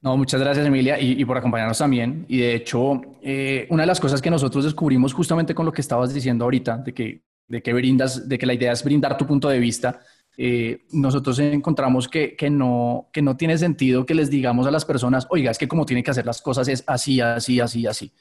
No, 0.01 0.15
muchas 0.15 0.39
gracias 0.39 0.65
Emilia 0.65 0.99
y, 0.99 1.23
por 1.25 1.37
acompañarnos 1.37 1.77
también. 1.77 2.25
Y 2.29 2.37
de 2.37 2.55
hecho, 2.55 3.01
eh, 3.21 3.67
una 3.69 3.83
de 3.83 3.87
las 3.87 3.99
cosas 3.99 4.21
que 4.21 4.29
nosotros 4.29 4.63
descubrimos 4.63 5.13
justamente 5.13 5.55
con 5.55 5.65
lo 5.65 5.71
que 5.71 5.81
estabas 5.81 6.13
diciendo 6.13 6.45
ahorita, 6.45 6.77
de 6.77 6.93
que 6.93 7.26
de 7.47 7.61
que 7.61 7.73
brindas, 7.73 8.27
de 8.27 8.37
que 8.37 8.45
la 8.45 8.53
idea 8.53 8.71
es 8.71 8.83
brindar 8.83 9.17
tu 9.17 9.25
punto 9.25 9.49
de 9.49 9.59
vista, 9.59 10.01
eh, 10.37 10.85
nosotros 10.91 11.39
encontramos 11.39 12.07
que, 12.07 12.35
que, 12.35 12.49
no, 12.49 13.09
que 13.11 13.21
no 13.23 13.35
tiene 13.35 13.57
sentido 13.57 14.05
que 14.05 14.13
les 14.13 14.29
digamos 14.29 14.67
a 14.67 14.71
las 14.71 14.85
personas, 14.85 15.25
oiga, 15.29 15.49
es 15.49 15.57
que 15.57 15.67
como 15.67 15.85
tiene 15.85 16.03
que 16.03 16.11
hacer 16.11 16.25
las 16.25 16.41
cosas 16.41 16.67
es 16.67 16.83
así, 16.85 17.19
así, 17.21 17.59
así, 17.59 17.87
así, 17.87 18.11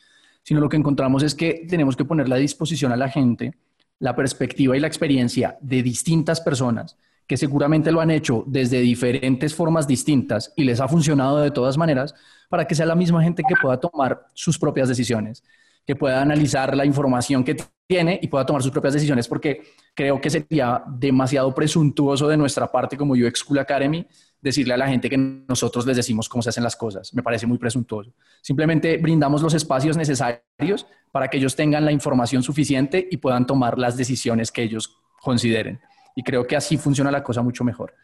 sino 0.42 0.60
lo 0.60 0.68
que 0.68 0.78
encontramos 0.78 1.22
es 1.22 1.34
que 1.34 1.66
tenemos 1.68 1.94
que 1.94 2.06
poner 2.06 2.32
a 2.32 2.36
disposición 2.36 2.92
a 2.92 2.96
la 2.96 3.10
gente 3.10 3.54
la 3.98 4.16
perspectiva 4.16 4.76
y 4.76 4.80
la 4.80 4.86
experiencia 4.86 5.58
de 5.60 5.82
distintas 5.82 6.40
personas 6.40 6.96
que 7.26 7.36
seguramente 7.36 7.90
lo 7.92 8.00
han 8.00 8.10
hecho 8.10 8.44
desde 8.46 8.80
diferentes 8.80 9.54
formas 9.54 9.86
distintas 9.86 10.52
y 10.56 10.64
les 10.64 10.80
ha 10.80 10.88
funcionado 10.88 11.38
de 11.38 11.50
todas 11.50 11.76
maneras 11.76 12.14
para 12.48 12.66
que 12.66 12.74
sea 12.74 12.86
la 12.86 12.94
misma 12.94 13.22
gente 13.22 13.42
que 13.46 13.56
pueda 13.60 13.78
tomar 13.78 14.26
sus 14.32 14.58
propias 14.58 14.88
decisiones 14.88 15.42
que 15.86 15.96
pueda 15.96 16.20
analizar 16.20 16.76
la 16.76 16.84
información 16.84 17.44
que 17.44 17.56
tiene 17.86 18.18
y 18.20 18.28
pueda 18.28 18.44
tomar 18.44 18.62
sus 18.62 18.72
propias 18.72 18.94
decisiones, 18.94 19.28
porque 19.28 19.62
creo 19.94 20.20
que 20.20 20.28
sería 20.28 20.82
demasiado 20.86 21.54
presuntuoso 21.54 22.26
de 22.28 22.36
nuestra 22.36 22.70
parte 22.70 22.96
como 22.96 23.14
UX 23.14 23.40
School 23.40 23.60
Academy 23.60 24.04
decirle 24.40 24.74
a 24.74 24.76
la 24.76 24.88
gente 24.88 25.08
que 25.08 25.16
nosotros 25.16 25.86
les 25.86 25.96
decimos 25.96 26.28
cómo 26.28 26.42
se 26.42 26.50
hacen 26.50 26.64
las 26.64 26.76
cosas. 26.76 27.14
Me 27.14 27.22
parece 27.22 27.46
muy 27.46 27.58
presuntuoso. 27.58 28.12
Simplemente 28.42 28.96
brindamos 28.98 29.42
los 29.42 29.54
espacios 29.54 29.96
necesarios 29.96 30.86
para 31.10 31.28
que 31.28 31.38
ellos 31.38 31.56
tengan 31.56 31.84
la 31.84 31.92
información 31.92 32.42
suficiente 32.42 33.06
y 33.10 33.16
puedan 33.16 33.46
tomar 33.46 33.78
las 33.78 33.96
decisiones 33.96 34.52
que 34.52 34.62
ellos 34.62 34.96
consideren. 35.20 35.80
Y 36.14 36.22
creo 36.22 36.46
que 36.46 36.56
así 36.56 36.76
funciona 36.76 37.10
la 37.10 37.22
cosa 37.22 37.42
mucho 37.42 37.64
mejor. 37.64 37.94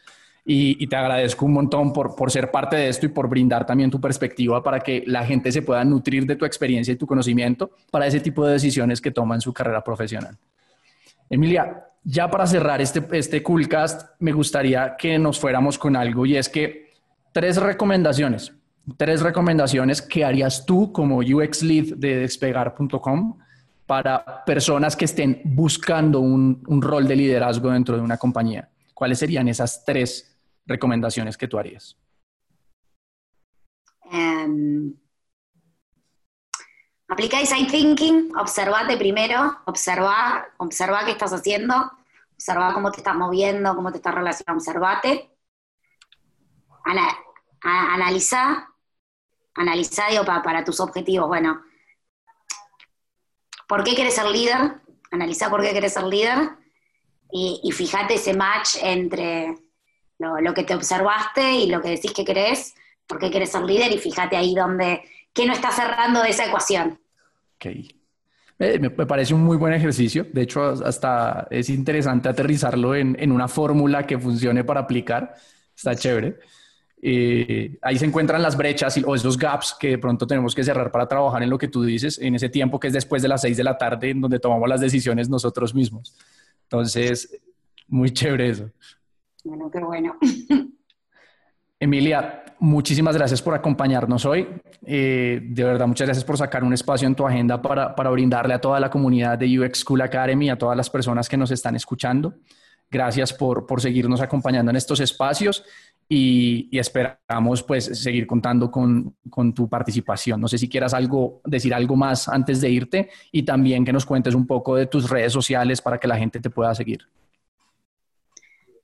Y, 0.45 0.87
te 0.89 0.97
agradezco 0.97 1.47
un 1.47 1.53
montón 1.53 1.93
por, 1.93 2.17
por 2.17 2.31
ser 2.33 2.51
parte 2.51 2.75
de 2.75 2.89
esto 2.89 3.07
y 3.07 3.11
por 3.11 3.29
brindar 3.29 3.65
también 3.65 3.91
tu 3.91 4.01
perspectiva 4.01 4.61
para 4.61 4.81
que 4.81 5.05
la 5.07 5.25
gente 5.25 5.53
se 5.53 5.63
pueda 5.63 5.85
nutrir 5.85 6.27
de 6.27 6.35
tu 6.35 6.45
experiencia 6.45 6.93
y 6.93 6.97
tu 6.97 7.07
conocimiento 7.07 7.71
para 7.93 8.09
ese 8.09 8.19
tipo 8.19 8.45
de 8.45 8.55
decisiones 8.55 9.01
que 9.01 9.13
toma 9.13 9.37
en 9.37 9.41
su 9.41 9.53
carrera 9.53 9.85
profesional. 9.85 10.37
Emilia, 11.31 11.87
ya 12.05 12.29
para 12.29 12.47
cerrar 12.47 12.81
este, 12.81 13.07
este 13.13 13.43
Coolcast, 13.43 14.11
me 14.19 14.33
gustaría 14.33 14.97
que 14.99 15.19
nos 15.19 15.39
fuéramos 15.39 15.79
con 15.79 15.95
algo 15.95 16.27
y 16.27 16.37
es 16.37 16.49
que 16.49 16.91
tres 17.33 17.57
recomendaciones, 17.59 18.53
tres 18.97 19.23
recomendaciones 19.23 20.03
que 20.03 20.25
harías 20.25 20.67
tú 20.67 20.93
como 20.93 21.19
UX 21.19 21.63
Lead 21.63 21.95
de 21.97 22.17
despegar.com 22.17 23.39
para 23.87 24.45
personas 24.45 24.97
que 24.97 25.05
estén 25.05 25.41
buscando 25.45 26.21
un, 26.21 26.63
un 26.67 26.83
rol 26.83 27.07
de 27.07 27.15
liderazgo 27.15 27.71
dentro 27.71 27.97
de 27.97 28.03
una 28.03 28.17
compañía. 28.17 28.69
¿Cuáles 28.93 29.19
serían 29.19 29.49
esas 29.49 29.85
tres 29.85 30.32
recomendaciones 30.67 31.37
que 31.37 31.49
tú 31.49 31.59
harías? 31.59 31.97
Um, 34.05 34.95
aplica 37.09 37.39
design 37.39 37.67
thinking, 37.67 38.37
observate 38.37 38.97
primero, 38.97 39.59
observa, 39.65 40.47
observa 40.59 41.05
qué 41.05 41.13
estás 41.13 41.33
haciendo, 41.33 41.91
observa 42.35 42.75
cómo 42.75 42.91
te 42.91 42.99
estás 42.99 43.15
moviendo, 43.15 43.75
cómo 43.75 43.91
te 43.91 43.99
estás 43.99 44.15
relacionando, 44.15 44.61
observate, 44.61 45.31
analiza, 47.63 48.69
analiza 49.55 50.05
para, 50.43 50.65
tus 50.65 50.81
objetivos, 50.81 51.29
bueno, 51.29 51.63
¿por 53.67 53.85
qué 53.85 53.95
quieres 53.95 54.15
ser 54.15 54.27
líder? 54.27 54.81
Analiza 55.11 55.51
por 55.51 55.63
qué 55.63 55.71
quieres 55.71 55.93
ser 55.93 56.05
líder 56.05 56.51
y 57.31 57.71
fíjate 57.73 58.15
ese 58.15 58.35
match 58.35 58.77
entre 58.83 59.62
lo, 60.41 60.55
que 60.55 60.65
te 60.65 60.75
observaste 60.75 61.53
y 61.53 61.67
lo 61.67 61.81
que 61.81 61.91
decís 61.91 62.13
que 62.13 62.25
querés, 62.25 62.75
por 63.07 63.19
qué 63.19 63.31
querés 63.31 63.51
ser 63.51 63.63
líder 63.63 63.93
y 63.93 63.99
fíjate 63.99 64.37
ahí 64.37 64.55
donde, 64.55 65.03
qué 65.33 65.47
no 65.47 65.53
está 65.53 65.71
cerrando 65.71 66.23
de 66.23 66.31
esa 66.31 66.47
ecuación. 66.47 66.99
Ok. 67.57 67.67
me, 68.59 68.91
parece 68.91 69.35
un 69.35 69.43
muy 69.43 69.57
buen 69.57 69.73
ejercicio. 69.73 70.27
De 70.33 70.43
hecho, 70.43 70.63
hasta 70.63 71.47
es 71.51 71.69
interesante 71.71 72.29
aterrizarlo 72.29 72.95
en, 72.95 73.33
una 73.33 73.49
fórmula 73.49 74.07
que 74.07 74.19
funcione 74.19 74.65
para 74.65 74.81
aplicar. 74.81 75.35
Está 75.77 75.95
chévere. 75.95 76.39
Eh, 77.05 77.79
ahí 77.83 77.99
se 77.99 78.07
encuentran 78.07 78.41
las 78.41 78.57
brechas 78.57 79.01
o 79.05 79.17
esos 79.17 79.37
gaps 79.37 79.77
que 79.79 79.89
de 79.89 79.99
pronto 79.99 80.25
tenemos 80.25 80.55
que 80.55 80.63
cerrar 80.63 80.93
para 80.93 81.09
trabajar 81.09 81.43
en 81.43 81.51
lo 81.51 81.59
que 81.59 81.67
tú 81.67 81.83
dices, 81.83 82.17
en 82.21 82.37
ese 82.37 82.49
tiempo 82.49 82.79
que 82.79 82.87
es 82.87 82.93
después 82.93 83.21
de 83.23 83.29
las 83.29 83.41
seis 83.41 83.57
de 83.57 83.65
la 83.65 83.77
tarde, 83.77 84.11
en 84.11 84.21
donde 84.21 84.39
tomamos 84.39 84.69
las 84.69 84.81
decisiones 84.81 85.29
nosotros 85.29 85.75
mismos. 85.75 86.17
Entonces, 86.63 87.41
muy 87.89 88.11
chévere 88.11 88.49
eso. 88.49 88.71
Bueno, 89.45 89.71
qué 89.71 89.81
bueno. 89.81 90.17
Emilia, 91.81 92.45
muchísimas 92.61 93.17
gracias 93.17 93.43
por 93.43 93.55
acompañarnos 93.55 94.25
hoy. 94.25 94.47
Eh, 94.87 95.41
de 95.43 95.65
verdad, 95.65 95.89
muchas 95.89 96.07
gracias 96.07 96.25
por 96.25 96.37
sacar 96.37 96.63
un 96.63 96.73
espacio 96.73 97.09
en 97.09 97.17
tu 97.17 97.27
agenda 97.27 97.61
para, 97.61 97.93
para, 97.97 98.11
brindarle 98.11 98.55
a 98.55 98.61
toda 98.61 98.79
la 98.79 98.89
comunidad 98.89 99.37
de 99.37 99.59
UX 99.59 99.81
School 99.81 100.01
Academy, 100.01 100.49
a 100.49 100.57
todas 100.57 100.77
las 100.77 100.89
personas 100.89 101.29
que 101.29 101.37
nos 101.37 101.51
están 101.51 101.75
escuchando. 101.75 102.35
Gracias 102.89 103.33
por, 103.33 103.67
por 103.67 103.81
seguirnos 103.81 104.21
acompañando 104.21 104.71
en 104.71 104.77
estos 104.77 105.01
espacios 105.01 105.65
y, 106.09 106.69
y 106.71 106.79
esperamos 106.79 107.65
pues 107.65 107.87
seguir 108.01 108.29
contando 108.29 108.71
con, 108.71 109.17
con, 109.29 109.53
tu 109.53 109.69
participación. 109.69 110.41
No 110.41 110.47
sé 110.47 110.59
si 110.59 110.69
quieras 110.69 110.95
algo, 110.95 111.41
decir 111.45 111.75
algo 111.75 111.97
más 111.97 112.29
antes 112.29 112.61
de 112.61 112.71
irte 112.71 113.11
y 113.33 113.43
también 113.43 113.85
que 113.85 113.93
nos 113.93 114.07
cuentes 114.07 114.37
un 114.37 114.47
poco 114.47 114.77
de 114.77 114.87
tus 114.87 115.11
redes 115.11 115.33
sociales 115.33 115.81
para 115.81 115.99
que 115.99 116.07
la 116.07 116.17
gente 116.17 116.39
te 116.39 116.51
pueda 116.51 116.73
seguir. 116.77 117.09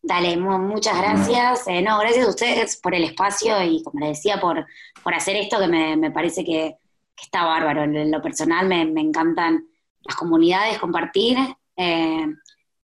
Dale, 0.09 0.39
muchas 0.39 0.97
gracias. 0.97 1.69
Eh, 1.69 1.83
no, 1.83 1.99
gracias 1.99 2.27
a 2.27 2.31
ustedes 2.31 2.77
por 2.79 2.95
el 2.95 3.05
espacio 3.05 3.63
y, 3.63 3.83
como 3.83 4.01
les 4.01 4.17
decía, 4.17 4.41
por, 4.41 4.67
por 5.03 5.13
hacer 5.13 5.37
esto 5.37 5.59
que 5.61 5.69
me, 5.69 6.11
parece 6.11 6.43
que, 6.47 6.79
está 7.21 7.45
bárbaro. 7.45 7.83
En 7.83 8.11
lo 8.11 8.23
personal 8.23 8.67
me, 8.67 8.81
encantan 9.03 9.69
las 10.01 10.17
comunidades, 10.17 10.79
compartir. 10.79 11.37
Eh, 11.77 12.27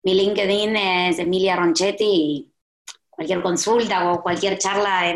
mi 0.03 0.13
LinkedIn 0.13 0.75
es 0.75 1.19
Emilia 1.19 1.55
Ronchetti 1.55 2.03
y 2.03 2.53
cualquier 3.09 3.41
consulta 3.41 4.11
o 4.11 4.21
cualquier 4.21 4.57
charla 4.57 5.13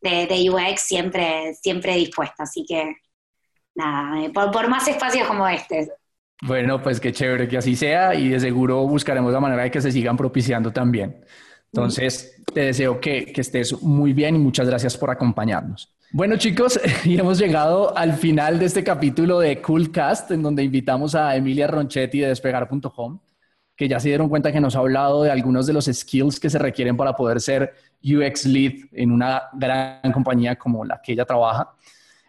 de, 0.00 0.26
de, 0.26 0.50
UX 0.50 0.80
siempre, 0.80 1.52
siempre 1.52 1.96
dispuesta. 1.96 2.44
Así 2.44 2.64
que, 2.66 2.96
nada, 3.74 4.24
eh, 4.24 4.30
por, 4.30 4.50
por 4.50 4.68
más 4.68 4.88
espacios 4.88 5.28
como 5.28 5.46
este. 5.46 5.92
Bueno, 6.42 6.82
pues 6.82 7.00
qué 7.00 7.12
chévere 7.12 7.48
que 7.48 7.56
así 7.56 7.76
sea 7.76 8.14
y 8.14 8.28
de 8.28 8.40
seguro 8.40 8.86
buscaremos 8.86 9.32
la 9.32 9.40
manera 9.40 9.62
de 9.62 9.70
que 9.70 9.80
se 9.80 9.90
sigan 9.90 10.16
propiciando 10.16 10.70
también. 10.70 11.24
Entonces, 11.72 12.42
te 12.52 12.60
deseo 12.60 13.00
que, 13.00 13.32
estés 13.36 13.82
muy 13.82 14.12
bien 14.12 14.36
y 14.36 14.38
muchas 14.38 14.66
gracias 14.68 14.96
por 14.96 15.10
acompañarnos. 15.10 15.94
Bueno, 16.12 16.36
chicos, 16.36 16.80
y 17.04 17.18
hemos 17.18 17.38
llegado 17.38 17.96
al 17.96 18.14
final 18.14 18.58
de 18.58 18.66
este 18.66 18.84
capítulo 18.84 19.40
de 19.40 19.60
Coolcast, 19.60 20.30
en 20.30 20.42
donde 20.42 20.62
invitamos 20.62 21.14
a 21.14 21.36
Emilia 21.36 21.66
Ronchetti 21.66 22.20
de 22.20 22.28
despegar.com, 22.28 23.18
que 23.74 23.88
ya 23.88 24.00
se 24.00 24.08
dieron 24.08 24.28
cuenta 24.28 24.52
que 24.52 24.60
nos 24.60 24.76
ha 24.76 24.78
hablado 24.78 25.22
de 25.22 25.30
algunos 25.30 25.66
de 25.66 25.72
los 25.72 25.86
skills 25.86 26.40
que 26.40 26.48
se 26.48 26.58
requieren 26.58 26.96
para 26.96 27.14
poder 27.14 27.40
ser 27.40 27.74
UX 28.02 28.46
lead 28.46 28.72
en 28.92 29.10
una 29.10 29.42
gran 29.52 30.12
compañía 30.12 30.56
como 30.56 30.84
la 30.84 31.00
que 31.02 31.12
ella 31.12 31.24
trabaja. 31.24 31.72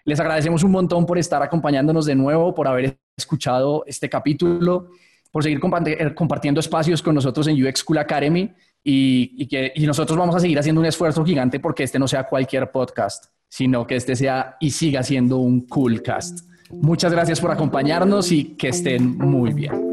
Les 0.03 0.19
agradecemos 0.19 0.63
un 0.63 0.71
montón 0.71 1.05
por 1.05 1.17
estar 1.17 1.41
acompañándonos 1.41 2.05
de 2.05 2.15
nuevo, 2.15 2.53
por 2.53 2.67
haber 2.67 2.97
escuchado 3.17 3.83
este 3.87 4.07
capítulo, 4.09 4.91
por 5.31 5.43
seguir 5.43 5.59
eh, 5.59 6.13
compartiendo 6.13 6.59
espacios 6.59 7.01
con 7.01 7.15
nosotros 7.15 7.47
en 7.47 7.61
UX 7.61 7.79
School 7.79 7.97
Academy 7.97 8.51
y, 8.83 9.47
que, 9.47 9.73
y 9.75 9.85
nosotros 9.85 10.17
vamos 10.17 10.35
a 10.35 10.39
seguir 10.39 10.57
haciendo 10.59 10.79
un 10.79 10.85
esfuerzo 10.85 11.25
gigante 11.25 11.59
porque 11.59 11.83
este 11.83 11.99
no 11.99 12.07
sea 12.07 12.23
cualquier 12.25 12.71
podcast, 12.71 13.25
sino 13.49 13.85
que 13.85 13.95
este 13.95 14.15
sea 14.15 14.55
y 14.59 14.71
siga 14.71 15.03
siendo 15.03 15.37
un 15.37 15.67
cool 15.67 16.01
cast. 16.01 16.47
Muchas 16.69 17.11
gracias 17.11 17.41
por 17.41 17.51
acompañarnos 17.51 18.31
y 18.31 18.55
que 18.55 18.69
estén 18.69 19.17
muy 19.17 19.51
bien. 19.53 19.87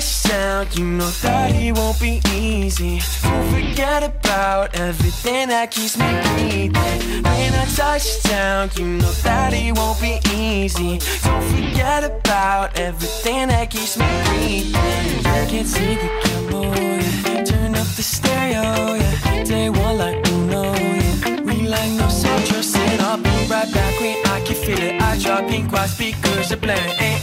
Touchdown, 0.00 0.66
you 0.76 0.84
know 0.84 1.10
that 1.22 1.54
it 1.54 1.76
won't 1.76 2.00
be 2.00 2.20
easy. 2.32 3.00
Don't 3.22 3.46
forget 3.52 4.02
about 4.02 4.74
everything 4.74 5.48
that 5.48 5.70
keeps 5.70 5.98
me 5.98 6.08
breathing. 6.22 7.22
When 7.22 7.52
I 7.52 7.66
touch 7.76 8.22
down, 8.22 8.70
you 8.76 8.86
know 8.86 9.12
that 9.22 9.52
it 9.52 9.76
won't 9.76 10.00
be 10.00 10.18
easy. 10.34 10.98
Don't 11.22 11.44
forget 11.52 12.04
about 12.04 12.78
everything 12.78 13.48
that 13.48 13.68
keeps 13.68 13.98
me 13.98 14.06
breathing. 14.24 15.18
You 15.18 15.46
can 15.52 15.64
see 15.66 15.94
the 15.96 16.08
camera, 16.22 16.78
yeah. 16.78 17.44
Turn 17.44 17.74
up 17.74 17.88
the 17.88 18.02
stereo, 18.02 18.94
yeah. 18.94 19.44
Day 19.44 19.68
one 19.68 19.98
like 19.98 20.16
oh, 20.28 20.34
Uno, 20.34 20.62
yeah. 20.74 21.40
We 21.42 21.68
like 21.68 21.90
no 21.92 22.08
such, 22.08 22.48
sit 22.64 23.00
up, 23.00 23.22
be 23.22 23.30
right 23.50 23.70
back. 23.74 24.00
We 24.00 24.16
I 24.24 24.40
can 24.46 24.56
feel 24.56 24.82
it. 24.82 25.02
I 25.02 25.18
drop 25.18 25.50
in 25.50 25.68
quad 25.68 25.90
speakers 25.90 26.52
are 26.52 26.56
blaring 26.56 27.20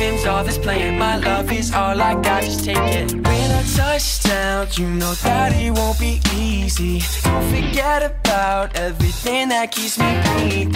FM's 0.00 0.24
all 0.24 0.42
that's 0.42 0.56
playing. 0.56 0.98
My 0.98 1.18
love 1.18 1.52
is 1.52 1.74
all 1.74 2.00
I 2.00 2.14
got, 2.22 2.42
just 2.42 2.64
take 2.64 2.78
it. 2.78 3.12
When 3.12 3.50
I 3.50 3.62
touch 3.76 4.22
down, 4.22 4.66
you 4.72 4.86
know 4.88 5.12
that 5.24 5.52
it 5.52 5.72
won't 5.72 6.00
be 6.00 6.22
easy. 6.34 7.02
Don't 7.22 7.44
forget 7.54 8.02
about 8.10 8.74
everything 8.76 9.50
that 9.50 9.70
keeps 9.70 9.98
me 9.98 10.10
breathing. 10.24 10.72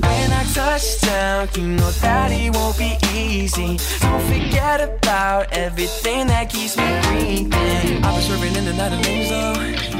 When 0.00 0.30
I 0.30 0.44
touch 0.54 1.00
down, 1.00 1.48
you 1.56 1.66
know 1.66 1.90
that 1.90 2.30
it 2.30 2.54
won't 2.54 2.78
be 2.78 2.96
easy. 3.12 3.78
Don't 3.98 4.22
forget 4.30 4.80
about 4.80 5.52
everything 5.52 6.28
that 6.28 6.48
keeps 6.48 6.76
me 6.76 6.88
breathing. 7.02 8.04
I 8.04 8.14
was 8.14 8.26
swerving 8.26 8.54
in 8.54 8.64
the 8.64 8.74
night 8.74 8.92
of 8.92 9.04
lanes 9.04 9.28
though. 9.28 9.54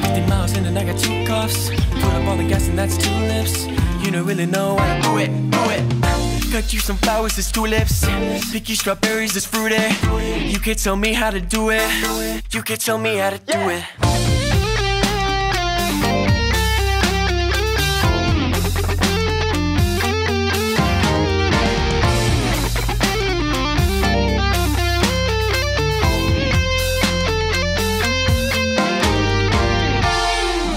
50 0.07 0.31
miles 0.31 0.57
in 0.57 0.65
and 0.67 0.79
I 0.79 0.85
got 0.85 0.99
two 1.01 1.27
cuffs. 1.27 1.71
Put 1.71 2.15
up 2.15 2.29
all 2.29 2.37
the 2.37 2.47
gas 2.47 2.69
and 2.69 2.79
that's 2.79 2.97
two 2.97 3.11
lips. 3.27 3.67
You 4.05 4.13
don't 4.13 4.25
really 4.25 4.47
know 4.47 4.77
how 4.77 4.97
to 4.97 5.03
do 5.03 5.19
it, 5.19 5.51
do 5.51 5.59
it. 5.71 6.38
Cut 6.51 6.73
you 6.73 6.81
some 6.81 6.97
flowers, 6.97 7.39
it's 7.39 7.53
tulips. 7.53 8.05
Pick 8.51 8.69
you 8.69 8.75
strawberries, 8.75 9.37
it's 9.37 9.45
fruity. 9.47 9.77
You 10.49 10.59
can 10.59 10.77
tell 10.77 10.97
me 10.97 11.13
how 11.13 11.31
to 11.31 11.41
do 11.41 11.71
it. 11.71 11.83
You 12.53 12.63
can 12.63 12.79
tell 12.79 12.99
me 12.99 13.17
how 13.17 13.31
to 13.31 13.39
do 13.39 13.59
it. 13.69 13.85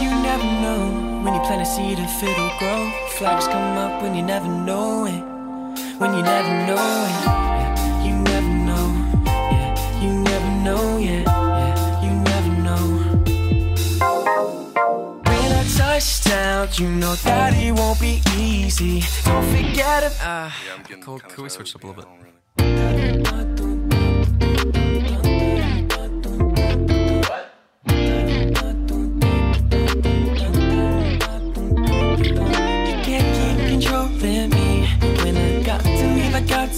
You 0.01 0.09
never 0.21 0.43
know 0.61 1.23
when 1.23 1.33
you 1.33 1.39
plant 1.41 1.61
a 1.61 1.65
seed 1.65 1.97
if 1.97 2.21
it'll 2.21 2.51
grow. 2.59 2.91
Flowers 3.17 3.47
come 3.47 3.77
up 3.77 4.01
when 4.03 4.13
you 4.15 4.21
never 4.21 4.47
know 4.47 5.05
it. 5.05 5.30
When 6.01 6.15
you 6.15 6.23
never 6.23 6.49
know 6.65 6.73
it. 6.73 7.13
Yeah, 7.21 8.03
you 8.03 8.15
never 8.15 8.47
know. 8.47 8.85
Yeah, 9.23 10.01
you 10.01 10.11
never 10.23 10.51
know. 10.63 10.97
Yeah, 10.97 11.21
yeah, 11.27 12.03
you 12.03 12.11
never 12.31 12.53
know. 12.65 12.83
When 15.25 15.51
I 15.51 15.63
touch 15.77 16.23
down, 16.23 16.69
you 16.73 16.89
know 16.89 17.13
that 17.17 17.53
it 17.53 17.73
won't 17.73 17.99
be 17.99 18.19
easy. 18.35 19.03
Don't 19.25 19.45
forget 19.45 20.05
it. 20.05 20.13
Uh, 20.19 20.49
yeah, 20.65 20.73
I'm 20.75 20.81
getting 20.81 21.03
cool. 21.03 21.19
Can 21.19 21.43
we 21.43 21.49
switch 21.49 21.75
up 21.75 21.83
a 21.83 21.87
little 21.87 22.03
bit? 22.57 23.20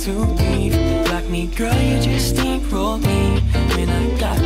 To 0.03 0.11
leave. 0.11 0.73
Block 1.05 1.23
me, 1.29 1.47
girl, 1.47 1.73
you 1.81 1.97
just 2.01 2.35
steamroll 2.35 2.99
me. 3.01 3.39
When 3.75 3.89
I 3.89 4.19
got 4.19 4.42